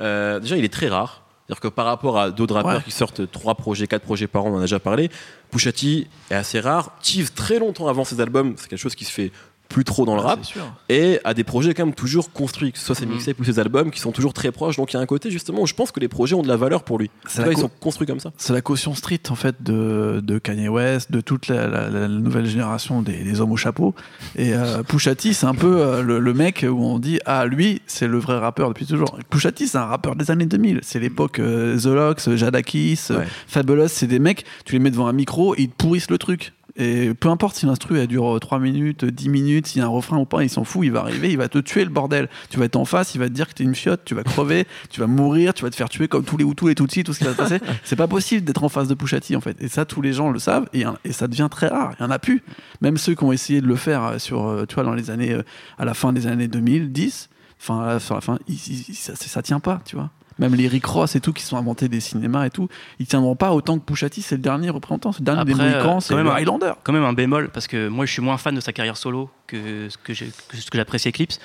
Euh, 0.01 0.39
Déjà, 0.41 0.57
il 0.57 0.65
est 0.65 0.73
très 0.73 0.89
rare. 0.89 1.25
C'est-à-dire 1.47 1.61
que 1.63 1.69
par 1.69 1.87
rapport 1.87 2.19
à 2.19 2.31
d'autres 2.31 2.55
rappeurs 2.55 2.77
Ouais. 2.77 2.83
qui 2.85 2.91
sortent 2.91 3.31
3 3.31 3.55
projets, 3.55 3.87
4 3.87 4.03
projets 4.03 4.27
par 4.27 4.45
an, 4.45 4.51
on 4.51 4.55
en 4.57 4.59
a 4.59 4.61
déjà 4.63 4.79
parlé, 4.79 5.09
Pushati 5.51 6.07
est 6.31 6.35
assez 6.35 6.61
rare, 6.61 6.93
tease 7.01 7.33
très 7.35 7.59
longtemps 7.59 7.89
avant 7.89 8.05
ses 8.05 8.21
albums, 8.21 8.53
c'est 8.59 8.69
quelque 8.69 8.79
chose 8.79 8.95
qui 8.95 9.07
se 9.07 9.11
fait 9.13 9.33
plus 9.69 9.85
trop 9.85 10.07
dans 10.07 10.15
le 10.17 10.23
Ah, 10.25 10.29
rap, 10.29 10.41
et 10.89 11.21
a 11.25 11.35
des 11.35 11.45
projets 11.45 11.75
quand 11.75 11.85
même 11.85 11.95
toujours 11.95 12.33
construits, 12.33 12.73
que 12.73 12.79
ce 12.79 12.87
soit 12.87 12.95
ses 12.95 13.05
Mhm. 13.05 13.13
mixtapes 13.13 13.39
ou 13.39 13.45
ses 13.45 13.59
albums, 13.59 13.91
qui 13.91 14.01
sont 14.01 14.13
toujours 14.13 14.33
très 14.33 14.51
proches. 14.51 14.77
Donc 14.79 14.93
il 14.93 14.97
y 14.97 14.99
a 14.99 15.03
un 15.03 15.07
côté 15.07 15.31
justement 15.31 15.61
où 15.63 15.67
je 15.67 15.75
pense 15.75 15.91
que 15.93 16.01
les 16.01 16.09
projets 16.09 16.35
ont 16.35 16.43
de 16.43 16.49
la 16.49 16.57
valeur 16.57 16.85
pour 16.85 16.99
lui. 16.99 17.11
C'est 17.27 17.43
ils 17.53 17.59
sont 17.59 17.71
construits 17.81 18.07
comme 18.07 18.19
ça. 18.21 18.33
C'est 18.39 18.53
la 18.55 18.63
caution 18.63 18.95
street 18.95 19.21
en 19.29 19.35
fait 19.35 19.63
de, 19.63 20.21
de 20.25 20.39
Kanye 20.39 20.69
West, 20.69 21.13
de 21.13 21.21
toute 21.21 21.49
la, 21.49 21.67
la- 21.67 21.91
la 21.91 22.09
nouvelle 22.09 22.47
génération 22.47 23.03
des, 23.03 23.23
des 23.23 23.41
hommes 23.43 23.53
au 23.53 23.57
chapeau. 23.59 23.95
Et 24.37 24.55
euh, 24.55 24.83
Pusha 24.83 25.15
T, 25.15 25.33
c'est 25.35 25.47
un 25.47 25.55
peu 25.55 25.81
euh, 25.81 26.03
le, 26.03 26.19
le 26.19 26.35
mec 26.35 26.65
où 26.69 26.83
on 26.85 26.99
dit 26.99 27.21
ah 27.27 27.45
lui 27.47 27.83
c'est 27.87 28.09
le 28.09 28.19
vrai 28.19 28.39
rappeur 28.39 28.69
depuis 28.69 28.87
toujours. 28.87 29.19
Pusha 29.29 29.53
T 29.53 29.67
c'est 29.67 29.77
un 29.79 29.85
rappeur 29.85 30.17
des 30.17 30.31
années 30.31 30.47
2000. 30.47 30.81
C'est 30.83 30.99
l'époque 30.99 31.41
euh, 31.41 31.79
The 31.79 31.87
Lox, 31.87 32.35
Jadakis, 32.35 33.01
Ouais. 33.11 33.27
Fabulous. 33.47 33.89
C'est 33.89 34.07
des 34.07 34.19
mecs 34.19 34.45
tu 34.65 34.73
les 34.73 34.79
mets 34.79 34.91
devant 34.91 35.09
un 35.09 35.13
micro 35.13 35.55
et 35.57 35.63
ils 35.63 35.69
te 35.69 35.75
pourrissent 35.77 36.11
le 36.11 36.17
truc. 36.19 36.53
Et 36.77 37.13
peu 37.15 37.29
importe 37.29 37.57
si 37.57 37.67
l'instru 37.67 37.99
elle 37.99 38.07
dure 38.07 38.39
3 38.41 38.59
minutes, 38.59 39.05
10 39.05 39.29
minutes, 39.29 39.67
s'il 39.67 39.81
y 39.81 39.83
a 39.83 39.87
un 39.87 39.91
refrain 39.91 40.19
ou 40.19 40.25
pas, 40.25 40.45
il 40.45 40.51
s'en 40.51 40.65
fout, 40.65 40.85
il 40.85 40.93
va 40.93 41.01
arriver, 41.01 41.31
il 41.31 41.39
va 41.39 41.49
te 41.49 41.59
tuer 41.59 41.85
le 41.85 41.91
bordel. 41.91 42.29
Tu 42.51 42.59
vas 42.59 42.67
être 42.67 42.77
en 42.77 42.85
face, 42.85 43.15
il 43.15 43.19
va 43.19 43.29
te 43.29 43.33
dire 43.33 43.49
que 43.49 43.55
t'es 43.55 43.65
une 43.65 43.75
fiotte, 43.75 44.05
tu 44.05 44.15
vas 44.15 44.23
crever, 44.23 44.67
tu 44.91 45.01
vas 45.01 45.07
mourir, 45.07 45.55
tu 45.55 45.65
vas 45.65 45.71
te 45.71 45.77
faire 45.77 45.89
tuer 45.89 46.09
comme 46.09 46.25
tous 46.25 46.37
les 46.37 46.45
Hutus 46.45 46.71
et 46.71 46.75
Tutsis, 46.75 47.05
tout 47.05 47.13
ce 47.13 47.19
qui 47.19 47.25
va 47.25 47.33
se 47.33 47.37
passer. 47.37 47.61
C'est 47.85 47.97
pas 47.97 48.07
possible 48.07 48.45
d'être 48.45 48.63
en 48.63 48.69
face 48.69 48.89
de 48.89 48.95
Pushati 48.95 49.35
en 49.35 49.41
fait. 49.41 49.57
Et 49.61 49.69
ça, 49.69 49.85
tous 49.85 50.03
les 50.03 50.13
gens 50.13 50.31
le 50.31 50.39
savent 50.39 50.69
et, 50.73 50.85
et 51.05 51.13
ça 51.13 51.27
devient 51.27 51.49
très 51.51 51.69
rare. 51.69 51.95
Il 51.99 52.03
y 52.03 52.07
en 52.07 52.11
a 52.11 52.19
plus. 52.19 52.43
Même 52.81 52.97
ceux 52.97 53.15
qui 53.15 53.25
ont 53.25 53.33
essayé 53.33 53.61
de 53.61 53.67
le 53.67 53.77
faire 53.77 54.05
euh, 54.05 54.19
sur, 54.19 54.47
euh, 54.47 54.67
tu 54.67 54.75
vois, 54.75 54.85
dans 54.85 54.95
les 54.95 55.11
années, 55.11 55.33
euh, 55.33 55.43
à 55.79 55.85
la 55.85 55.95
fin 55.95 56.13
des 56.13 56.27
années 56.27 56.49
2010, 56.49 57.29
enfin, 57.61 57.99
sur 57.99 58.15
la 58.15 58.21
fin, 58.21 58.39
ça, 58.95 59.17
ça 59.17 59.43
tient 59.43 59.61
pas, 59.61 59.81
tu 59.85 59.97
vois. 59.97 60.11
Même 60.39 60.55
les 60.55 60.69
Rick 60.69 60.87
Ross 60.87 61.17
et 61.17 61.21
tout 61.21 61.33
qui 61.33 61.43
sont 61.43 61.57
inventés 61.57 61.89
des 61.89 62.01
cinémas 62.01 62.47
et 62.47 62.51
tout, 62.51 62.69
ils 63.01 63.07
tiendront 63.07 63.35
pas 63.37 63.53
autant 63.53 63.79
que 63.79 63.85
Pushati, 63.85 64.23
c'est 64.23 64.37
le 64.37 64.41
dernier 64.43 64.71
représentant, 64.71 65.11
c'est 65.13 65.21
le 65.21 65.25
dernier 65.25 65.45
des 65.45 65.53
Après, 65.53 65.65
Mohicans, 65.73 65.97
euh, 65.97 66.01
c'est 66.01 66.09
quand 66.11 66.17
même 66.17 66.27
le 66.27 66.33
un- 66.33 66.37
Highlander. 66.37 66.73
quand 66.85 66.93
même 66.93 67.03
un 67.05 67.13
bémol 67.13 67.51
parce 67.51 67.67
que 67.67 67.89
moi 67.89 68.07
je 68.07 68.13
suis 68.13 68.23
moins 68.23 68.39
fan 68.39 68.55
de 68.55 68.61
sa 68.61 68.73
carrière 68.73 68.97
solo 68.97 69.31
que 69.47 69.89
ce 69.91 69.97
que 69.99 70.13
j'apprécie 70.77 71.09
Eclipse. 71.09 71.41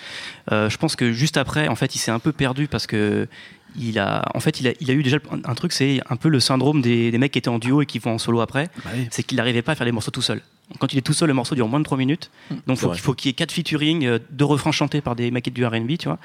Euh, 0.51 0.69
je 0.69 0.77
pense 0.77 0.95
que 0.95 1.12
juste 1.12 1.38
après, 1.38 1.67
en 1.67 1.75
fait, 1.75 1.95
il 1.95 2.00
s'est 2.00 2.12
un 2.12 2.19
peu 2.19 2.31
perdu 2.31 2.67
parce 2.67 2.85
que 2.88 3.27
il 3.75 3.97
a, 3.97 4.23
en 4.35 4.39
fait, 4.39 4.59
il 4.59 4.67
a, 4.67 4.71
il 4.79 4.91
a 4.91 4.93
eu 4.93 5.01
déjà 5.01 5.17
un 5.31 5.39
un 5.50 5.55
truc, 5.55 5.71
c'est 5.73 6.00
un 6.07 6.15
peu 6.15 6.29
le 6.29 6.39
syndrome 6.39 6.81
des, 6.83 7.09
des 7.09 7.17
mecs 7.17 7.31
qui 7.31 7.39
étaient 7.39 7.50
en 7.50 7.57
duo 7.57 7.81
et 7.81 7.88
qui 7.88 7.97
vont 7.97 8.12
en 8.13 8.17
solo 8.19 8.41
après. 8.41 8.69
Bah 8.85 8.91
oui. 8.95 9.07
C'est 9.09 9.23
qu'il 9.23 9.38
n'arrivait 9.38 9.63
pas 9.63 9.71
à 9.71 9.75
faire 9.75 9.85
les 9.85 9.91
morceaux 9.91 10.12
tout 10.12 10.21
seul. 10.21 10.41
Quand 10.79 10.91
il 10.91 10.98
est 10.98 11.01
tout 11.01 11.13
seul, 11.13 11.27
le 11.27 11.34
morceau 11.34 11.55
dure 11.55 11.67
moins 11.67 11.79
de 11.79 11.86
3 11.86 11.98
minutes. 11.98 12.32
Donc 12.67 12.77
faut 12.77 12.88
vrai. 12.88 12.98
il 12.98 13.00
faut 13.00 13.13
qu'il 13.13 13.29
y 13.29 13.32
ait 13.32 13.34
quatre 13.34 13.51
featuring, 13.51 14.05
euh, 14.05 14.20
deux 14.32 14.46
refrains 14.46 14.72
chantés 14.72 15.01
par 15.01 15.15
des 15.15 15.29
mecs 15.29 15.51
du 15.53 15.65
R&B, 15.65 15.98
tu 15.98 16.08
vois. 16.08 16.17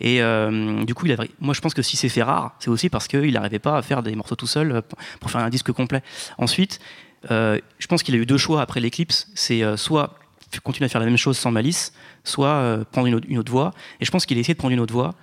Et 0.00 0.22
euh, 0.22 0.84
du 0.84 0.94
coup, 0.94 1.06
il 1.06 1.12
a, 1.12 1.16
moi 1.40 1.54
je 1.54 1.60
pense 1.60 1.74
que 1.74 1.82
si 1.82 1.96
c'est 1.96 2.08
fait 2.08 2.22
rare, 2.22 2.54
c'est 2.58 2.68
aussi 2.68 2.90
parce 2.90 3.08
qu'il 3.08 3.32
n'arrivait 3.32 3.58
pas 3.58 3.76
à 3.76 3.82
faire 3.82 4.02
des 4.02 4.14
morceaux 4.14 4.36
tout 4.36 4.46
seul 4.46 4.72
euh, 4.72 4.80
pour 5.20 5.30
faire 5.30 5.40
un 5.40 5.48
disque 5.48 5.72
complet. 5.72 6.02
Ensuite, 6.36 6.80
euh, 7.30 7.58
je 7.78 7.86
pense 7.86 8.02
qu'il 8.02 8.14
a 8.14 8.18
eu 8.18 8.26
deux 8.26 8.36
choix 8.36 8.62
après 8.62 8.80
l'éclipse. 8.80 9.28
C'est 9.34 9.62
euh, 9.62 9.76
soit 9.76 10.18
continuer 10.62 10.86
à 10.86 10.88
faire 10.88 11.00
la 11.00 11.06
même 11.06 11.16
chose 11.16 11.36
sans 11.36 11.50
malice, 11.50 11.92
soit 12.24 12.48
euh, 12.48 12.84
prendre 12.90 13.06
une 13.06 13.14
autre, 13.14 13.26
une 13.28 13.38
autre 13.38 13.52
voie. 13.52 13.72
Et 14.00 14.04
je 14.04 14.10
pense 14.10 14.26
qu'il 14.26 14.36
a 14.38 14.40
essayé 14.40 14.54
de 14.54 14.58
prendre 14.58 14.72
une 14.72 14.80
autre 14.80 14.94
voie. 14.94 15.14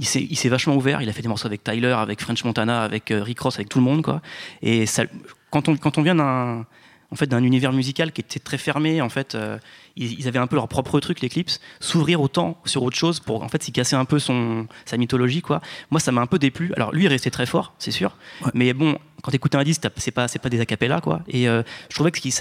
Il 0.00 0.06
s'est, 0.06 0.48
vachement 0.48 0.74
ouvert. 0.74 1.02
Il 1.02 1.08
a 1.08 1.12
fait 1.12 1.22
des 1.22 1.28
morceaux 1.28 1.46
avec 1.46 1.62
Tyler, 1.62 1.94
avec 1.96 2.20
French 2.20 2.44
Montana, 2.44 2.82
avec 2.82 3.10
euh, 3.10 3.22
Rick 3.22 3.40
Ross, 3.40 3.54
avec 3.56 3.68
tout 3.68 3.78
le 3.78 3.84
monde, 3.84 4.02
quoi. 4.02 4.20
Et 4.60 4.86
ça, 4.86 5.04
quand 5.50 5.68
on, 5.68 5.76
quand 5.76 5.98
on 5.98 6.02
vient 6.02 6.16
d'un, 6.16 6.66
en 7.14 7.16
fait, 7.16 7.26
d'un 7.28 7.44
univers 7.44 7.72
musical 7.72 8.10
qui 8.10 8.20
était 8.22 8.40
très 8.40 8.58
fermé, 8.58 9.00
en 9.00 9.08
fait, 9.08 9.36
euh, 9.36 9.56
ils, 9.94 10.18
ils 10.18 10.26
avaient 10.26 10.40
un 10.40 10.48
peu 10.48 10.56
leur 10.56 10.66
propre 10.66 10.98
truc, 10.98 11.20
l'éclipse. 11.20 11.60
S'ouvrir 11.78 12.20
autant 12.20 12.58
sur 12.64 12.82
autre 12.82 12.96
chose 12.96 13.20
pour, 13.20 13.44
en 13.44 13.48
fait, 13.48 13.62
s'y 13.62 13.70
casser 13.70 13.94
un 13.94 14.04
peu 14.04 14.18
son, 14.18 14.66
sa 14.84 14.96
mythologie, 14.96 15.40
quoi. 15.40 15.60
Moi, 15.92 16.00
ça 16.00 16.10
m'a 16.10 16.20
un 16.20 16.26
peu 16.26 16.40
déplu. 16.40 16.72
Alors, 16.76 16.92
lui 16.92 17.04
est 17.04 17.08
resté 17.08 17.30
très 17.30 17.46
fort, 17.46 17.72
c'est 17.78 17.92
sûr. 17.92 18.16
Ouais. 18.44 18.50
Mais 18.52 18.72
bon, 18.72 18.98
quand 19.22 19.30
t'écoutes 19.30 19.54
un 19.54 19.62
disque, 19.62 19.82
c'est 19.96 20.10
pas, 20.10 20.26
c'est 20.26 20.40
pas 20.40 20.48
des 20.48 20.60
acapellas, 20.60 21.00
quoi. 21.00 21.22
Et 21.28 21.48
euh, 21.48 21.62
je 21.88 21.94
trouvais 21.94 22.10
que 22.10 22.18
il, 22.26 22.32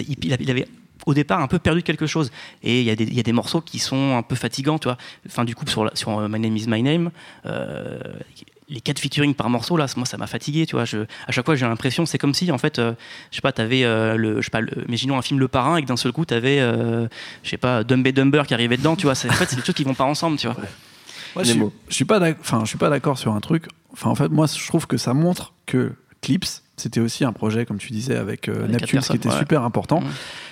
il 0.42 0.50
avait 0.52 0.68
au 1.06 1.14
départ 1.14 1.40
un 1.42 1.48
peu 1.48 1.60
perdu 1.60 1.84
quelque 1.84 2.08
chose. 2.08 2.32
Et 2.64 2.80
il 2.82 2.86
y, 2.86 2.90
a 2.90 2.96
des- 2.96 3.04
il 3.04 3.14
y 3.14 3.20
a 3.20 3.24
des 3.24 3.34
morceaux 3.34 3.62
qui 3.62 3.78
sont 3.78 4.18
un 4.18 4.24
peu 4.24 4.36
fatigants, 4.36 4.80
tu 4.80 4.88
vois. 4.88 4.98
Enfin, 5.28 5.46
du 5.46 5.54
coup, 5.54 5.68
sur, 5.68 5.86
la- 5.86 5.96
sur 5.96 6.18
euh, 6.18 6.28
My 6.28 6.40
Name 6.40 6.58
is 6.58 6.66
My 6.68 6.82
Name, 6.82 7.12
euh, 7.46 8.00
les 8.70 8.82
quatre 8.82 9.00
featuring 9.00 9.34
par 9.34 9.50
morceau, 9.50 9.78
là, 9.78 9.86
moi, 9.98 10.06
ça 10.06 10.18
m'a 10.18 10.28
fatigué, 10.28 10.66
tu 10.66 10.76
vois. 10.76 10.86
Je, 10.86 11.00
à 11.28 11.32
chaque 11.32 11.46
fois, 11.46 11.56
j'ai 11.56 11.66
l'impression, 11.66 12.06
c'est 12.06 12.18
comme 12.18 12.34
si, 12.34 12.52
en 12.52 12.58
fait, 12.58 12.80
euh, 12.80 12.94
je 13.32 13.36
sais 13.38 13.42
pas, 13.42 13.52
t'avais 13.52 13.84
euh, 13.84 14.16
le, 14.16 14.38
je 14.42 14.46
sais 14.46 14.50
pas, 14.52 14.62
le- 14.62 14.86
imaginons 14.88 15.18
un 15.18 15.22
film 15.22 15.40
Le 15.40 15.48
Parrain 15.48 15.78
et 15.78 15.82
que 15.82 15.88
d'un 15.88 15.98
seul 15.98 16.12
coup, 16.12 16.26
t'avais, 16.26 16.60
euh, 16.60 17.08
je 17.44 17.50
sais 17.50 17.58
pas, 17.58 17.84
Dumb 17.84 18.06
and 18.08 18.12
Dumber 18.12 18.44
qui 18.48 18.54
arrivait 18.54 18.78
dedans, 18.78 18.96
tu 18.96 19.06
vois. 19.06 19.16
C'est- 19.16 19.30
En 19.30 19.34
fait, 19.34 19.50
c'est 19.50 19.56
des 19.58 19.62
trucs 19.62 19.76
qui 19.78 19.84
vont 19.84 19.94
pas 19.94 20.06
ensemble, 20.06 20.38
tu 20.38 20.48
vois. 20.48 20.56
Moi, 21.36 21.44
je, 21.44 21.54
je 21.90 21.94
suis 21.94 22.06
pas 22.06 22.20
enfin, 22.40 22.62
je 22.64 22.70
suis 22.70 22.78
pas 22.78 22.90
d'accord 22.90 23.18
sur 23.18 23.34
un 23.34 23.40
truc. 23.42 23.66
Enfin, 23.92 24.10
en 24.10 24.16
fait, 24.16 24.30
moi, 24.30 24.46
je 24.48 24.68
trouve 24.68 24.88
que 24.88 24.98
ça 24.98 25.14
montre 25.14 25.54
que 25.66 25.94
Clips, 26.22 26.62
c'était 26.78 27.00
aussi 27.00 27.26
un 27.26 27.34
projet, 27.34 27.66
comme 27.66 27.78
tu 27.80 27.92
disais, 27.92 28.16
avec 28.16 28.48
euh, 28.50 28.66
Avec 28.66 28.86
qui 28.86 28.96
était 29.16 29.30
ouais. 29.30 29.38
super 29.40 29.64
important. 29.64 30.02
Mm. 30.02 30.08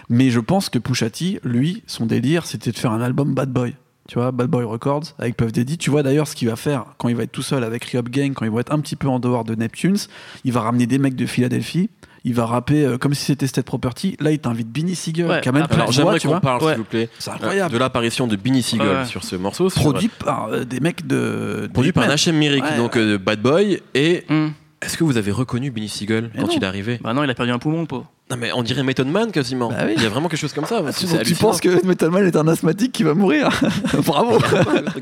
Mais 0.10 0.30
je 0.30 0.40
pense 0.40 0.70
que 0.70 0.80
Pusha 0.80 1.10
T, 1.10 1.40
lui, 1.44 1.84
son 1.88 2.06
délire, 2.06 2.46
c'était 2.46 2.72
de 2.72 2.78
faire 2.78 2.92
un 2.92 3.02
album 3.02 3.34
Bad 3.34 3.52
Boy. 3.52 3.76
Tu 4.12 4.20
vois, 4.20 4.32
Bad 4.34 4.48
Boy 4.50 4.66
Records 4.66 5.04
avec 5.20 5.38
Puff 5.38 5.54
Daddy. 5.54 5.78
Tu 5.78 5.90
vois 5.90 6.04
d'ailleurs 6.04 6.28
ce 6.28 6.36
qu'il 6.36 6.50
va 6.50 6.58
faire 6.58 6.84
quand 6.98 7.08
il 7.08 7.16
va 7.16 7.24
être 7.24 7.32
tout 7.32 7.42
seul 7.42 7.64
avec 7.64 7.86
Re-Up 7.86 8.10
Gang, 8.10 8.34
quand 8.34 8.44
il 8.44 8.52
va 8.52 8.60
être 8.60 8.74
un 8.74 8.80
petit 8.82 8.98
peu 8.98 9.08
en 9.08 9.20
dehors 9.20 9.46
de 9.46 9.56
Neptunes. 9.56 9.96
Il 10.44 10.52
va 10.52 10.60
ramener 10.60 10.86
des 10.86 10.98
mecs 10.98 11.16
de 11.16 11.26
Philadelphie. 11.26 11.90
Il 12.26 12.34
va 12.34 12.46
rapper 12.46 12.84
euh, 12.86 12.98
comme 12.98 13.14
si 13.14 13.24
c'était 13.24 13.48
State 13.48 13.64
Property. 13.66 14.18
Là, 14.20 14.32
il 14.32 14.40
t'invite 14.40 14.68
Benny 14.68 14.96
Siegel, 14.96 15.28
Ouais, 15.30 15.40
qui 15.40 15.48
a 15.48 15.54
même 15.54 15.64
après, 15.64 15.78
Alors 15.78 15.94
j'aimerais 15.94 16.20
qu'on 16.20 16.42
parle, 16.42 16.62
Ouais. 16.62 16.72
s'il 16.74 16.80
vous 16.80 16.84
plaît, 16.84 17.08
C'est 17.20 17.32
euh, 17.32 17.36
incroyable. 17.36 17.74
de 17.74 17.78
l'apparition 17.80 18.28
de 18.28 18.36
Benny 18.36 18.62
Siegel 18.62 18.86
Ouais. 18.86 19.06
sur 19.06 19.24
ce 19.24 19.38
morceau. 19.38 19.70
sur- 19.70 19.82
Produit 19.82 20.10
par 20.10 20.50
euh, 20.50 20.66
des 20.66 20.82
mecs 20.82 21.08
de. 21.08 21.70
produit 21.72 21.94
par 21.94 22.06
mecs. 22.06 22.18
H.M. 22.18 22.38
Merrick, 22.38 22.66
Ouais, 22.66 22.76
donc 22.76 22.98
euh, 22.98 23.18
Bad 23.18 23.42
Boy. 23.42 23.80
Et 23.96 24.26
Hum. 24.30 24.52
est-ce 24.82 24.98
que 24.98 25.06
vous 25.06 25.16
avez 25.16 25.32
reconnu 25.32 25.72
Benny 25.72 25.88
Siegel 25.88 26.32
Mais 26.36 26.42
quand 26.42 26.48
non. 26.48 26.54
il 26.58 26.62
est 26.62 26.68
arrivé? 26.68 27.00
Bah 27.02 27.14
non, 27.14 27.24
il 27.24 27.30
a 27.30 27.34
perdu 27.34 27.54
un 27.54 27.60
poumon, 27.60 27.86
pauvre. 27.86 28.12
Non 28.32 28.38
mais 28.38 28.52
on 28.54 28.64
dirait 28.64 28.82
Method 28.84 29.08
Man 29.08 29.32
quasiment. 29.32 29.70
Bah 29.70 29.84
oui. 29.86 29.94
Il 29.98 30.04
y 30.04 30.06
a 30.06 30.10
vraiment 30.10 30.30
quelque 30.30 30.40
chose 30.40 30.54
comme 30.54 30.66
ça. 30.66 30.82
Ah, 30.88 31.24
tu, 31.24 31.36
penses 31.36 31.60
que 31.60 31.86
Metal 31.86 32.10
Man 32.10 32.26
est 32.26 32.36
un 32.38 32.48
asthmatique 32.48 32.94
qui 32.94 33.04
va 33.04 33.14
mourir 33.14 33.50
Bravo 34.06 34.40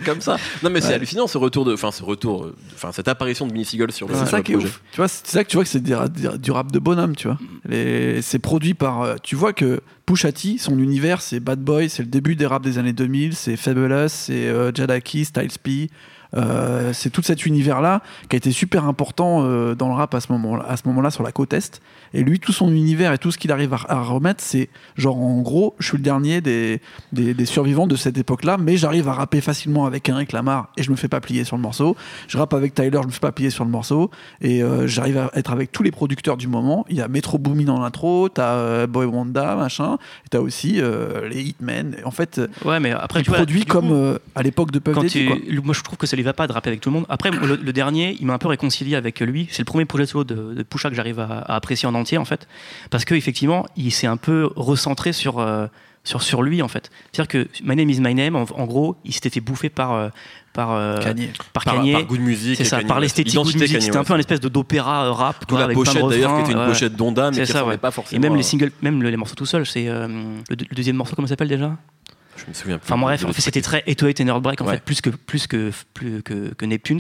comme 0.04 0.20
ça. 0.20 0.38
Non 0.64 0.70
mais 0.72 0.82
c'est 0.82 0.96
hallucinant 0.96 1.28
ce 1.28 1.38
retour 1.38 1.64
de, 1.64 1.74
enfin 1.74 1.92
ce 1.92 2.04
retour, 2.04 2.50
enfin 2.74 2.92
cette 2.92 3.08
apparition 3.08 3.46
de 3.46 3.52
Benny 3.52 3.66
Siegel 3.66 3.92
sur 3.92 4.08
le, 4.08 4.16
C'est 4.16 4.26
ça 4.26 4.42
qui 4.42 4.54
est 4.54 4.56
ouf. 4.56 4.82
Tu 4.92 4.98
vois, 4.98 5.08
c'est 5.08 5.28
ça 5.28 5.44
que 5.44 5.50
tu 5.50 5.58
vois 5.58 5.64
que 5.64 5.70
c'est 5.70 5.84
du 5.84 6.52
rap 6.52 6.72
de 6.72 6.80
bonhomme, 6.80 7.16
tu 7.16 7.28
vois. 7.28 7.38
Les- 7.68 8.22
C'est 8.22 8.40
produit 8.40 8.74
par. 8.74 9.04
euh, 9.04 9.16
Tu 9.22 9.36
vois 9.36 9.54
que 9.54 9.80
Pusha 10.06 10.32
T, 10.32 10.58
son 10.58 10.80
univers, 10.80 11.22
c'est 11.22 11.40
Bad 11.40 11.60
Boy, 11.60 11.88
c'est 11.90 12.02
le 12.02 12.10
début 12.10 12.36
des 12.36 12.48
raps 12.48 12.66
des 12.66 12.80
années 12.80 12.94
2000, 12.94 13.36
c'est 13.36 13.56
Fabulous, 13.58 14.08
c'est 14.08 14.48
euh, 14.48 14.72
Jadaki, 14.74 15.26
Styles 15.26 15.60
P. 15.62 15.90
euh, 16.36 16.94
c'est 16.94 17.10
tout 17.10 17.22
cet 17.24 17.46
univers-là 17.46 18.02
qui 18.30 18.36
a 18.36 18.38
été 18.38 18.52
super 18.52 18.86
important 18.86 19.44
euh, 19.44 19.76
dans 19.76 19.88
le 19.88 19.96
rap 19.96 20.14
à 20.14 20.20
ce 20.20 20.32
moment-là, 20.32 20.66
à 20.68 20.78
ce 20.78 20.84
moment-là 20.88 21.10
sur 21.12 21.24
la 21.24 21.32
côte 21.32 21.54
est. 21.54 21.82
Et 22.14 22.24
lui, 22.24 22.40
tout 22.40 22.52
son 22.52 22.70
univers 22.72 23.14
et 23.14 23.18
tout 23.18 23.32
ce 23.32 23.38
qu'il 23.38 23.52
arrive 23.52 23.74
à, 23.74 23.80
à 23.88 24.02
remettre, 24.02 24.44
c'est 24.44 24.70
genre 24.96 25.18
en 25.18 25.42
gros, 25.42 25.76
je 25.80 25.88
suis 25.88 25.98
le 25.98 26.04
dernier 26.04 26.42
des, 26.42 26.82
des, 27.14 27.34
des 27.34 27.46
survivants 27.46 27.88
de 27.88 27.96
cette 27.96 28.18
époque-là, 28.18 28.58
mais 28.60 28.78
j'arrive 28.78 29.08
à 29.08 29.14
rapper 29.14 29.42
facilement 29.42 29.86
avec 29.86 30.08
Henrik 30.10 30.32
Lamar 30.32 30.70
et 30.78 30.84
je 30.84 30.92
me 30.92 30.96
fais 30.96 31.08
pas 31.08 31.20
plier 31.20 31.44
sur 31.44 31.56
le 31.56 31.62
morceau. 31.62 31.96
Je 32.28 32.38
rappe 32.38 32.54
avec 32.54 32.74
Tyler, 32.74 33.00
je 33.02 33.08
me 33.08 33.12
fais 33.12 33.20
pas 33.20 33.32
plier 33.32 33.50
sur 33.50 33.66
le 33.66 33.72
morceau. 33.72 34.12
Et 34.42 34.64
euh, 34.64 34.88
j'arrive 34.88 35.18
à 35.18 35.32
être 35.36 35.52
avec 35.52 35.72
tous 35.72 35.84
les 35.84 35.92
producteurs 35.92 36.38
du 36.38 36.48
moment. 36.48 36.86
Il 36.90 36.96
y 36.98 37.02
a 37.02 37.08
Metro 37.08 37.38
Boomin 37.38 37.66
dans 37.66 37.80
l'intro, 37.80 38.30
t'as 38.30 38.88
Boy 38.88 39.06
Wanda, 39.06 39.56
machin, 39.56 39.98
et 40.26 40.30
t'as 40.30 40.40
aussi 40.40 40.82
les 41.30 41.42
Hitmen. 41.42 41.96
En 42.06 42.12
fait, 42.12 42.40
Ouais, 42.66 42.80
mais 42.80 42.92
après, 42.92 43.22
il 43.22 43.24
tu 43.24 43.32
produit 43.32 43.62
du 43.62 43.66
comme 43.66 43.90
coup, 43.90 44.20
à 44.36 44.44
l'époque 44.44 44.72
de 44.72 44.80
Puff 44.80 44.96
Daddy, 44.96 45.30
moi 45.64 45.74
je 45.74 45.82
trouve 45.82 45.98
que 45.98 46.08
ça 46.08 46.16
lui 46.20 46.26
va 46.26 46.34
pas 46.34 46.48
de 46.48 46.54
rapper 46.54 46.70
avec 46.70 46.82
tout 46.82 46.90
le 46.90 46.96
monde. 46.96 47.06
Après 47.10 47.32
le, 47.32 47.56
le 47.56 47.74
dernier, 47.74 48.16
il 48.20 48.26
m'a 48.28 48.34
un 48.34 48.38
peu 48.38 48.48
réconcilié 48.48 48.96
avec 48.96 49.20
lui. 49.20 49.48
C'est 49.52 49.62
le 49.62 49.66
premier 49.66 49.86
projet 49.86 50.06
solo 50.06 50.24
de, 50.24 50.54
de 50.54 50.64
Pusha 50.64 50.90
que 50.90 50.96
j'arrive 50.96 51.20
à, 51.20 51.40
à 51.40 51.56
apprécier 51.56 51.88
en 51.88 51.96
entier 51.96 52.18
en 52.18 52.26
fait, 52.26 52.48
parce 52.92 53.06
que 53.06 53.16
effectivement, 53.16 53.66
il 53.76 53.92
s'est 53.92 54.08
un 54.08 54.18
peu 54.18 54.50
recentré 54.56 55.12
sur 55.14 55.40
euh, 55.40 55.68
sur 56.04 56.22
sur 56.22 56.42
lui 56.44 56.62
en 56.62 56.68
fait. 56.68 56.90
C'est-à-dire 57.12 57.28
que 57.28 57.48
My 57.64 57.76
Name 57.76 57.90
is 57.90 58.00
My 58.00 58.16
Name, 58.16 58.36
en, 58.36 58.46
en 58.56 58.66
gros, 58.66 58.96
il 59.04 59.14
s'était 59.14 59.30
fait 59.30 59.42
bouffer 59.42 59.70
par 59.70 59.94
euh, 59.94 60.10
par 60.54 60.72
euh, 60.72 60.98
Kanye. 61.00 61.30
par 61.54 61.64
Par, 61.66 61.76
Kanye. 61.76 61.92
par 61.94 62.04
goût 62.06 62.18
de 62.18 62.22
musique. 62.24 62.56
C'est 62.58 62.64
et 62.64 62.66
ça, 62.66 62.78
Kanye 62.78 62.88
par 62.88 63.00
l'esthétique 63.00 63.38
musique. 63.38 63.60
Kanye 63.60 63.82
C'était 63.82 63.98
un 63.98 64.04
peu 64.04 64.14
un 64.14 64.18
espèce 64.20 64.40
de 64.40 64.48
d'opéra 64.50 65.12
rap. 65.12 65.44
D'où 65.48 65.58
la 65.58 65.66
avec 65.66 65.76
pochette 65.76 66.04
d'ailleurs 66.08 66.36
qui 66.38 66.42
était 66.44 66.52
une 66.54 66.58
ouais. 66.60 66.68
pochette 66.68 66.96
d'Onda 66.96 67.32
mais 67.32 67.42
qui 67.44 67.52
ça, 67.52 67.66
ouais. 67.66 67.78
pas 67.78 67.90
Et 67.90 67.92
forcément. 67.92 68.22
même 68.22 68.34
à- 68.34 68.38
les 68.38 68.44
singles, 68.44 68.72
même 68.82 69.04
le- 69.04 69.10
les 69.10 69.18
morceaux 69.18 69.36
tout 69.36 69.46
seuls, 69.46 69.66
c'est 69.66 69.88
euh, 69.88 70.08
le, 70.50 70.56
le 70.58 70.76
deuxième 70.76 70.96
morceau 70.96 71.16
comment 71.16 71.28
ça 71.28 71.34
s'appelle 71.34 71.50
déjà? 71.50 71.76
Je 72.44 72.50
me 72.50 72.54
souviens 72.54 72.78
plus. 72.78 72.86
Enfin 72.92 73.00
bref, 73.02 73.24
en 73.26 73.34
fait, 73.34 73.42
c'était 73.42 73.62
très 73.62 73.84
Eto'o 73.88 74.08
et 74.08 74.16
Heartbreak 74.22 74.62
en 74.62 74.66
Ouais. 74.66 74.76
fait, 74.76 74.84
plus 74.84 75.02
que 75.02 75.10
plus 75.10 75.48
que 75.48 75.72
plus 75.94 76.22
que, 76.24 76.54
que 76.54 76.66
Neptunes. 76.66 77.00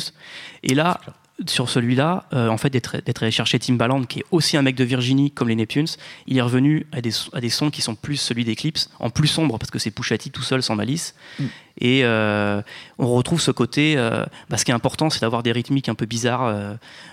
Et 0.63 0.75
là, 0.75 0.99
sur 1.47 1.69
celui-là, 1.69 2.25
euh, 2.33 2.49
en 2.49 2.57
fait, 2.57 2.69
d'être 2.69 2.95
allé 3.23 3.31
chercher 3.31 3.59
Timbaland, 3.59 4.03
qui 4.03 4.19
est 4.19 4.25
aussi 4.31 4.57
un 4.57 4.61
mec 4.61 4.75
de 4.75 4.83
Virginie 4.83 5.31
comme 5.31 5.47
les 5.47 5.55
Neptunes, 5.55 5.87
il 6.27 6.37
est 6.37 6.41
revenu 6.41 6.85
à 6.91 6.99
des 6.99 7.11
à 7.31 7.39
des 7.39 7.49
sons 7.49 7.69
qui 7.69 7.81
sont 7.81 7.95
plus 7.95 8.17
celui 8.17 8.43
d'Eclipse, 8.43 8.89
en 8.99 9.09
plus 9.09 9.27
sombre 9.27 9.57
parce 9.57 9.71
que 9.71 9.79
c'est 9.79 9.91
Pusha 9.91 10.17
T 10.17 10.29
tout 10.31 10.41
seul 10.43 10.61
sans 10.61 10.75
malice. 10.75 11.15
Mm. 11.39 11.43
Et 11.81 12.01
euh, 12.03 12.61
on 12.97 13.07
retrouve 13.07 13.39
ce 13.39 13.51
côté. 13.51 13.93
euh, 13.95 14.25
bah, 14.49 14.57
ce 14.57 14.65
qui 14.65 14.71
est 14.71 14.73
important, 14.73 15.09
c'est 15.09 15.21
d'avoir 15.21 15.41
des 15.43 15.53
rythmiques 15.53 15.87
un 15.87 15.95
peu 15.95 16.05
bizarres, 16.05 16.53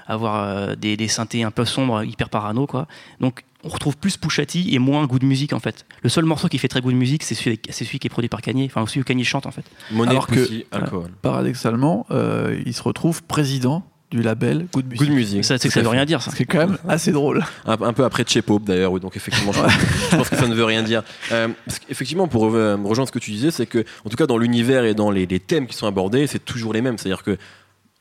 avoir 0.09 0.77
des, 0.77 0.97
des 0.97 1.09
synthés 1.09 1.45
un 1.45 1.51
peu 1.53 1.65
sombres, 1.65 2.03
hyper 2.03 2.29
parano, 2.29 2.67
quoi. 2.67 2.89
Donc 3.21 3.43
on 3.67 3.69
retrouve 3.69 3.97
plus 3.97 4.17
Pusha 4.17 4.47
T 4.47 4.73
et 4.73 4.79
moins 4.79 5.05
goût 5.07 5.19
de 5.19 5.27
musique 5.27 5.53
en 5.53 5.61
fait. 5.61 5.85
Le 6.03 6.09
seul 6.09 6.25
morceau 6.25 6.49
qui 6.49 6.59
fait 6.59 6.69
très 6.69 6.81
goût 6.81 6.93
de 6.93 6.97
musique, 6.97 7.23
c'est 7.25 7.35
celui, 7.35 7.61
c'est 7.69 7.85
qui 7.85 8.07
est 8.07 8.09
produit 8.11 8.29
par 8.29 8.41
Kanye, 8.41 8.67
enfin 8.67 8.87
celui 8.87 9.01
où 9.01 9.05
Kanye 9.05 9.25
chante 9.25 9.47
en 9.47 9.51
fait. 9.51 9.65
Monnaie, 9.91 10.11
Alors 10.13 10.27
que- 10.27 10.35
Pussy, 10.35 10.65
alcool. 10.71 11.11
Paradoxalement, 11.23 12.07
euh, 12.11 12.61
il 12.65 12.73
se 12.75 12.83
retrouve 12.83 13.23
président 13.23 13.85
du 14.13 14.23
label 14.23 14.67
Good 14.73 14.87
Music. 14.87 14.99
Good 15.01 15.11
music. 15.17 15.45
Ça, 15.45 15.59
c'est 15.59 15.69
ça 15.69 15.81
à 15.81 15.83
veut 15.83 15.89
rien 15.89 16.05
dire 16.05 16.23
ça. 16.23 16.31
Ce 16.31 16.37
qui 16.37 16.45
est 16.45 16.47
quand 16.47 16.59
même 16.59 16.79
assez 16.89 17.11
drôle. 17.11 17.45
un, 17.67 17.73
un 17.83 17.93
peu 17.93 18.05
après 18.05 18.25
Che 18.25 18.41
Pope 18.41 18.65
d'ailleurs, 18.65 18.93
oui, 18.93 19.01
donc 19.01 19.17
effectivement, 19.17 19.51
je, 19.53 19.61
pense, 19.61 19.73
je 20.13 20.17
pense 20.17 20.29
que 20.29 20.37
ça 20.37 20.47
ne 20.47 20.55
veut 20.55 20.65
rien 20.65 20.83
dire. 20.85 21.03
Euh, 21.33 21.49
parce 21.67 21.81
qu'effectivement, 21.81 22.29
pour 22.29 22.45
euh, 22.55 22.77
rejoindre 22.85 23.09
ce 23.09 23.13
que 23.13 23.19
tu 23.19 23.33
disais, 23.33 23.51
c'est 23.51 23.67
que, 23.67 23.85
en 24.05 24.09
tout 24.09 24.17
cas, 24.17 24.27
dans 24.27 24.39
l'univers 24.39 24.85
et 24.85 24.95
dans 24.95 25.11
les, 25.11 25.27
les 25.27 25.41
thèmes 25.41 25.67
qui 25.67 25.77
sont 25.77 25.89
abordés, 25.89 26.29
c'est 26.29 26.45
toujours 26.45 26.73
les 26.73 26.83
mêmes. 26.83 26.99
C'est-à-dire 26.99 27.25
que, 27.25 27.37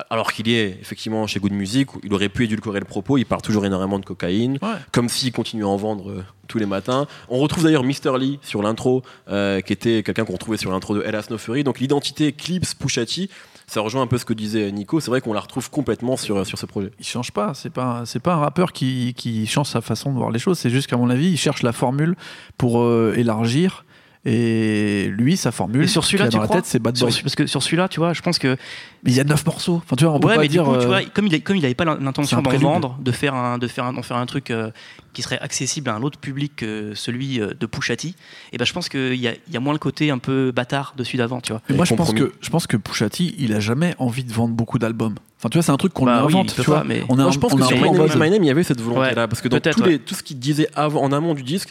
alors 0.10 0.34
qu'il 0.34 0.50
est 0.50 0.78
effectivement 0.82 1.26
chez 1.26 1.40
Good 1.40 1.54
Music, 1.54 1.88
il 2.04 2.14
aurait 2.14 2.28
pu 2.30 2.44
édulcorer 2.44 2.80
le 2.80 2.86
propos, 2.86 3.18
il 3.18 3.26
parle 3.26 3.42
toujours 3.42 3.66
énormément 3.66 3.98
de 3.98 4.06
cocaïne, 4.06 4.58
Ouais. 4.62 4.70
comme 4.92 5.08
s'il 5.08 5.32
continuait 5.32 5.64
à 5.64 5.68
en 5.70 5.78
vendre 5.78 6.10
euh, 6.12 6.24
tous 6.48 6.58
les 6.58 6.66
matins. 6.66 7.08
On 7.30 7.40
retrouve 7.40 7.64
d'ailleurs 7.64 7.84
Mr. 7.84 8.18
Lee 8.20 8.40
sur 8.42 8.62
l'intro, 8.62 9.04
euh, 9.30 9.62
qui 9.62 9.72
était 9.74 10.04
quelqu'un 10.04 10.26
qu'on 10.26 10.34
retrouvait 10.34 10.58
sur 10.58 10.70
l'intro 10.72 10.96
de 10.96 11.02
Hell 11.02 11.16
Has 11.16 11.28
No 11.30 11.38
Fury. 11.38 11.64
Donc 11.64 11.80
l'identité 11.80 12.34
Clips 12.34 12.76
Pusha 12.78 13.06
T, 13.06 13.30
ça 13.68 13.80
rejoint 13.82 14.02
un 14.02 14.08
peu 14.08 14.18
ce 14.18 14.26
que 14.26 14.34
disait 14.34 14.70
Nico. 14.72 15.00
C'est 15.00 15.10
vrai 15.10 15.22
qu'on 15.22 15.34
la 15.34 15.40
retrouve 15.40 15.70
complètement 15.72 16.18
sur, 16.18 16.46
sur 16.46 16.58
ce 16.60 16.66
projet. 16.66 16.92
Il 17.00 17.06
change 17.06 17.32
pas. 17.32 17.54
C'est 17.54 17.70
pas, 17.72 18.04
c'est 18.06 18.20
pas 18.20 18.34
un 18.34 18.40
rappeur 18.40 18.74
qui, 18.74 19.14
qui 19.16 19.48
change 19.48 19.68
sa 19.70 19.80
façon 19.82 20.12
de 20.12 20.18
voir 20.18 20.30
les 20.30 20.40
choses. 20.40 20.60
C'est 20.60 20.70
juste 20.70 20.88
qu'à 20.88 20.98
mon 20.98 21.10
avis, 21.10 21.30
il 21.32 21.38
cherche 21.38 21.64
la 21.64 21.72
formule 21.72 22.16
pour 22.58 22.82
euh, 22.82 23.14
élargir. 23.18 23.85
Et 24.28 25.08
lui, 25.16 25.38
sa 25.38 25.52
formule, 25.52 25.84
Et 25.84 25.88
sur 25.88 26.04
celui-là, 26.04 26.26
a 26.26 26.30
dans 26.30 26.40
la 26.40 26.46
crois 26.46 26.58
tête, 26.58 26.66
c'est 26.66 26.80
Bad 26.80 26.98
Sur- 26.98 27.08
Boy. 27.08 27.22
parce 27.22 27.36
que 27.36 27.46
sur 27.46 27.62
celui-là, 27.62 27.88
tu 27.88 28.00
vois, 28.00 28.14
je 28.14 28.22
pense 28.24 28.40
que 28.40 28.58
Mais 29.04 29.12
il 29.12 29.16
y 29.16 29.20
a 29.20 29.24
neuf 29.24 29.46
morceaux. 29.46 29.76
Enfin, 29.86 29.96
tu 29.96 30.04
vois, 30.04 30.14
on 30.16 30.20
peut 30.20 30.28
ouais, 30.30 30.36
pas 30.36 30.42
mais 30.42 30.48
dire. 30.48 30.64
du 30.64 30.70
coup, 30.72 30.78
tu 30.78 30.84
euh, 30.86 30.88
vois, 30.88 31.02
comme 31.04 31.28
il, 31.28 31.44
comme 31.44 31.56
il 31.58 31.62
n'avait 31.62 31.76
pas 31.76 31.86
l'intention 31.86 32.42
d'en 32.42 32.50
vendre, 32.58 32.98
de 33.00 33.12
faire 33.12 33.36
un, 33.36 33.60
de 33.60 33.68
faire 33.68 33.86
un, 33.86 33.94
d'en 33.94 34.02
faire 34.02 34.18
un 34.18 34.26
truc 34.26 34.50
euh, 34.50 34.72
qui 35.14 35.22
serait 35.22 35.38
accessible 35.40 35.92
à 35.92 35.96
un 35.96 36.02
autre 36.02 36.18
public 36.18 36.54
que 36.56 36.94
celui 36.96 37.40
euh, 37.40 37.54
de 37.60 37.66
Pusha 37.68 37.96
T, 37.96 38.16
et 38.52 38.58
ben 38.58 38.66
je 38.66 38.74
pense 38.74 38.90
qu'il 38.90 39.14
y 39.16 39.28
a, 39.28 39.34
il 39.48 39.54
y 39.54 39.58
a 39.58 39.60
moins 39.60 39.74
le 39.74 39.80
côté 39.80 40.10
un 40.10 40.18
peu 40.18 40.52
bâtard 40.52 40.96
de 40.98 41.04
celui 41.04 41.20
d'avant, 41.20 41.40
tu 41.40 41.52
vois. 41.52 41.62
mais 41.70 41.76
moi, 41.76 41.86
je 41.86 41.94
pense, 41.94 42.12
que, 42.12 42.32
je 42.42 42.50
pense 42.50 42.66
que 42.66 42.78
Pusha 42.78 43.10
T, 43.12 43.36
il 43.38 43.54
a 43.54 43.60
jamais 43.60 43.94
envie 44.00 44.24
de 44.24 44.34
vendre 44.34 44.56
beaucoup 44.56 44.80
d'albums. 44.80 45.14
Enfin, 45.38 45.50
tu 45.50 45.58
vois, 45.60 45.64
c'est 45.64 45.72
un 45.72 45.78
truc 45.78 45.94
qu'on 45.94 46.06
Bah 46.08 46.24
oui, 46.26 46.34
invente. 46.34 46.56
peut 46.56 46.64
tu 46.64 46.70
vois. 46.72 46.80
pas, 46.80 46.84
mais- 46.84 47.04
On 47.10 47.20
a 47.20 47.30
je 47.30 47.38
pense 47.38 47.54
on 47.54 47.58
que 47.58 47.62
a 47.62 47.68
sur 47.68 48.20
My 48.20 48.32
Name 48.32 48.44
il 48.44 48.48
y 48.48 48.50
avait 48.50 48.64
cette 48.64 48.82
volonté-là. 48.82 49.22
Ouais, 49.24 49.28
parce 49.28 49.42
que 49.42 49.50
dans 49.50 49.60
tous 49.60 49.84
les- 49.84 50.00
tout 50.00 50.16
ce 50.16 50.24
qu'il 50.24 50.40
disait 50.40 50.68
avant, 50.74 51.04
en 51.04 51.12
amont 51.12 51.36
du 51.36 51.44
disque, 51.44 51.70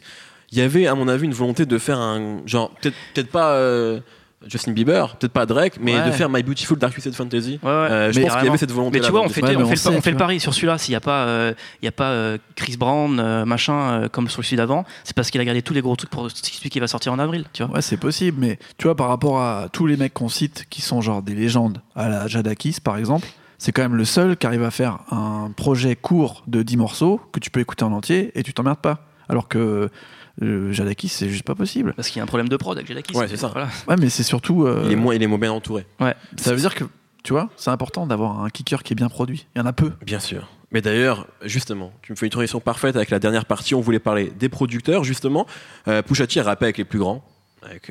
il 0.55 0.59
y 0.59 0.63
avait, 0.63 0.87
à 0.87 0.95
mon 0.95 1.09
avis, 1.09 1.25
une 1.25 1.35
volonté 1.35 1.67
de 1.67 1.79
faire 1.79 1.99
un. 1.99 2.39
Genre, 2.47 2.71
peut-être 2.81 2.95
peut-être 3.15 3.31
pas 3.31 3.51
euh, 3.55 3.99
Justin 4.47 4.73
Bieber, 4.73 5.17
peut-être 5.17 5.33
pas 5.33 5.47
Drake, 5.47 5.79
mais 5.81 5.95
Ouais. 5.99 6.07
de 6.07 6.11
faire 6.13 6.29
My 6.29 6.43
Beautiful 6.43 6.79
Dark 6.79 6.93
Twisted 6.93 7.15
Fantasy. 7.15 7.59
Ouais, 7.63 7.69
ouais. 7.69 7.73
Euh, 7.73 8.13
je 8.13 8.21
Mais 8.21 8.27
pense 8.27 8.37
qu'il 8.37 8.45
y 8.45 8.49
avait 8.49 8.59
cette 8.59 8.71
volonté 8.73 8.99
Mais 9.01 9.05
tu 9.05 9.11
vois, 9.11 9.23
on 9.23 9.29
fait, 9.29 9.43
Ouais, 9.43 9.49
on 9.57 9.67
fait, 9.67 9.89
on 9.89 9.91
le, 9.93 9.97
on 9.99 10.01
fait 10.03 10.13
pari 10.13 10.39
sur 10.39 10.53
celui-là. 10.55 10.79
S'il 10.79 10.93
n'y 10.93 10.97
a 10.97 11.01
pas, 11.01 11.25
euh, 11.25 11.55
il 11.83 11.87
y 11.87 11.89
a 11.89 11.93
pas 11.93 12.11
euh, 12.11 12.39
Chris 12.55 12.77
Brown, 12.77 13.19
euh, 13.19 13.45
machin, 13.45 13.75
euh, 14.03 14.09
comme 14.09 14.29
sur 14.29 14.45
celui 14.45 14.57
d'avant, 14.59 14.85
c'est 15.03 15.17
parce 15.17 15.31
qu'il 15.31 15.41
a 15.41 15.45
gardé 15.45 15.63
tous 15.63 15.75
les 15.75 15.81
gros 15.81 15.97
trucs 15.97 16.11
pour 16.11 16.31
celui 16.31 16.71
qui 16.71 16.79
va 16.79 16.87
sortir 16.87 17.13
en 17.13 17.19
avril, 17.19 17.47
tu 17.53 17.65
vois. 17.65 17.75
Ouais, 17.77 17.83
c'est 17.83 17.97
possible, 17.97 18.37
mais 18.41 18.59
tu 18.79 18.85
vois, 18.87 18.95
par 18.95 19.09
rapport 19.09 19.41
à 19.41 19.69
tous 19.73 19.87
les 19.87 19.97
mecs 19.97 20.15
qu'on 20.15 20.29
cite 20.29 20.67
qui 20.71 20.83
sont 20.83 21.01
genre 21.01 21.23
des 21.23 21.35
légendes, 21.35 21.81
à 21.97 22.09
la 22.09 22.27
Jadakis 22.29 22.77
par 22.85 22.97
exemple, 22.99 23.27
c'est 23.57 23.73
quand 23.73 23.83
même 23.83 23.97
le 23.97 24.05
seul 24.05 24.37
qui 24.37 24.47
arrive 24.47 24.63
à 24.65 24.71
faire 24.71 24.99
un 25.11 25.51
projet 25.57 25.97
court 25.97 26.43
de 26.47 26.63
10 26.63 26.77
morceaux 26.77 27.19
que 27.33 27.41
tu 27.41 27.51
peux 27.51 27.61
écouter 27.61 27.85
en 27.85 27.93
entier 27.93 28.31
et 28.39 28.43
tu 28.43 28.53
t'emmerdes 28.53 28.81
pas. 28.81 29.07
Alors 29.31 29.49
que 29.49 29.89
euh, 30.43 30.73
Jadakis, 30.73 31.09
c'est 31.09 31.29
juste 31.29 31.45
pas 31.45 31.55
possible. 31.55 31.93
Parce 31.95 32.09
qu'il 32.09 32.19
y 32.19 32.21
a 32.21 32.25
un 32.25 32.27
problème 32.27 32.49
de 32.49 32.57
prod 32.57 32.77
avec 32.77 32.89
Jadakis. 32.89 33.17
Ouais, 33.17 33.29
c'est 33.29 33.37
ça. 33.37 33.49
Voilà. 33.49 33.69
Ouais, 33.89 33.97
mais 33.99 34.09
c'est 34.09 34.23
surtout. 34.23 34.65
euh, 34.67 34.83
Il 34.87 34.93
est 34.93 34.97
moins, 34.97 35.15
il 35.15 35.23
est 35.23 35.27
moins 35.27 35.39
bien 35.39 35.53
entouré. 35.53 35.87
ça 36.37 36.53
veut 36.53 36.59
dire 36.61 36.75
que, 36.75 36.85
tu 37.23 37.33
vois, 37.33 37.51
c'est 37.57 37.71
important 37.71 38.07
d'avoir 38.07 38.41
un 38.43 38.51
kicker 38.51 38.83
qui 38.83 38.93
est 38.93 38.97
bien 38.97 39.09
produit. 39.09 39.47
Il 39.55 39.59
y 39.59 39.63
en 39.63 39.67
a 39.67 39.73
peu. 39.73 39.93
Bien 40.05 40.21
sûr. 40.21 40.49
Mais 40.73 40.81
d'ailleurs, 40.83 41.29
justement, 41.43 41.93
tu 42.03 42.11
me 42.13 42.17
fais 42.17 42.27
une 42.27 42.33
transition 42.33 42.59
parfaite 42.59 42.97
avec 42.97 43.11
la 43.11 43.21
dernière 43.21 43.45
partie. 43.45 43.75
On 43.77 43.81
voulait 43.81 44.01
parler 44.01 44.33
des 44.37 44.49
producteurs, 44.49 45.05
justement. 45.05 45.47
Euh, 45.87 46.03
Pusha 46.03 46.27
T 46.27 46.41
a 46.41 46.43
rappé 46.43 46.65
avec 46.65 46.79
les 46.79 46.85
plus 46.85 46.99
grands. 46.99 47.25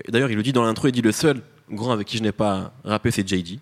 D'ailleurs, 0.09 0.29
il 0.29 0.35
le 0.35 0.43
dit 0.43 0.51
dans 0.53 0.63
l'intro, 0.63 0.87
il 0.87 0.91
dit 0.91 1.01
le 1.01 1.11
seul 1.11 1.41
grand 1.71 1.91
avec 1.91 2.05
qui 2.07 2.17
je 2.17 2.23
n'ai 2.23 2.31
pas 2.33 2.73
rappé, 2.83 3.09
c'est 3.09 3.27
JD. 3.27 3.59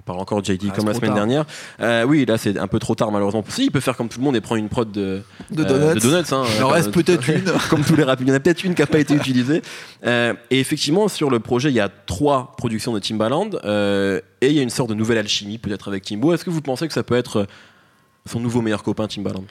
On 0.00 0.02
parle 0.02 0.20
encore 0.20 0.40
de 0.40 0.46
JD 0.46 0.68
Ah, 0.70 0.72
comme 0.74 0.86
la 0.86 0.94
semaine 0.94 1.10
tard. 1.10 1.14
dernière. 1.16 1.44
Euh, 1.80 2.04
oui, 2.04 2.24
là 2.24 2.38
c'est 2.38 2.58
un 2.58 2.66
peu 2.66 2.78
trop 2.78 2.94
tard 2.94 3.12
malheureusement. 3.12 3.44
Si, 3.48 3.64
il 3.66 3.70
peut 3.70 3.80
faire 3.80 3.98
comme 3.98 4.08
tout 4.08 4.18
le 4.18 4.24
monde 4.24 4.34
et 4.34 4.40
prendre 4.40 4.58
une 4.58 4.70
prod 4.70 4.90
de, 4.90 5.22
De 5.50 5.62
euh, 5.62 5.92
donuts. 5.92 5.94
de 5.94 6.00
donuts, 6.00 6.24
hein. 6.32 6.42
Il 6.56 6.64
en 6.64 6.68
reste 6.68 6.90
peut-être 6.90 7.28
une. 7.28 7.44
comme 7.68 7.84
tous 7.84 7.96
les 7.96 8.04
rapides. 8.04 8.26
Il 8.26 8.30
y 8.30 8.32
en 8.32 8.36
a 8.36 8.40
peut-être 8.40 8.64
une 8.64 8.74
qui 8.74 8.80
n'a 8.80 8.86
pas 8.86 8.98
été 8.98 9.12
utilisée. 9.14 9.60
Euh, 10.06 10.32
et 10.50 10.58
effectivement, 10.58 11.08
sur 11.08 11.28
le 11.28 11.38
projet, 11.38 11.68
il 11.68 11.74
y 11.74 11.80
a 11.80 11.90
trois 11.90 12.54
productions 12.56 12.94
de 12.94 12.98
Timbaland 12.98 13.50
et 14.42 14.48
il 14.48 14.52
y 14.52 14.58
a 14.58 14.62
une 14.62 14.70
sorte 14.70 14.88
de 14.88 14.94
nouvelle 14.94 15.18
alchimie 15.18 15.58
peut-être 15.58 15.88
avec 15.88 16.02
Timbo. 16.04 16.32
Est-ce 16.32 16.46
que 16.46 16.50
vous 16.50 16.62
pensez 16.62 16.88
que 16.88 16.94
ça 16.94 17.02
peut 17.02 17.16
être 17.16 17.46
son 18.24 18.40
nouveau 18.40 18.62
meilleur 18.62 18.82
copain 18.82 19.06
Timbaland? 19.06 19.44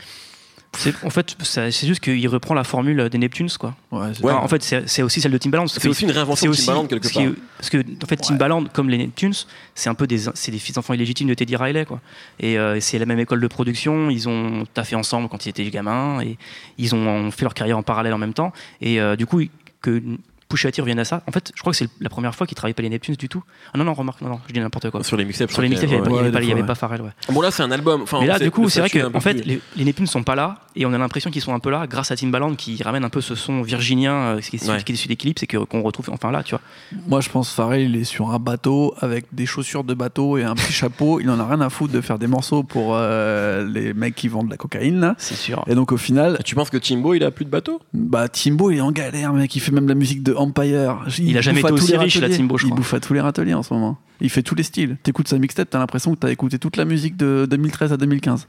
En 1.04 1.10
fait, 1.10 1.36
c'est 1.42 1.72
juste 1.88 2.00
qu'il 2.00 2.28
reprend 2.28 2.54
la 2.54 2.64
formule 2.64 3.10
des 3.10 3.18
Neptunes, 3.18 3.50
quoi. 3.60 3.76
Ouais, 3.92 4.10
c'est 4.14 4.24
Ouais. 4.24 4.32
Enfin, 4.32 4.44
en 4.44 4.48
fait, 4.48 4.64
c'est 4.64 4.88
c'est 4.88 5.02
aussi 5.02 5.20
celle 5.20 5.32
de 5.32 5.38
Timbaland. 5.38 5.68
C'est 5.68 5.88
aussi 5.88 6.06
une 6.06 6.12
réinvention 6.12 6.50
de 6.50 6.56
Timbaland 6.56 6.86
quelque 6.86 7.08
qui 7.08 7.24
part. 7.24 7.34
parce 7.58 7.70
que 7.70 7.78
en 7.78 8.08
fait, 8.08 8.18
Timbaland, 8.18 8.66
comme 8.66 8.90
les 8.90 8.98
Neptunes, 8.98 9.34
c'est 9.76 9.90
un 9.90 9.96
peu 9.96 10.08
des, 10.08 10.26
c'est 10.36 10.52
des 10.52 10.60
fils 10.60 10.76
d'enfants 10.76 10.94
illégitimes 10.94 11.28
de 11.28 11.34
Teddy 11.34 11.56
Riley, 11.56 11.86
quoi. 11.86 12.00
Et 12.40 12.58
euh, 12.58 12.80
c'est 12.80 13.00
la 13.00 13.06
même 13.06 13.20
école 13.20 13.42
de 13.42 13.48
production. 13.48 14.10
Ils 14.10 14.30
ont 14.30 14.66
taffé 14.74 14.96
ensemble 14.96 15.28
quand 15.28 15.46
ils 15.46 15.50
étaient 15.50 15.70
gamins 15.70 16.22
et 16.22 16.38
ils 16.78 16.94
ont 16.96 17.32
fait 17.32 17.44
leur 17.44 17.54
carrière 17.54 17.78
en 17.78 17.84
parallèle 17.84 18.14
en 18.14 18.20
même 18.20 18.34
temps. 18.34 18.54
Et 18.80 19.02
euh, 19.02 19.16
du 19.16 19.26
coup, 19.26 19.42
que 19.82 20.02
Pusha 20.50 20.72
T 20.72 20.82
revienne 20.82 20.98
à 21.00 21.06
ça. 21.06 21.22
En 21.28 21.32
fait, 21.32 21.52
je 21.56 21.62
crois 21.62 21.72
que 21.72 21.78
c'est 21.78 21.88
la 22.02 22.10
première 22.10 22.34
fois 22.34 22.48
qu'ils 22.48 22.56
travaillaient 22.56 22.74
pas 22.74 22.82
les 22.82 22.90
Neptunes 22.90 23.16
du 23.16 23.30
tout. 23.30 23.44
Ah 23.74 23.78
non, 23.78 23.84
non, 23.86 23.94
remarque, 23.94 24.20
non, 24.22 24.30
non, 24.30 24.40
je 24.48 24.54
dis 24.54 24.60
n'importe 24.60 24.90
quoi. 24.90 25.04
Sur 25.04 25.16
les 25.16 25.24
mixtapes. 25.24 25.52
Sur 25.52 25.62
les 25.62 25.70
mixtapes, 25.70 25.90
il 25.92 25.96
n'y 25.96 26.02
qu'il 26.02 26.10
avait, 26.10 26.10
pas- 26.10 26.16
il 26.16 26.16
y 26.16 26.20
avait 26.20 26.28
ouais, 26.30 26.34
pas- 26.34 26.42
il 26.44 26.50
y 26.50 26.52
avait 26.52 26.62
des 26.62 26.68
pas 26.68 26.74
fois, 26.76 26.88
Pharrell, 26.90 27.02
ouais. 27.04 27.12
Bon 27.32 27.42
là 27.42 27.52
c'est 27.52 27.62
un 27.64 27.70
album. 27.72 28.02
Enfin, 28.02 28.20
Mais 28.22 28.28
là, 28.28 28.40
du 28.40 28.50
coup, 28.52 28.68
c'est 28.68 28.80
vrai 28.80 28.90
que 28.90 29.16
en 29.16 29.20
fait, 29.22 29.36
plus- 29.36 29.44
les, 29.44 29.62
les 29.78 29.86
Neptunes 29.86 30.08
sont 30.08 30.24
pas 30.24 30.36
là 30.36 30.58
et 30.82 30.86
on 30.86 30.94
a 30.94 30.98
l'impression 30.98 31.30
qu'ils 31.30 31.42
sont 31.42 31.54
un 31.54 31.60
peu 31.60 31.70
là 31.70 31.86
grâce 31.88 32.10
à 32.12 32.15
Timbaland 32.15 32.56
qui 32.56 32.82
ramène 32.82 33.04
un 33.04 33.10
peu 33.10 33.22
ce 33.22 33.36
son 33.36 33.62
virginien 33.62 34.13
euh, 34.13 34.39
qui 34.39 34.56
est 34.56 34.60
issu, 34.62 34.72
Ouais. 34.72 34.82
qui 34.84 34.92
est 34.92 34.96
issu 34.96 35.08
des 35.08 35.15
clips 35.15 35.42
et 35.44 35.48
qu'on 35.48 35.82
retrouve 35.82 36.10
enfin 36.12 36.32
là, 36.32 36.42
tu 36.44 36.52
vois. 36.52 36.62
Moi, 37.08 37.22
je 37.22 37.30
pense 37.30 37.52
Pharrell, 37.52 37.82
il 37.82 37.96
est 37.96 38.04
sur 38.04 38.32
un 38.32 38.39
bateau 38.39 38.94
avec 39.00 39.26
des 39.34 39.46
chaussures 39.46 39.84
de 39.84 39.94
bateau 39.94 40.38
et 40.38 40.44
un 40.44 40.56
petit 40.56 40.72
chapeau. 40.74 41.20
Il 41.20 41.30
en 41.30 41.39
a 41.39 41.46
rien 41.48 41.62
à 41.62 41.70
foutre 41.70 41.94
de 41.94 42.02
faire 42.02 42.18
des 42.18 42.28
morceaux 42.28 42.63
pour 42.63 42.92
euh, 42.96 43.65
les 43.68 43.94
mecs 43.94 44.15
qui 44.15 44.28
vendent 44.28 44.48
de 44.48 44.52
la 44.52 44.58
cocaïne. 44.58 45.00
Là. 45.00 45.15
C'est 45.18 45.36
sûr. 45.36 45.63
Et 45.68 45.76
donc, 45.76 45.92
au 45.92 45.98
final, 45.98 46.39
Tu 46.46 46.56
penses 46.56 46.70
que 46.70 46.78
Timbo 46.78 47.13
il 47.13 47.24
a 47.24 47.32
plus 47.32 47.46
de 47.46 47.50
bateau? 47.50 47.82
bah, 47.94 48.28
Timbo, 48.30 48.72
il 48.72 48.78
est 48.78 48.82
en 48.82 48.92
galère, 48.92 49.34
mec. 49.34 49.56
Il 49.56 49.60
fait 49.60 49.72
même 49.72 49.88
la 49.88 49.96
musique 49.96 50.24
de 50.24 50.34
Empire. 50.34 51.00
Il 51.20 51.38
a 51.38 51.42
jamais 51.42 51.60
été 51.62 51.72
aussi 51.72 51.92
les 51.92 51.98
riche, 51.98 52.15
râteliers. 52.18 52.38
Timbo, 52.38 52.58
je 52.58 52.65
Il 52.65 52.70
crois. 52.70 52.78
bouffe 52.78 52.94
à 52.94 53.00
tous 53.00 53.13
les 53.13 53.22
râteliers 53.22 53.54
en 53.54 53.63
ce 53.63 53.74
moment. 53.74 53.98
Il 54.22 54.30
fait 54.30 54.44
tous 54.44 54.56
les 54.56 54.63
styles. 54.63 54.98
T'écoutes 55.04 55.28
sa 55.30 55.38
mixtape, 55.38 55.70
t'as 55.70 55.80
l'impression 55.80 56.13
que 56.13 56.20
t'as 56.20 56.30
écouté 56.30 56.60
toute 56.60 56.76
la 56.78 56.86
musique 56.86 57.15
de 57.18 57.48
2013 57.50 57.94
à 57.94 57.98
2015. 57.98 58.48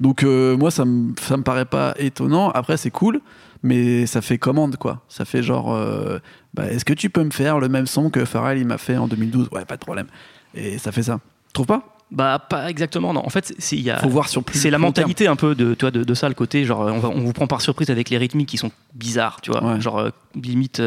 Donc, 0.00 0.22
euh, 0.22 0.56
moi, 0.56 0.70
ça 0.70 0.84
me, 0.84 1.12
ça 1.20 1.36
me 1.36 1.42
paraît 1.42 1.64
pas 1.64 1.94
étonnant. 1.98 2.50
Après, 2.50 2.76
c'est 2.76 2.90
cool, 2.90 3.20
mais 3.62 4.06
ça 4.06 4.20
fait 4.22 4.38
commande, 4.38 4.76
quoi. 4.76 5.02
Ça 5.08 5.24
fait 5.24 5.42
genre, 5.42 5.74
euh, 5.74 6.18
bah, 6.54 6.66
est-ce 6.70 6.84
que 6.84 6.92
tu 6.92 7.10
peux 7.10 7.24
me 7.24 7.30
faire 7.30 7.58
le 7.58 7.68
même 7.68 7.86
son 7.86 8.10
que 8.10 8.24
Pharrell, 8.24 8.58
il 8.58 8.66
m'a 8.66 8.78
fait 8.78 8.96
en 8.96 9.08
2012 9.08 9.48
Ouais, 9.52 9.64
pas 9.64 9.76
de 9.76 9.80
problème. 9.84 10.06
Et 10.54 10.78
ça 10.78 10.92
fait 10.92 11.02
ça. 11.02 11.18
Trouve 11.52 11.66
pas? 11.66 11.94
Bah 12.10 12.38
pas 12.48 12.70
exactement. 12.70 13.12
Non, 13.12 13.20
en 13.26 13.28
fait, 13.28 13.52
c'est 13.58 13.76
il 13.76 13.82
y 13.82 13.90
a. 13.90 13.98
Faut 13.98 14.08
voir 14.08 14.28
sur 14.30 14.42
plus 14.42 14.58
C'est 14.58 14.70
la 14.70 14.76
terme. 14.78 14.84
mentalité 14.84 15.26
un 15.26 15.36
peu 15.36 15.54
de, 15.54 15.74
toi, 15.74 15.90
de, 15.90 16.04
de 16.04 16.14
ça, 16.14 16.26
le 16.28 16.34
côté 16.34 16.64
genre 16.64 16.80
on, 16.80 16.98
va- 17.00 17.10
on 17.10 17.20
vous 17.20 17.34
prend 17.34 17.46
par 17.46 17.60
surprise 17.60 17.90
avec 17.90 18.08
les 18.08 18.16
rythmiques 18.16 18.48
qui 18.48 18.56
sont 18.56 18.70
bizarres, 18.94 19.42
tu 19.42 19.50
vois. 19.50 19.62
Ouais. 19.62 19.78
Genre 19.80 19.98
euh, 19.98 20.08
limite, 20.34 20.80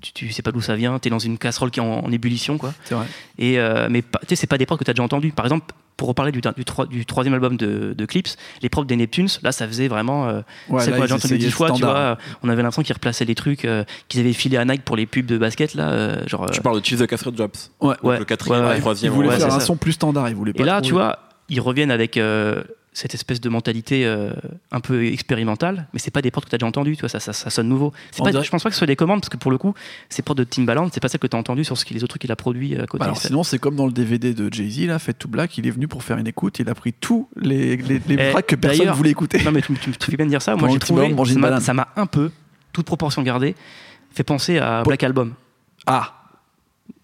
tu, 0.00 0.12
tu 0.14 0.32
sais 0.32 0.40
pas 0.40 0.50
d'où 0.50 0.62
ça 0.62 0.76
vient, 0.76 0.98
t'es 0.98 1.10
dans 1.10 1.18
une 1.18 1.36
casserole 1.36 1.70
qui 1.70 1.80
est 1.80 1.82
en, 1.82 2.04
en 2.06 2.10
ébullition, 2.10 2.56
quoi. 2.56 2.72
C'est 2.84 2.94
vrai. 2.94 3.04
Et 3.38 3.58
euh, 3.58 3.88
mais 3.90 4.00
tu 4.00 4.08
sais, 4.28 4.36
c'est 4.36 4.46
pas 4.46 4.56
des 4.56 4.64
prods 4.64 4.78
que 4.78 4.84
t'as 4.84 4.94
déjà 4.94 5.02
entendu. 5.02 5.30
Par 5.30 5.44
exemple, 5.44 5.74
pour 5.96 6.08
reparler 6.08 6.32
du, 6.32 6.40
du, 6.40 6.64
troi- 6.64 6.86
du 6.88 7.06
troisième 7.06 7.34
album 7.34 7.56
de, 7.56 7.94
de 7.96 8.06
Clips, 8.06 8.28
les 8.62 8.68
prods 8.68 8.84
des 8.84 8.96
Neptunes, 8.96 9.28
là, 9.42 9.52
ça 9.52 9.66
faisait 9.68 9.88
vraiment. 9.88 10.28
euh, 10.28 10.40
Ouais, 10.68 10.82
c'est 10.82 10.90
quoi, 10.90 11.04
ils 11.04 11.08
j'ai 11.08 11.14
entendu 11.14 11.38
dix 11.38 11.50
fois, 11.50 11.70
tu 11.70 11.82
vois. 11.82 11.94
euh, 11.96 12.14
On 12.42 12.48
avait 12.48 12.62
l'impression 12.62 12.82
qu'ils 12.82 12.94
replaçaient 12.94 13.24
les 13.24 13.34
trucs 13.36 13.64
euh, 13.64 13.84
qu'ils 14.08 14.20
avaient 14.20 14.32
filés 14.32 14.56
à 14.56 14.64
Nike 14.64 14.82
pour 14.84 14.96
les 14.96 15.06
pubs 15.06 15.26
de 15.26 15.38
basket, 15.38 15.74
là. 15.74 15.90
euh, 15.90 16.26
genre, 16.26 16.50
Tu 16.50 16.58
euh, 16.58 16.62
parle 16.62 16.80
de 16.80 16.84
Cheese 16.84 16.98
the 16.98 17.06
Castle 17.06 17.32
Drops. 17.32 17.70
Ouais. 17.80 17.94
ouais, 18.02 18.18
le 18.18 18.24
quatrième, 18.24 18.62
ouais, 18.62 18.68
ouais. 18.70 18.74
le 18.76 18.80
troisième. 18.80 19.12
Il 19.12 19.14
voulait 19.14 19.28
ouais, 19.28 19.36
faire 19.38 19.48
c'est 19.50 19.56
un 19.56 19.60
ça. 19.60 19.66
son 19.66 19.76
plus 19.76 19.92
standard. 19.92 20.28
Il 20.28 20.34
voulait 20.34 20.52
pas 20.52 20.62
Et 20.62 20.66
là, 20.66 20.80
trop- 20.80 20.86
tu 20.88 20.92
vois, 20.94 21.18
ils 21.48 21.60
reviennent 21.60 21.90
avec 21.92 22.16
euh, 22.16 22.62
cette 22.96 23.12
espèce 23.12 23.40
de 23.40 23.48
mentalité 23.48 24.06
euh, 24.06 24.30
un 24.70 24.78
peu 24.80 25.04
expérimentale, 25.06 25.88
mais 25.92 25.98
c'est 25.98 26.12
pas 26.12 26.22
des 26.22 26.30
portes 26.30 26.44
que 26.46 26.50
tu 26.50 26.54
as 26.54 26.58
déjà 26.58 26.66
entendues, 26.68 26.94
tu 26.96 27.00
vois, 27.00 27.08
ça, 27.08 27.18
ça, 27.20 27.32
ça 27.32 27.50
sonne 27.50 27.68
nouveau. 27.68 27.92
Pas, 28.16 28.30
dirait- 28.30 28.44
je 28.44 28.50
pense 28.50 28.62
pas 28.62 28.68
que 28.70 28.74
ce 28.74 28.78
soit 28.78 28.86
des 28.86 28.94
commandes, 28.94 29.20
parce 29.20 29.28
que 29.28 29.36
pour 29.36 29.50
le 29.50 29.58
coup, 29.58 29.74
ces 30.08 30.22
portes 30.22 30.38
de 30.38 30.44
Timbaland, 30.44 30.88
c'est 30.94 31.00
pas 31.00 31.08
celles 31.08 31.18
que 31.20 31.26
tu 31.26 31.36
as 31.36 31.40
entendues 31.40 31.64
sur 31.64 31.76
ce 31.76 31.84
qui, 31.84 31.92
les 31.92 32.04
autres 32.04 32.12
trucs 32.12 32.22
qu'il 32.22 32.30
a 32.32 32.36
produits 32.36 32.76
à 32.76 32.86
côté. 32.86 33.00
Bah 33.00 33.06
alors 33.06 33.16
sinon 33.18 33.42
c'est 33.42 33.58
comme 33.58 33.74
dans 33.76 33.86
le 33.86 33.92
DVD 33.92 34.32
de 34.32 34.52
Jay-Z 34.52 34.86
là, 34.86 34.98
Fade 35.00 35.18
to 35.18 35.26
Black, 35.28 35.58
il 35.58 35.66
est 35.66 35.70
venu 35.70 35.88
pour 35.88 36.04
faire 36.04 36.18
une 36.18 36.26
écoute, 36.28 36.60
il 36.60 36.68
a 36.70 36.74
pris 36.74 36.92
tous 36.92 37.28
les, 37.36 37.76
les, 37.76 38.00
les 38.06 38.16
Eh, 38.18 38.30
tracks 38.30 38.46
que 38.46 38.54
personne 38.56 38.88
voulait 38.90 39.10
écouter. 39.10 39.42
Non, 39.42 39.50
mais 39.50 39.60
tu, 39.60 39.74
tu- 39.74 39.90
tu 39.90 40.10
fais 40.10 40.16
bien 40.16 40.26
de 40.26 40.30
dire 40.30 40.40
ça. 40.42 40.54
Moi, 40.54 40.68
j'ai 40.70 40.78
trouvé, 40.78 41.08
ça 41.08 41.34
m'a- 41.34 41.40
banane. 41.40 41.60
ça 41.60 41.74
m'a 41.74 41.88
un 41.96 42.06
peu, 42.06 42.30
toute 42.72 42.86
proportion 42.86 43.22
gardée, 43.22 43.56
fait 44.12 44.22
penser 44.22 44.58
à. 44.58 44.82
Black 44.84 45.02
Album. 45.02 45.34
Ah 45.86 46.20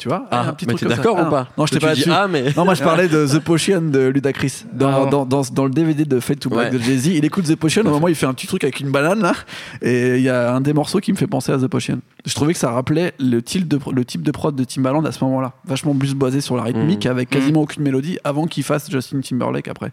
Tu 0.00 0.08
vois 0.08 0.26
Ah, 0.30 0.48
un 0.48 0.52
petit 0.54 0.64
mais 0.66 0.72
t'es 0.72 0.86
d'accord 0.86 1.16
Ah, 1.18 1.20
ou 1.20 1.24
non. 1.26 1.30
pas 1.30 1.48
Non, 1.58 1.66
je 1.66 1.72
t'ai 1.74 1.78
pas 1.78 1.88
là-dessus. 1.88 2.08
Ah, 2.10 2.26
mais. 2.26 2.54
Non, 2.56 2.64
moi 2.64 2.72
je 2.72 2.82
parlais 2.82 3.06
de 3.06 3.26
The 3.30 3.38
Potion 3.38 3.82
de 3.82 3.98
Ludacris. 4.08 4.64
Dans, 4.72 5.04
Ah. 5.04 5.10
dans, 5.10 5.26
dans, 5.26 5.42
dans 5.42 5.64
le 5.64 5.70
DVD 5.70 6.06
de 6.06 6.20
Fade 6.20 6.38
to 6.38 6.48
Black 6.48 6.72
de 6.72 6.78
Jay-Z, 6.78 7.08
il 7.08 7.24
écoute 7.26 7.44
The 7.44 7.54
Potion, 7.54 7.82
au 7.82 7.90
moment 7.90 8.08
il 8.08 8.14
fait 8.14 8.24
un 8.24 8.32
petit 8.32 8.46
truc 8.46 8.64
avec 8.64 8.80
une 8.80 8.90
banane 8.90 9.20
là, 9.20 9.34
et 9.82 10.16
il 10.16 10.22
y 10.22 10.30
a 10.30 10.54
un 10.54 10.62
des 10.62 10.72
morceaux 10.72 11.00
qui 11.00 11.12
me 11.12 11.18
fait 11.18 11.26
penser 11.26 11.52
à 11.52 11.58
The 11.58 11.66
Potion. 11.66 12.00
Je 12.24 12.34
trouvais 12.34 12.54
que 12.54 12.58
ça 12.58 12.70
rappelait 12.70 13.12
le 13.18 13.42
type 13.42 13.68
de, 13.68 13.78
le 13.92 14.04
type 14.06 14.22
de 14.22 14.30
prod 14.30 14.56
de 14.56 14.64
Timbaland 14.64 15.04
à 15.04 15.12
ce 15.12 15.22
moment-là. 15.24 15.52
Vachement 15.66 15.94
plus 15.94 16.14
basé 16.14 16.40
sur 16.40 16.56
la 16.56 16.62
rythmique, 16.62 17.04
Mhm. 17.04 17.10
avec 17.10 17.28
quasiment 17.28 17.60
aucune 17.60 17.82
mélodie, 17.82 18.18
avant 18.24 18.46
qu'il 18.46 18.62
fasse 18.62 18.90
Justin 18.90 19.20
Timberlake 19.20 19.68
après. 19.68 19.92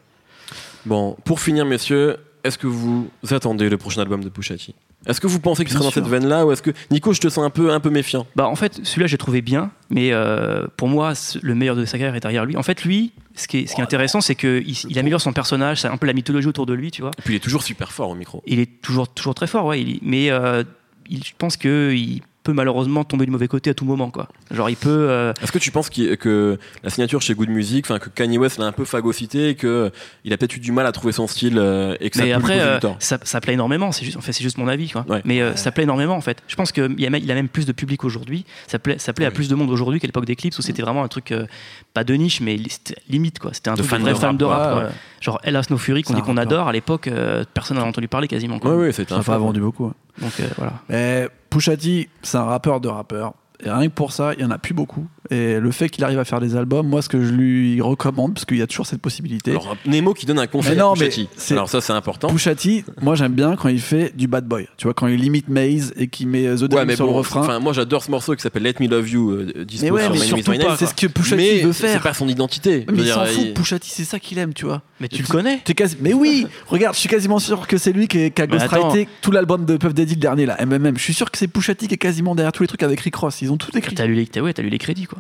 Bon, 0.86 1.18
pour 1.26 1.42
finir, 1.42 1.66
messieurs, 1.66 2.16
est-ce 2.46 2.58
que 2.58 2.68
vous 2.68 3.10
attendez 3.32 3.68
le 3.68 3.76
prochain 3.78 4.02
album 4.04 4.24
de 4.24 4.30
Pusha 4.30 4.56
T? 4.56 4.74
Est-ce 5.06 5.22
que 5.22 5.28
vous 5.28 5.40
pensez 5.40 5.64
qu'il 5.64 5.72
sera 5.74 5.84
dans 5.84 5.92
sûr. 5.92 6.02
cette 6.04 6.12
veine-là 6.12 6.46
ou 6.46 6.52
est-ce 6.52 6.62
que 6.62 6.72
Nico, 6.92 7.14
je 7.14 7.22
te 7.22 7.30
sens 7.30 7.46
un 7.46 7.50
peu, 7.50 7.72
un 7.72 7.80
peu 7.80 7.90
méfiant? 7.90 8.26
Bah 8.36 8.48
en 8.48 8.56
fait, 8.56 8.80
celui-là 8.84 9.08
j'ai 9.08 9.18
trouvé 9.18 9.42
bien, 9.42 9.72
mais 9.90 10.12
euh, 10.12 10.66
pour 10.76 10.88
moi 10.88 11.14
le 11.42 11.56
meilleur 11.56 11.76
de 11.76 11.86
sa 11.86 11.98
carrière 11.98 12.16
est 12.16 12.20
derrière 12.20 12.46
lui. 12.46 12.58
En 12.58 12.64
fait, 12.64 12.84
lui, 12.84 13.12
ce 13.36 13.48
qui 13.48 13.60
est, 13.60 13.68
ce 13.68 13.76
qui 13.76 13.82
est 13.82 13.84
intéressant, 13.84 14.22
c'est 14.22 14.36
qu'il 14.36 14.66
il 14.68 15.00
améliore 15.00 15.22
son 15.22 15.34
personnage, 15.34 15.82
c'est 15.82 15.88
un 15.88 15.98
peu 15.98 16.08
la 16.08 16.14
mythologie 16.14 16.48
autour 16.48 16.66
de 16.66 16.74
lui, 16.74 16.90
tu 16.92 17.02
vois. 17.04 17.12
Et 17.20 17.22
puis 17.22 17.36
il 17.36 17.38
est 17.38 17.42
toujours 17.42 17.64
super 17.64 17.92
fort 17.92 18.10
au 18.10 18.16
micro. 18.16 18.42
Il 18.48 18.60
est 18.60 18.82
toujours, 18.82 19.08
toujours 19.08 19.36
très 19.36 19.48
fort, 19.48 19.66
ouais. 19.66 19.82
il- 19.82 20.00
mais 20.02 20.30
euh, 20.32 20.64
il- 21.10 21.24
je 21.24 21.32
pense 21.38 21.58
qu'il 21.58 22.22
peut 22.48 22.54
malheureusement 22.54 23.04
tomber 23.04 23.26
du 23.26 23.32
mauvais 23.32 23.48
côté 23.48 23.70
à 23.70 23.74
tout 23.74 23.86
moment, 23.86 24.10
quoi. 24.10 24.28
Genre, 24.52 24.70
il 24.70 24.78
peut. 24.78 24.90
euh, 24.90 25.34
Est-ce 25.42 25.52
que 25.52 25.60
tu 25.60 25.72
penses 25.72 25.90
que 25.90 26.58
la 26.84 26.90
signature 26.90 27.22
chez 27.22 27.34
Good 27.36 27.50
Music, 27.50 27.86
enfin 27.86 28.00
que 28.00 28.10
Kanye 28.10 28.38
West 28.38 28.58
l'a 28.58 28.66
un 28.66 28.72
peu 28.72 28.86
phagocyté 28.86 29.50
et 29.50 29.56
que 29.56 29.92
il 30.24 30.32
a 30.34 30.38
peut-être 30.38 30.56
eu 30.56 30.60
du 30.60 30.72
mal 30.72 30.86
à 30.86 30.92
trouver 30.92 31.12
son 31.14 31.28
style 31.28 31.58
euh, 31.58 31.96
et 32.00 32.10
que 32.10 32.16
ça 32.18 32.24
mais 32.24 32.30
lui 32.30 32.34
après, 32.36 32.60
euh, 32.62 32.80
ça, 33.00 33.18
ça 33.24 33.42
plaît 33.42 33.54
énormément. 33.54 33.92
C'est 33.92 34.06
juste, 34.06 34.18
en 34.18 34.22
fait, 34.22 34.32
c'est 34.34 34.44
juste 34.44 34.58
mon 34.58 34.68
avis, 34.68 34.90
quoi. 34.90 35.06
Ouais. 35.10 35.22
Mais 35.26 35.42
euh, 35.42 35.56
ça 35.56 35.72
plaît 35.72 35.84
énormément, 35.84 36.16
en 36.16 36.22
fait. 36.22 36.42
Je 36.48 36.56
pense 36.56 36.72
qu'il 36.72 37.00
y 37.00 37.06
a, 37.06 37.10
il 37.18 37.32
a 37.32 37.36
même 37.36 37.50
plus 37.50 37.66
de 37.66 37.72
public 37.74 38.04
aujourd'hui. 38.04 38.46
Ça 38.68 38.80
plaît, 38.80 38.98
ça 38.98 39.14
plaît 39.14 39.26
à 39.26 39.32
plus 39.32 39.50
de 39.50 39.56
monde 39.56 39.70
aujourd'hui 39.70 40.00
qu'à 40.00 40.08
l'époque 40.08 40.26
des 40.26 40.36
clips 40.36 40.58
où 40.58 40.62
c'était 40.62 40.82
vraiment 40.82 41.04
un 41.04 41.08
truc 41.08 41.32
euh, 41.32 41.46
pas 41.94 42.04
de 42.04 42.14
niche, 42.14 42.40
mais 42.42 42.56
li- 42.56 42.72
limite, 43.10 43.40
quoi. 43.40 43.52
C'était 43.54 43.70
un 43.70 43.74
De 43.74 43.80
truc 43.80 43.90
fan 43.90 44.00
de 44.00 44.04
vrai 44.06 44.14
de 44.14 44.18
fan 44.20 44.38
de 44.38 44.46
rap. 44.46 44.72
quoi. 44.74 44.84
ouais. 44.84 44.90
Genre 45.20 45.40
Hellas 45.44 45.66
No 45.70 45.78
Fury 45.78 46.04
qu'on 46.04 46.14
dit 46.14 46.20
un 46.20 46.24
qu'on 46.24 46.36
rappeur. 46.36 46.44
adore 46.54 46.68
à 46.70 46.72
l'époque, 46.72 47.08
euh, 47.08 47.44
personne 47.54 47.78
n'en 47.78 47.84
a 47.84 47.88
entendu 47.88 48.08
parler 48.08 48.28
quasiment. 48.28 48.60
quoi. 48.60 48.72
Ouais, 48.72 48.78
ouais, 48.86 48.92
c'était 48.92 49.10
Ça 49.10 49.16
un 49.16 49.18
n'a 49.20 49.24
pas 49.24 49.38
vendu 49.38 49.60
beaucoup. 49.60 49.92
Donc 50.22 50.40
euh, 50.40 50.48
voilà. 50.58 50.74
Mais 50.90 51.30
Pusha 51.50 51.74
c'est 52.22 52.38
un 52.38 52.44
rappeur 52.44 52.80
de 52.82 52.88
rappeurs. 52.88 53.34
Et 53.64 53.70
rien 53.70 53.88
que 53.88 53.94
pour 53.94 54.12
ça, 54.12 54.34
il 54.34 54.42
y 54.42 54.46
en 54.46 54.52
a 54.52 54.58
plus 54.58 54.74
beaucoup. 54.74 55.08
Et 55.30 55.60
le 55.60 55.72
fait 55.72 55.90
qu'il 55.90 56.04
arrive 56.04 56.20
à 56.20 56.26
faire 56.26 56.40
des 56.40 56.56
albums, 56.56 56.88
moi, 56.88 57.02
ce 57.02 57.10
que 57.10 57.22
je 57.24 57.32
lui 57.32 57.82
recommande, 57.82 58.34
parce 58.34 58.46
qu'il 58.46 58.58
y 58.58 58.62
a 58.62 58.68
toujours 58.68 58.86
cette 58.86 59.02
possibilité. 59.02 59.52
Alors, 59.52 59.76
Nemo 59.86 60.14
qui 60.14 60.26
donne 60.26 60.40
un 60.40 60.48
conseil 60.48 60.72
Mais 60.72 60.78
non, 60.78 60.94
à 60.94 60.96
mais 61.00 61.10
c'est- 61.36 61.54
Alors 61.54 61.70
ça, 61.70 61.82
c'est 61.82 61.94
important. 61.94 62.28
Pusha 62.30 62.56
T, 62.56 62.86
moi 63.02 63.16
j'aime 63.16 63.34
bien 63.34 63.56
quand 63.56 63.70
il 63.70 63.82
fait 63.82 64.16
du 64.16 64.28
bad 64.28 64.46
boy. 64.48 64.68
Tu 64.78 64.86
vois, 64.86 64.94
quand 64.94 65.08
il 65.08 65.20
limite 65.20 65.50
Maze 65.50 65.94
et 65.98 66.08
qu'il 66.08 66.28
met 66.28 66.44
The 66.56 66.74
Ouais, 66.74 66.86
mais 66.86 66.96
sur 66.96 67.06
bon, 67.06 67.12
le 67.12 67.18
refrain. 67.18 67.42
enfin, 67.42 67.60
moi 67.60 67.74
j'adore 67.74 68.04
ce 68.04 68.12
morceau 68.12 68.36
qui 68.36 68.42
s'appelle 68.42 68.64
Let 68.64 68.76
Me 68.80 68.88
Love 68.88 69.10
You, 69.10 69.32
euh, 69.32 69.54
mais 69.82 69.92
ouais, 69.92 70.02
sur 70.04 70.12
mais 70.12 70.18
My 70.20 70.20
Name 70.20 70.40
is 70.40 70.44
surtout 70.44 70.52
pas. 70.68 70.78
C'est 70.78 70.86
ce 70.86 70.94
que 70.94 71.36
mais 71.36 71.60
veut 71.62 71.74
c'est 71.74 71.88
faire. 71.88 72.02
pas 72.02 72.14
son 72.14 72.28
identité. 72.28 72.86
Mais 72.92 73.04
il 73.04 73.08
s'en 73.08 73.26
fout, 73.26 73.44
il- 73.48 73.54
Pusha 73.54 73.80
T, 73.80 73.88
c'est 73.90 74.04
ça 74.04 74.20
qu'il 74.20 74.38
aime, 74.38 74.54
tu 74.54 74.66
vois. 74.66 74.82
Mais 75.00 75.08
tu 75.08 75.22
le 75.22 75.28
connais 75.28 75.60
quasi... 75.76 75.98
Mais 76.02 76.14
oui 76.14 76.48
Regarde, 76.68 76.96
je 76.96 77.00
suis 77.02 77.10
quasiment 77.10 77.40
sûr 77.40 77.68
que 77.68 77.78
c'est 77.78 77.92
lui 77.92 78.08
qui, 78.08 78.32
a 78.38 78.48
ghostwrité 78.48 79.08
tout 79.22 79.32
l'album 79.32 79.66
de 79.66 79.78
Puff 79.78 79.94
Daddy 79.94 80.16
le 80.16 80.20
dernier, 80.20 80.46
là, 80.46 80.58
MMM. 80.66 80.98
Je 80.98 81.04
suis 81.04 81.14
sûr 81.14 81.30
que 81.30 81.38
c'est 81.38 81.48
Pusha 81.48 81.76
T 81.76 81.88
qui 81.88 81.94
est 81.94 81.98
quasiment 81.98 82.34
derrière 82.36 82.52
tous 82.52 82.64
les 82.64 82.68
trucs 82.68 82.84
avec 82.84 83.00
Rick 83.02 83.16
Ross. 83.16 83.42
Ils 83.42 83.52
ont 83.52 83.58
tout 83.58 83.76
écrit. 83.78 83.96
T'as 83.96 84.06
lu, 84.06 84.14
les- 84.16 84.26
t'as- 84.28 84.42
ouais, 84.42 84.54
t'as 84.54 84.64
lu 84.64 84.70
les 84.70 84.78
crédits, 84.78 85.06
quoi. 85.06 85.17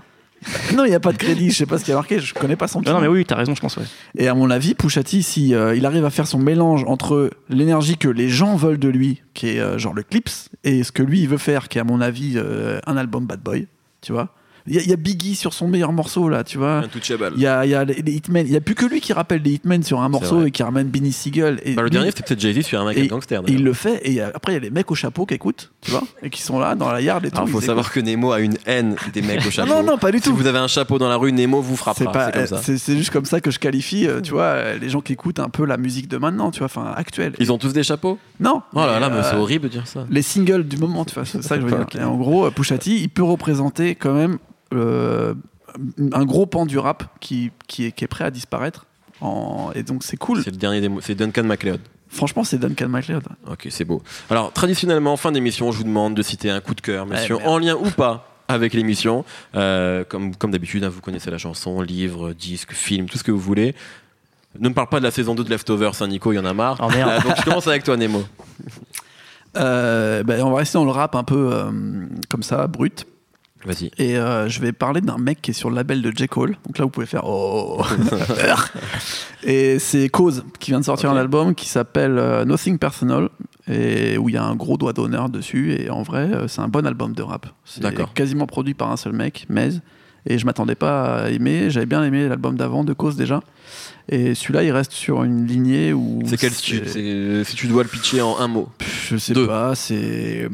Non, 0.76 0.86
il 0.86 0.90
n'y 0.90 0.96
a 0.96 1.00
pas 1.00 1.12
de 1.12 1.18
crédit, 1.18 1.50
je 1.50 1.58
sais 1.58 1.66
pas 1.66 1.78
ce 1.78 1.84
qu'il 1.84 1.92
y 1.92 1.94
a 1.94 1.98
marqué, 1.98 2.20
je 2.20 2.34
connais 2.34 2.56
pas 2.56 2.68
son 2.68 2.82
Non, 2.82 2.94
non, 2.94 3.02
mais 3.02 3.08
oui, 3.08 3.26
t'as 3.26 3.36
raison, 3.36 3.56
je 3.56 3.62
pense, 3.62 3.78
ouais. 3.78 3.84
Et 4.18 4.28
à 4.28 4.34
mon 4.34 4.50
avis, 4.50 4.76
Pusha 4.76 5.04
T, 5.04 5.22
si 5.22 5.54
euh, 5.54 5.76
il 5.76 5.86
arrive 5.86 6.06
à 6.06 6.10
faire 6.10 6.28
son 6.28 6.40
mélange 6.40 6.84
entre 6.86 7.32
l'énergie 7.50 7.98
que 7.98 8.08
les 8.08 8.30
gens 8.30 8.56
veulent 8.56 8.80
de 8.80 8.90
lui, 8.90 9.22
qui 9.34 9.50
est 9.50 9.60
euh, 9.60 9.78
genre 9.78 9.94
le 9.94 10.04
clips, 10.04 10.30
et 10.64 10.84
ce 10.84 10.92
que 10.92 11.04
lui 11.04 11.22
il 11.22 11.28
veut 11.28 11.38
faire, 11.38 11.70
qui 11.70 11.78
est 11.78 11.82
à 11.82 11.84
mon 11.84 12.02
avis 12.02 12.34
euh, 12.36 12.80
un 12.86 12.98
album 12.98 13.26
bad 13.26 13.42
boy, 13.42 13.68
tu 14.02 14.12
vois. 14.12 14.34
Il 14.68 14.76
y, 14.76 14.80
a- 14.80 14.82
il 14.82 14.90
y 14.90 14.94
a 14.94 14.96
Biggie 14.98 15.36
sur 15.36 15.54
son 15.54 15.68
meilleur 15.68 15.92
morceau 15.94 16.28
là, 16.30 16.44
tu 16.44 16.58
vois. 16.58 16.78
Intouchable. 16.80 17.32
Il 17.36 17.42
y 17.42 17.48
a, 17.48 17.66
il 17.66 17.72
y 17.72 17.76
a 17.76 17.86
les, 17.86 18.02
les 18.02 18.12
Hitmen, 18.14 18.46
il 18.46 18.52
y 18.54 18.56
a 18.56 18.62
plus 18.62 18.76
que 18.76 18.86
lui 18.86 19.00
qui 19.02 19.14
rappelle 19.14 19.42
les 19.42 19.52
Hitmen 19.54 19.82
sur 19.84 20.02
un 20.02 20.10
morceau 20.10 20.46
et 20.46 20.52
qui 20.52 20.62
ramène 20.64 20.88
Benny 20.88 21.12
Siegel. 21.12 21.60
Et 21.64 21.74
Bah, 21.76 21.82
le 21.84 21.88
lui, 21.88 21.94
dernier, 21.94 22.10
c'était 22.12 22.24
peut-être 22.24 22.40
Jay-Z 22.42 22.62
sur 22.66 22.82
un 22.82 22.86
mec 22.86 22.98
Et- 22.98 23.08
gangster. 23.08 23.42
et 23.48 23.52
il 23.52 23.64
le 23.64 23.74
fait, 23.74 23.96
et 24.04 24.10
il 24.10 24.14
y 24.16 24.22
a- 24.22 24.32
après 24.34 24.52
il 24.54 24.56
y 24.56 24.58
a 24.58 24.62
les 24.62 24.70
mecs 24.70 24.90
au 24.92 24.96
chapeau 24.96 25.26
qui 25.26 25.34
écoutent, 25.36 25.72
tu 25.82 25.92
vois, 25.92 26.04
et 26.22 26.30
qui 26.30 26.42
sont 26.42 26.60
là 26.60 26.76
dans 26.76 26.92
la 26.92 27.02
yard 27.02 27.26
et 27.26 27.32
tout. 27.32 27.38
Alors, 27.38 27.50
faut 27.50 27.62
savoir 27.62 27.92
que 27.92 28.00
Nemo 28.00 28.32
a 28.32 28.40
une 28.40 28.58
haine 28.66 28.96
des 29.14 29.22
mecs 29.22 29.38
au 29.38 29.40
écoutent. 29.42 29.52
chapeau. 29.52 29.70
Non, 29.70 29.84
non, 29.84 29.92
non, 29.94 29.98
pas 29.98 30.12
du 30.12 30.18
Si 30.18 30.26
tout. 30.26 30.36
vous 30.36 30.48
avez 30.48 30.60
un 30.60 30.68
chapeau 30.68 30.98
dans 31.00 31.10
la 31.10 31.16
rue, 31.16 31.32
Nemo 31.32 31.62
vous 31.62 31.76
C'est 31.76 31.78
frappera. 31.78 32.12
pas, 32.12 32.32
C'est 32.62 32.78
c'est 32.78 32.98
juste 32.98 33.12
comme 33.12 33.26
ça 33.26 33.40
que 33.42 33.52
je 33.52 33.60
qualifie, 33.60 34.06
euh, 34.08 34.20
tu 34.22 34.32
vois, 34.32 34.44
euh, 34.44 34.78
les 34.80 34.90
gens 34.90 35.02
qui 35.02 35.14
écoutent 35.14 35.40
un 35.40 35.50
peu 35.50 35.66
la 35.66 35.78
musique 35.78 36.08
de 36.08 36.18
maintenant, 36.18 36.52
tu 36.52 36.60
vois, 36.60 36.66
enfin 36.66 36.94
actuelle. 36.96 37.34
Ils 37.40 37.52
ont 37.52 37.58
tous 37.58 37.74
des 37.74 37.84
chapeaux? 37.84 38.18
Non. 38.40 38.62
Oh 38.74 38.80
là 38.80 39.00
là, 39.00 39.10
mais, 39.10 39.24
c'est 39.24 39.36
euh, 39.36 39.40
horrible 39.40 39.66
de 39.66 39.70
dire 39.70 39.88
ça. 39.88 40.06
les 40.10 40.22
singles 40.22 40.64
du 40.68 40.78
moment, 40.78 41.06
tu 41.06 41.14
vois, 41.16 41.26
c'est 41.26 41.42
ça 41.42 41.56
que 41.58 41.62
je 41.62 41.68
veux 41.68 41.86
dire. 41.92 42.02
Et 42.02 42.04
en 42.04 42.18
gros, 42.18 42.46
euh, 42.48 42.52
Pusha 42.52 42.78
T, 42.78 42.92
il 42.92 43.10
peut 43.10 43.24
représenter 43.24 43.96
quand 43.96 44.14
même 44.14 44.38
euh, 44.74 45.34
un 46.12 46.26
gros 46.26 46.46
pan 46.46 46.66
du 46.66 46.78
rap 46.78 47.04
qui, 47.20 47.52
qui, 47.68 47.86
est, 47.86 47.92
qui 47.92 48.04
est 48.04 48.08
prêt 48.08 48.24
à 48.26 48.32
disparaître. 48.32 48.86
En- 49.22 49.72
et 49.76 49.84
donc 49.84 50.04
c'est 50.04 50.18
cool. 50.18 50.44
C'est 50.44 50.52
le 50.52 50.58
dernier 50.58 50.88
c'est 51.02 51.16
Duncan 51.16 51.44
MacLeod. 51.44 51.80
Franchement, 52.10 52.44
c'est 52.44 52.58
Duncan 52.58 52.88
MacLeod. 52.88 53.24
Ok, 53.52 53.68
c'est 53.70 53.84
beau. 53.84 54.02
Alors, 54.30 54.54
traditionnellement, 54.54 55.12
en 55.14 55.18
fin 55.18 55.32
d'émission, 55.34 55.72
je 55.74 55.78
vous 55.80 55.84
demande 55.84 56.16
de 56.16 56.22
citer 56.22 56.50
un 56.50 56.62
coup 56.62 56.74
de 56.74 56.80
cœur, 56.82 57.06
messieurs, 57.06 57.36
merde. 57.38 57.50
en 57.50 57.58
lien 57.58 57.76
ou 57.76 57.90
pas 57.92 58.30
avec 58.48 58.74
l'émission. 58.74 59.26
Euh, 59.56 60.06
comme 60.06 60.34
comme 60.36 60.52
d'habitude, 60.52 60.84
hein, 60.86 60.90
vous 60.90 61.02
connaissez 61.02 61.30
la 61.32 61.38
chanson, 61.38 61.82
livre, 61.82 62.32
disque, 62.34 62.72
film, 62.72 63.08
tout 63.10 63.18
ce 63.18 63.24
que 63.24 63.32
vous 63.32 63.40
voulez. 63.40 63.76
Ne 64.60 64.70
me 64.70 64.74
parle 64.74 64.88
pas 64.88 65.00
de 65.00 65.04
la 65.04 65.12
saison 65.12 65.36
2 65.36 65.44
de 65.44 65.50
Leftovers, 65.50 66.02
hein, 66.02 66.08
Nico, 66.08 66.32
il 66.32 66.36
y 66.38 66.40
en 66.40 66.46
a 66.46 66.54
marre. 66.54 66.78
Oh, 66.82 66.88
merde. 66.90 67.24
Donc, 67.24 67.36
je 67.38 67.44
commence 67.44 67.68
avec 67.68 67.84
toi, 67.84 67.98
Nemo. 67.98 68.24
Euh, 69.58 70.24
ben, 70.24 70.42
on 70.44 70.52
va 70.52 70.58
rester 70.58 70.78
dans 70.78 70.86
le 70.86 70.92
rap 70.92 71.16
un 71.16 71.24
peu 71.24 71.50
euh, 71.54 71.72
comme 72.30 72.44
ça, 72.44 72.68
brut. 72.68 73.06
Vas-y. 73.68 73.92
Et 73.98 74.18
euh, 74.18 74.48
je 74.48 74.62
vais 74.62 74.72
parler 74.72 75.02
d'un 75.02 75.18
mec 75.18 75.42
qui 75.42 75.52
est 75.52 75.54
sur 75.54 75.70
le 75.70 75.76
label 75.76 76.02
de 76.02 76.12
J. 76.16 76.28
Cole. 76.28 76.56
Donc 76.66 76.78
là, 76.78 76.86
vous 76.86 76.90
pouvez 76.90 77.06
faire 77.06 77.24
Oh 77.26 77.84
Et 79.44 79.78
c'est 79.80 80.08
Cause 80.08 80.46
qui 80.60 80.72
vient 80.72 80.80
de 80.80 80.86
sortir 80.86 81.12
un 81.12 81.18
album 81.18 81.54
qui 81.54 81.68
s'appelle 81.68 82.18
euh, 82.18 82.46
Nothing 82.46 82.78
Personal. 82.78 83.30
Et 83.70 84.18
où 84.18 84.30
il 84.30 84.36
y 84.36 84.38
a 84.38 84.46
un 84.46 84.56
gros 84.56 84.78
doigt 84.78 84.94
d'honneur 84.94 85.28
dessus. 85.30 85.74
Et 85.74 85.90
en 85.90 86.02
vrai, 86.02 86.30
euh, 86.34 86.48
c'est 86.48 86.62
un 86.62 86.70
bon 86.70 86.88
album 86.88 87.12
de 87.14 87.22
rap. 87.22 87.48
C'est 87.66 87.82
D'accord. 87.82 88.14
quasiment 88.14 88.48
produit 88.48 88.74
par 88.74 88.90
un 88.90 88.96
seul 88.98 89.12
mec, 89.12 89.46
Mez. 89.50 89.82
Et 90.26 90.38
je 90.38 90.46
m'attendais 90.46 90.76
pas 90.76 91.24
à 91.24 91.30
aimer. 91.30 91.70
J'avais 91.70 91.86
bien 91.86 92.02
aimé 92.04 92.30
l'album 92.30 92.56
d'avant 92.56 92.86
de 92.86 92.94
Cause 92.94 93.18
déjà. 93.18 93.42
Et 94.08 94.36
celui-là, 94.36 94.64
il 94.64 94.72
reste 94.72 94.94
sur 94.94 95.26
une 95.26 95.46
lignée 95.46 95.92
où. 95.92 96.22
C'est 96.26 96.38
quel 96.38 96.52
style? 96.54 97.44
Si 97.46 97.56
tu 97.56 97.68
dois 97.68 97.84
le 97.84 97.90
pitcher 97.90 98.22
en 98.22 98.38
un 98.40 98.48
mot. 98.48 98.70
Je 99.10 99.18
sais 99.18 99.34
Deux. 99.34 99.48
pas, 99.48 99.76
c'est. 99.76 100.48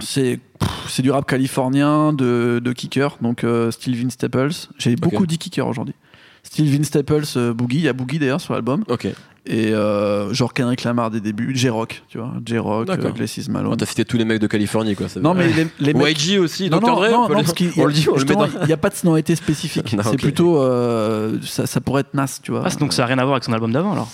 C'est 0.00 0.40
c'est 0.88 1.02
du 1.02 1.10
rap 1.10 1.26
californien 1.26 2.12
de, 2.12 2.60
de 2.62 2.72
kicker, 2.72 3.16
donc 3.20 3.44
euh, 3.44 3.70
Staples. 3.70 4.50
J'ai 4.78 4.96
beaucoup 4.96 5.26
dit 5.26 5.38
kicker 5.38 5.66
aujourd'hui. 5.66 5.94
Vince 6.58 6.86
Staples, 6.86 7.24
euh, 7.36 7.52
Boogie, 7.52 7.78
il 7.78 7.82
y 7.82 7.88
a 7.88 7.92
Boogie 7.92 8.18
d'ailleurs 8.18 8.40
sur 8.40 8.54
l'album. 8.54 8.84
Ok. 8.88 9.06
Et 9.48 9.72
euh, 9.74 10.32
genre 10.34 10.52
Kendrick 10.54 10.82
Lamar 10.84 11.10
des 11.10 11.20
débuts, 11.20 11.54
J-Rock, 11.56 12.02
tu 12.08 12.18
vois. 12.18 12.32
J-Rock, 12.44 12.88
euh, 12.88 13.10
Glacis 13.12 13.44
Oh, 13.48 13.52
Malone. 13.52 13.76
T'as 13.76 13.86
cité 13.86 14.04
tous 14.04 14.16
les 14.16 14.24
mecs 14.24 14.40
de 14.40 14.46
Californie, 14.46 14.94
quoi. 14.96 15.08
ça 15.08 15.20
non, 15.20 15.34
mais 15.34 15.48
les, 15.52 15.66
les 15.80 15.94
mecs. 15.94 16.20
YG 16.20 16.38
aussi, 16.40 16.68
Non, 16.70 16.78
Dr. 16.78 16.86
non, 16.88 16.94
Dre, 16.96 17.10
non, 17.10 17.16
on 17.24 17.28
non, 17.28 17.38
le- 17.40 17.44
on 17.44 17.52
dit, 17.52 17.72
on 17.78 17.86
le 17.86 17.88
met 17.88 17.94
justement, 18.18 18.46
dans- 18.46 18.60
il 18.62 18.66
n'y 18.66 18.72
a 18.72 18.76
pas 18.76 18.90
de 18.90 18.94
sonorité 18.94 19.34
spécifique. 19.36 19.94
C'est 20.02 20.16
plutôt. 20.16 20.58
euh, 20.60 21.38
ça, 21.42 21.66
ça 21.66 21.80
pourrait 21.80 22.00
être 22.02 22.14
Nas, 22.14 22.38
tu 22.42 22.50
vois. 22.52 22.62
Ah, 22.64 22.70
c'est- 22.70 22.78
donc 22.80 22.92
ça 22.92 23.02
n'a 23.02 23.06
rien 23.06 23.18
à 23.18 23.24
voir 23.24 23.34
avec 23.34 23.44
son 23.44 23.52
album 23.52 23.72
d'avant 23.72 23.92
alors 23.92 24.08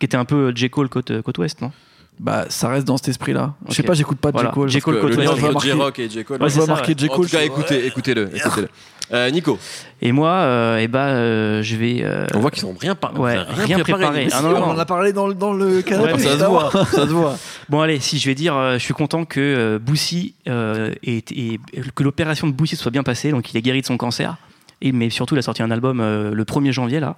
Qui 0.00 0.06
était 0.06 0.16
un 0.16 0.24
peu 0.24 0.52
J. 0.54 0.68
Cole 0.70 0.88
côte, 0.88 1.20
côte 1.22 1.38
ouest, 1.38 1.60
non? 1.60 1.70
Bah, 2.20 2.44
ça 2.50 2.68
reste 2.68 2.86
dans 2.86 2.96
cet 2.96 3.08
esprit-là. 3.08 3.54
Je 3.68 3.74
sais 3.74 3.82
pas, 3.82 3.94
j'écoute 3.94 4.18
pas 4.18 4.30
Voilà. 4.30 4.50
J. 4.50 4.54
Cole. 4.54 4.68
J. 4.68 4.80
Cole 4.80 5.00
côte 5.00 5.16
le 5.16 5.22
lien 5.24 5.30
entre 5.30 5.60
J-Rock 5.60 5.98
et 5.98 6.08
J. 6.08 6.24
Cole. 6.24 6.38
Moi, 6.38 6.48
Ouais, 6.48 6.66
marqué 6.66 6.92
ouais. 6.92 6.98
J. 6.98 7.08
En 7.10 7.16
Cole. 7.16 7.24
tout 7.26 7.32
cas, 7.32 7.42
écoutez, 7.42 7.86
écoutez-le, 7.86 8.30
écoutez-le. 8.36 8.68
Euh, 9.12 9.28
Nico, 9.30 9.58
Et 10.00 10.12
moi, 10.12 10.30
euh, 10.30 10.78
eh 10.80 10.88
ben, 10.88 11.00
euh, 11.00 11.62
je 11.62 11.76
vais. 11.76 12.00
euh, 12.02 12.24
on 12.34 12.38
voit 12.38 12.50
qu'ils 12.50 12.62
sont 12.62 12.74
rien, 12.78 12.94
par... 12.94 13.18
Ouais, 13.18 13.36
rien 13.38 13.78
préparé. 13.80 14.28
Ah, 14.32 14.40
non, 14.40 14.50
non, 14.52 14.62
on 14.68 14.70
en 14.70 14.78
a 14.78 14.86
parlé 14.86 15.12
dans, 15.12 15.26
le- 15.26 15.34
dans 15.34 15.52
le 15.52 15.82
canapé. 15.82 16.12
Ouais, 16.14 16.18
Ça 16.18 16.38
se 16.38 16.44
voit, 16.44 16.70
ça 16.70 16.86
se 17.06 17.12
voit. 17.12 17.36
Bon 17.68 17.80
allez, 17.80 17.98
si 18.00 18.18
je 18.18 18.26
vais 18.28 18.34
dire, 18.34 18.56
euh, 18.56 18.74
je 18.74 18.78
suis 18.78 18.94
content 18.94 19.24
que 19.24 19.40
euh, 19.40 19.78
Boussy 19.78 20.34
euh, 20.48 20.92
ait- 21.04 21.24
ait- 21.32 21.58
que 21.94 22.02
l'opération 22.04 22.46
de 22.46 22.52
Boussy 22.52 22.76
soit 22.76 22.90
bien 22.90 23.02
passée, 23.02 23.32
donc 23.32 23.52
il 23.52 23.56
est 23.56 23.62
guéri 23.62 23.80
de 23.82 23.86
son 23.86 23.96
cancer. 23.98 24.36
Et 24.80 24.92
mais 24.92 25.10
surtout, 25.10 25.34
il 25.34 25.38
a 25.38 25.42
sorti 25.42 25.62
un 25.62 25.70
album 25.70 26.00
euh, 26.00 26.32
le 26.32 26.44
1er 26.44 26.72
janvier 26.72 27.00
là, 27.00 27.16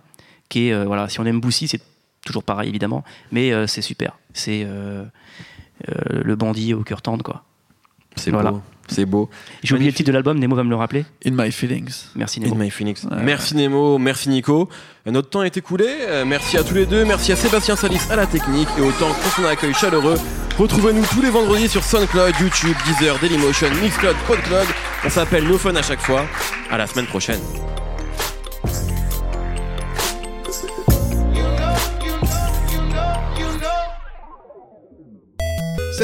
qui 0.48 0.68
est 0.68 0.72
euh, 0.72 0.84
voilà, 0.86 1.08
si 1.08 1.20
on 1.20 1.26
aime 1.26 1.40
Boussy, 1.40 1.68
c'est 1.68 1.80
toujours 2.24 2.42
pareil 2.44 2.68
évidemment, 2.68 3.04
mais 3.32 3.52
euh, 3.52 3.66
c'est 3.66 3.82
super. 3.82 4.18
C'est 4.32 4.64
euh, 4.66 5.04
euh, 5.88 6.22
le 6.24 6.36
bandit 6.36 6.74
au 6.74 6.82
cœur 6.82 7.02
tendre 7.02 7.22
quoi. 7.22 7.44
C'est 8.16 8.30
Voilà. 8.30 8.52
beau, 8.52 8.62
c'est 8.86 9.06
beau. 9.06 9.28
J'ai 9.64 9.74
oublié 9.74 9.90
le 9.90 9.96
titre 9.96 10.06
de 10.06 10.12
l'album, 10.12 10.38
Nemo 10.38 10.54
va 10.54 10.62
me 10.62 10.70
le 10.70 10.76
rappeler. 10.76 11.04
In 11.26 11.32
My 11.32 11.50
Feelings. 11.50 11.90
Merci 12.14 12.38
In 12.40 12.44
Nemo. 12.44 12.54
My 12.54 12.70
Phoenix. 12.70 13.02
Ouais. 13.04 13.22
Merci 13.22 13.56
Nemo, 13.56 13.98
merci 13.98 14.28
Nico. 14.28 14.68
Notre 15.06 15.30
temps 15.30 15.42
est 15.42 15.56
écoulé. 15.56 15.86
Merci 16.24 16.56
à 16.56 16.62
tous 16.62 16.74
les 16.74 16.86
deux. 16.86 17.04
Merci 17.04 17.32
à 17.32 17.36
Sébastien 17.36 17.74
Salis 17.74 18.00
à 18.10 18.16
la 18.16 18.26
technique 18.26 18.68
et 18.78 18.80
autant 18.82 19.08
pour 19.12 19.32
son 19.32 19.44
accueil 19.44 19.74
chaleureux. 19.74 20.16
Retrouvez-nous 20.56 21.04
tous 21.06 21.20
les 21.22 21.30
vendredis 21.30 21.68
sur 21.68 21.82
SoundCloud, 21.82 22.34
YouTube, 22.40 22.76
Deezer, 22.86 23.18
Dailymotion, 23.18 23.68
Mixcloud, 23.82 24.14
Podcloud. 24.28 24.66
On 25.04 25.10
s'appelle 25.10 25.44
No 25.48 25.58
Fun 25.58 25.74
à 25.74 25.82
chaque 25.82 26.00
fois. 26.00 26.24
À 26.70 26.78
la 26.78 26.86
semaine 26.86 27.06
prochaine. 27.06 27.40